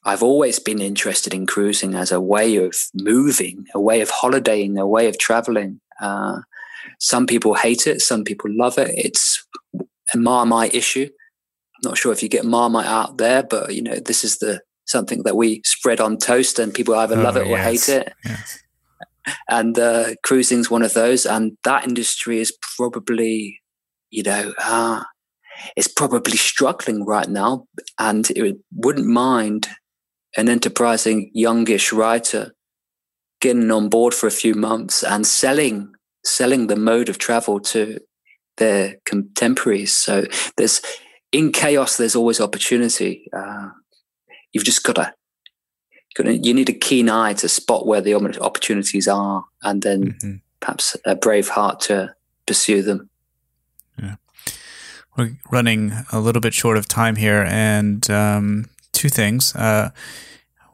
I've 0.05 0.23
always 0.23 0.59
been 0.59 0.81
interested 0.81 1.33
in 1.33 1.45
cruising 1.45 1.93
as 1.93 2.11
a 2.11 2.21
way 2.21 2.55
of 2.57 2.75
moving, 2.93 3.65
a 3.73 3.79
way 3.79 4.01
of 4.01 4.09
holidaying, 4.09 4.77
a 4.77 4.87
way 4.87 5.07
of 5.07 5.17
traveling. 5.17 5.81
Uh, 6.01 6.39
some 6.99 7.25
people 7.25 7.55
hate 7.55 7.87
it, 7.87 8.01
some 8.01 8.23
people 8.23 8.51
love 8.53 8.77
it. 8.77 8.91
It's 8.95 9.45
a 10.13 10.17
Marmite 10.17 10.75
issue. 10.75 11.07
I'm 11.07 11.89
not 11.89 11.97
sure 11.97 12.11
if 12.11 12.21
you 12.21 12.29
get 12.29 12.45
Marmite 12.45 12.85
out 12.85 13.17
there, 13.17 13.43
but 13.43 13.73
you 13.73 13.81
know, 13.81 13.95
this 13.95 14.23
is 14.23 14.37
the 14.37 14.61
something 14.85 15.23
that 15.23 15.35
we 15.35 15.61
spread 15.65 15.99
on 15.99 16.17
toast, 16.17 16.59
and 16.59 16.73
people 16.73 16.95
either 16.95 17.17
oh, 17.17 17.21
love 17.21 17.37
it 17.37 17.47
or 17.47 17.57
yes. 17.57 17.87
hate 17.87 17.95
it. 17.95 18.13
Yes. 18.25 18.59
And 19.47 19.77
uh, 19.77 20.15
cruising's 20.23 20.71
one 20.71 20.81
of 20.81 20.95
those, 20.95 21.27
and 21.27 21.55
that 21.63 21.87
industry 21.87 22.39
is 22.39 22.57
probably 22.77 23.59
you 24.09 24.23
know, 24.23 24.53
uh, 24.59 25.03
is 25.75 25.87
probably 25.87 26.37
struggling 26.37 27.05
right 27.05 27.29
now, 27.29 27.65
and 27.97 28.29
it 28.31 28.57
wouldn't 28.73 29.07
mind 29.07 29.67
an 30.37 30.49
enterprising 30.49 31.31
youngish 31.33 31.91
writer 31.91 32.53
getting 33.41 33.71
on 33.71 33.89
board 33.89 34.13
for 34.13 34.27
a 34.27 34.31
few 34.31 34.53
months 34.53 35.03
and 35.03 35.25
selling 35.25 35.93
selling 36.23 36.67
the 36.67 36.75
mode 36.75 37.09
of 37.09 37.17
travel 37.17 37.59
to 37.59 37.99
their 38.57 38.97
contemporaries. 39.05 39.93
So 39.93 40.25
there's 40.57 40.81
in 41.31 41.51
chaos, 41.51 41.97
there's 41.97 42.15
always 42.15 42.41
opportunity. 42.41 43.29
Uh, 43.31 43.69
you've 44.51 44.65
just 44.65 44.83
got 44.83 44.95
to, 44.95 45.13
you 46.17 46.53
need 46.53 46.69
a 46.69 46.73
keen 46.73 47.09
eye 47.09 47.33
to 47.33 47.47
spot 47.47 47.85
where 47.85 48.01
the 48.01 48.15
opportunities 48.15 49.07
are, 49.07 49.45
and 49.61 49.81
then 49.81 50.13
mm-hmm. 50.13 50.35
perhaps 50.59 50.97
a 51.05 51.15
brave 51.15 51.49
heart 51.49 51.79
to 51.81 52.13
pursue 52.45 52.81
them. 52.81 53.09
Yeah. 54.01 54.15
We're 55.15 55.37
running 55.51 55.93
a 56.11 56.19
little 56.19 56.41
bit 56.41 56.53
short 56.53 56.77
of 56.77 56.87
time 56.87 57.15
here, 57.15 57.45
and 57.47 58.09
um, 58.09 58.65
two 58.91 59.09
things. 59.09 59.55
Uh, 59.55 59.91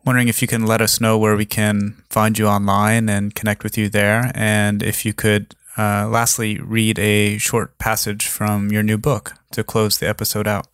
wondering 0.05 0.27
if 0.27 0.41
you 0.41 0.47
can 0.47 0.65
let 0.65 0.81
us 0.81 1.01
know 1.01 1.17
where 1.17 1.35
we 1.35 1.45
can 1.45 2.01
find 2.09 2.37
you 2.37 2.47
online 2.47 3.09
and 3.09 3.33
connect 3.33 3.63
with 3.63 3.77
you 3.77 3.89
there, 3.89 4.31
and 4.35 4.83
if 4.83 5.05
you 5.05 5.13
could, 5.13 5.55
uh, 5.77 6.07
lastly, 6.07 6.59
read 6.59 6.99
a 6.99 7.37
short 7.37 7.77
passage 7.77 8.27
from 8.27 8.71
your 8.71 8.83
new 8.83 8.97
book 8.97 9.33
to 9.51 9.63
close 9.63 9.97
the 9.97 10.07
episode 10.07 10.47
out. 10.47 10.67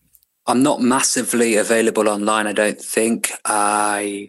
I'm 0.48 0.64
not 0.64 0.82
massively 0.82 1.56
available 1.56 2.10
online. 2.10 2.48
I 2.48 2.54
don't 2.54 2.82
think 2.82 3.32
I. 3.46 4.28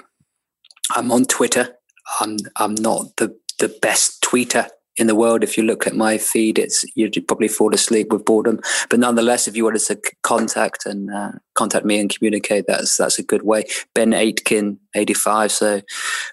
I'm 0.95 1.11
on 1.11 1.25
Twitter. 1.25 1.77
I'm 2.21 2.37
I'm 2.57 2.75
not 2.75 3.17
the 3.17 3.37
the 3.59 3.69
best 3.81 4.23
tweeter 4.23 4.69
in 4.97 5.07
the 5.07 5.15
world. 5.15 5.43
If 5.43 5.57
you 5.57 5.63
look 5.63 5.87
at 5.87 5.97
my 5.97 6.19
feed, 6.19 6.59
it's 6.59 6.85
you'd 6.95 7.27
probably 7.27 7.49
fall 7.49 7.75
asleep 7.75 8.13
with 8.13 8.25
boredom. 8.25 8.61
But 8.91 9.01
nonetheless, 9.01 9.49
if 9.49 9.57
you 9.57 9.65
wanted 9.65 9.83
to 9.87 10.01
contact 10.23 10.87
and 10.87 11.13
uh, 11.13 11.33
contact 11.55 11.85
me 11.85 11.99
and 11.99 12.15
communicate, 12.15 12.67
that's 12.67 12.97
that's 12.97 13.19
a 13.19 13.23
good 13.23 13.43
way. 13.43 13.65
Ben 13.95 14.13
Aitken, 14.13 14.79
eighty 14.95 15.15
five. 15.15 15.53
So 15.53 15.81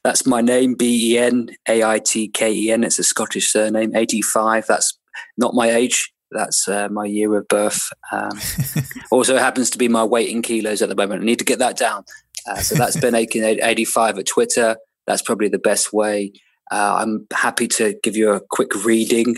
that's 0.04 0.26
my 0.26 0.42
name. 0.42 0.76
B 0.76 1.14
E 1.14 1.18
N 1.18 1.50
A 1.68 1.84
I 1.84 2.00
T 2.00 2.28
K 2.28 2.52
E 2.52 2.72
N. 2.72 2.84
It's 2.84 3.00
a 3.00 3.04
Scottish 3.04 3.52
surname. 3.52 3.96
Eighty 3.96 4.22
five. 4.22 4.66
That's 4.68 4.98
not 5.38 5.54
my 5.54 5.70
age. 5.70 6.12
That's 6.32 6.68
uh, 6.68 6.90
my 6.90 7.06
year 7.06 7.36
of 7.38 7.48
birth. 7.48 7.90
Um, 8.12 8.40
also 9.12 9.38
happens 9.38 9.70
to 9.72 9.78
be 9.78 9.88
my 9.88 10.04
weight 10.04 10.30
in 10.30 10.42
kilos 10.42 10.82
at 10.82 10.90
the 10.90 10.96
moment. 10.96 11.24
I 11.24 11.26
need 11.26 11.40
to 11.40 11.46
get 11.46 11.60
that 11.60 11.78
down. 11.78 12.04
Uh, 12.48 12.58
so 12.58 12.76
that's 12.76 12.98
Ben 12.98 13.16
Aitken, 13.16 13.44
eighty 13.44 13.86
five 13.86 14.18
at 14.20 14.28
Twitter. 14.28 14.78
That's 15.08 15.22
probably 15.24 15.48
the 15.48 15.60
best 15.60 15.92
way. 15.92 16.34
Uh, 16.72 16.98
I'm 17.02 17.28
happy 17.34 17.68
to 17.68 17.98
give 18.04 18.16
you 18.16 18.32
a 18.32 18.42
quick 18.52 18.86
reading 18.86 19.38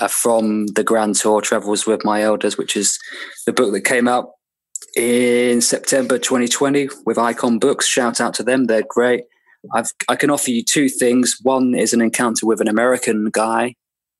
uh, 0.00 0.08
from 0.08 0.66
the 0.68 0.84
Grand 0.84 1.16
Tour 1.16 1.40
Travels 1.40 1.86
with 1.86 2.04
My 2.04 2.22
Elders, 2.22 2.58
which 2.58 2.76
is 2.76 2.98
the 3.46 3.52
book 3.52 3.72
that 3.72 3.82
came 3.82 4.06
out 4.06 4.30
in 4.96 5.60
September 5.60 6.18
2020 6.18 6.88
with 7.06 7.18
Icon 7.18 7.58
Books. 7.58 7.86
Shout 7.86 8.20
out 8.20 8.34
to 8.34 8.42
them; 8.42 8.66
they're 8.66 8.84
great. 8.86 9.24
I've, 9.72 9.92
I 10.08 10.16
can 10.16 10.30
offer 10.30 10.50
you 10.50 10.62
two 10.62 10.88
things. 10.88 11.38
One 11.42 11.74
is 11.74 11.92
an 11.92 12.00
encounter 12.00 12.46
with 12.46 12.60
an 12.60 12.68
American 12.68 13.30
guy, 13.32 13.74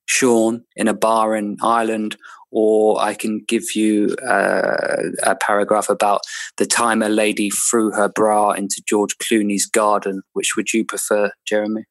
Sean, 0.05 0.63
in 0.75 0.87
a 0.87 0.93
bar 0.93 1.35
in 1.35 1.57
Ireland, 1.61 2.17
or 2.51 2.99
I 2.99 3.13
can 3.13 3.43
give 3.47 3.75
you 3.75 4.15
uh, 4.27 5.11
a 5.23 5.35
paragraph 5.35 5.89
about 5.89 6.21
the 6.57 6.65
time 6.65 7.01
a 7.01 7.09
lady 7.09 7.51
threw 7.51 7.91
her 7.91 8.09
bra 8.09 8.51
into 8.51 8.81
George 8.87 9.15
Clooney's 9.19 9.67
garden. 9.67 10.23
Which 10.33 10.55
would 10.57 10.73
you 10.73 10.83
prefer, 10.83 11.31
Jeremy? 11.47 11.85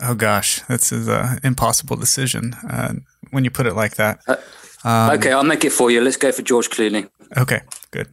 Oh 0.00 0.14
gosh, 0.14 0.60
that's 0.68 0.92
an 0.92 1.08
uh, 1.08 1.38
impossible 1.42 1.96
decision 1.96 2.54
uh, 2.68 2.94
when 3.30 3.44
you 3.44 3.50
put 3.50 3.66
it 3.66 3.74
like 3.74 3.96
that. 3.96 4.20
Uh, 4.26 4.36
um, 4.84 5.10
okay, 5.18 5.32
I'll 5.32 5.44
make 5.44 5.64
it 5.64 5.72
for 5.72 5.90
you. 5.90 6.00
Let's 6.00 6.16
go 6.16 6.32
for 6.32 6.42
George 6.42 6.68
Clooney. 6.68 7.08
Okay, 7.36 7.62
good. 7.90 8.08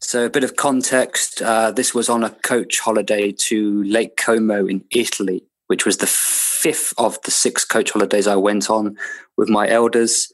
So, 0.00 0.26
a 0.26 0.30
bit 0.30 0.44
of 0.44 0.56
context 0.56 1.42
uh, 1.42 1.72
this 1.72 1.94
was 1.94 2.08
on 2.08 2.22
a 2.22 2.30
coach 2.30 2.80
holiday 2.80 3.32
to 3.32 3.82
Lake 3.84 4.16
Como 4.16 4.66
in 4.66 4.84
Italy, 4.90 5.42
which 5.66 5.84
was 5.84 5.96
the 5.96 6.06
fifth 6.06 6.94
of 6.96 7.20
the 7.22 7.30
six 7.30 7.64
coach 7.64 7.90
holidays 7.90 8.26
I 8.26 8.36
went 8.36 8.70
on 8.70 8.96
with 9.36 9.48
my 9.48 9.68
elders. 9.68 10.32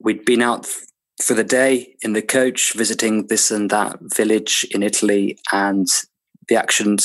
We'd 0.00 0.24
been 0.24 0.42
out 0.42 0.66
for 1.22 1.34
the 1.34 1.44
day 1.44 1.94
in 2.02 2.12
the 2.12 2.22
coach, 2.22 2.74
visiting 2.74 3.26
this 3.26 3.50
and 3.50 3.70
that 3.70 3.98
village 4.00 4.66
in 4.70 4.82
Italy, 4.82 5.38
and 5.52 5.86
the 6.48 6.56
action 6.56 6.96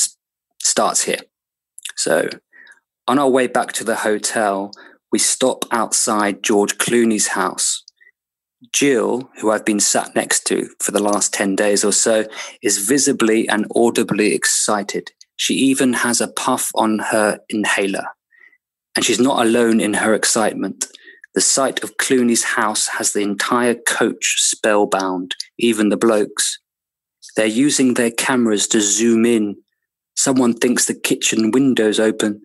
starts 0.62 1.04
here. 1.04 1.20
So, 2.04 2.28
on 3.08 3.18
our 3.18 3.30
way 3.30 3.48
back 3.48 3.72
to 3.74 3.84
the 3.84 3.96
hotel, 3.96 4.72
we 5.12 5.20
stop 5.20 5.66
outside 5.72 6.44
George 6.44 6.78
Clooney's 6.78 7.28
house 7.28 7.84
Jill, 8.72 9.30
who 9.40 9.52
I've 9.52 9.66
been 9.66 9.80
sat 9.80 10.16
next 10.16 10.46
to 10.48 10.70
for 10.80 10.92
the 10.92 11.04
last 11.04 11.34
10 11.34 11.56
days 11.56 11.84
or 11.84 11.92
so, 11.92 12.26
is 12.62 12.88
visibly 12.88 13.48
and 13.50 13.66
audibly 13.76 14.34
excited. 14.34 15.12
She 15.36 15.56
even 15.56 15.94
has 15.94 16.22
a 16.22 16.32
puff 16.32 16.72
on 16.76 17.00
her 17.00 17.40
inhaler. 17.50 18.06
And 18.96 19.04
she's 19.04 19.20
not 19.20 19.44
alone 19.44 19.82
in 19.82 19.96
her 19.96 20.14
excitement. 20.14 20.86
The 21.34 21.42
sight 21.42 21.84
of 21.84 21.98
Clooney's 21.98 22.44
house 22.44 22.88
has 22.88 23.12
the 23.12 23.22
entire 23.22 23.76
coach 23.76 24.36
spellbound, 24.38 25.36
even 25.58 25.90
the 25.90 25.98
blokes. 25.98 26.60
They're 27.36 27.48
using 27.48 27.96
their 27.96 28.12
cameras 28.12 28.68
to 28.68 28.82
zoom 28.82 29.26
in. 29.26 29.56
Someone 30.16 30.54
thinks 30.54 30.86
the 30.86 30.94
kitchen 30.94 31.52
window's 31.52 32.00
open. 32.00 32.44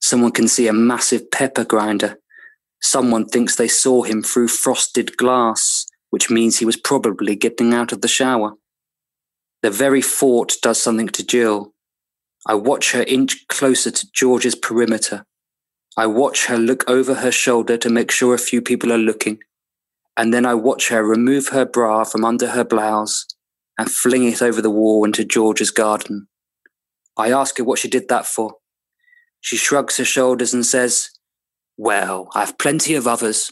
Someone 0.00 0.32
can 0.32 0.48
see 0.48 0.66
a 0.68 0.72
massive 0.72 1.30
pepper 1.30 1.64
grinder. 1.64 2.18
Someone 2.80 3.26
thinks 3.26 3.54
they 3.56 3.68
saw 3.68 4.02
him 4.02 4.22
through 4.22 4.48
frosted 4.48 5.16
glass, 5.16 5.86
which 6.10 6.30
means 6.30 6.58
he 6.58 6.64
was 6.64 6.76
probably 6.76 7.36
getting 7.36 7.72
out 7.72 7.92
of 7.92 8.00
the 8.00 8.08
shower. 8.08 8.54
The 9.62 9.70
very 9.70 10.02
thought 10.02 10.54
does 10.60 10.82
something 10.82 11.08
to 11.10 11.24
Jill. 11.24 11.72
I 12.46 12.54
watch 12.54 12.92
her 12.92 13.04
inch 13.04 13.46
closer 13.48 13.92
to 13.92 14.10
George's 14.12 14.56
perimeter. 14.56 15.24
I 15.96 16.06
watch 16.06 16.46
her 16.46 16.58
look 16.58 16.88
over 16.88 17.14
her 17.14 17.30
shoulder 17.30 17.76
to 17.76 17.90
make 17.90 18.10
sure 18.10 18.34
a 18.34 18.38
few 18.38 18.60
people 18.60 18.92
are 18.92 18.98
looking. 18.98 19.38
And 20.16 20.34
then 20.34 20.44
I 20.44 20.54
watch 20.54 20.88
her 20.88 21.04
remove 21.04 21.48
her 21.48 21.64
bra 21.64 22.04
from 22.04 22.24
under 22.24 22.48
her 22.48 22.64
blouse 22.64 23.26
and 23.78 23.90
fling 23.90 24.24
it 24.24 24.42
over 24.42 24.60
the 24.60 24.70
wall 24.70 25.04
into 25.04 25.24
George's 25.24 25.70
garden. 25.70 26.28
I 27.16 27.30
ask 27.30 27.58
her 27.58 27.64
what 27.64 27.78
she 27.78 27.88
did 27.88 28.08
that 28.08 28.26
for. 28.26 28.56
She 29.40 29.56
shrugs 29.56 29.96
her 29.96 30.04
shoulders 30.04 30.54
and 30.54 30.64
says, 30.64 31.10
well, 31.76 32.28
I 32.34 32.40
have 32.40 32.58
plenty 32.58 32.94
of 32.94 33.06
others. 33.06 33.50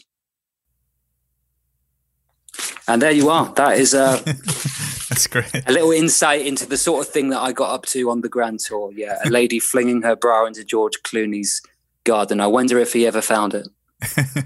And 2.87 3.01
there 3.01 3.11
you 3.11 3.29
are. 3.29 3.53
That 3.53 3.77
is 3.77 3.93
uh, 3.93 4.21
That's 5.11 5.27
great. 5.27 5.67
A 5.67 5.71
little 5.73 5.91
insight 5.91 6.45
into 6.45 6.65
the 6.65 6.77
sort 6.77 7.05
of 7.05 7.11
thing 7.11 7.29
that 7.29 7.41
I 7.41 7.51
got 7.51 7.73
up 7.73 7.85
to 7.87 8.09
on 8.09 8.21
the 8.21 8.29
Grand 8.29 8.61
Tour. 8.61 8.93
Yeah, 8.93 9.19
a 9.25 9.29
lady 9.29 9.59
flinging 9.71 10.03
her 10.03 10.15
bra 10.15 10.45
into 10.45 10.63
George 10.63 11.01
Clooney's 11.03 11.61
garden. 12.05 12.39
I 12.39 12.47
wonder 12.47 12.79
if 12.79 12.93
he 12.93 13.05
ever 13.05 13.21
found 13.21 13.53
it. 13.53 13.67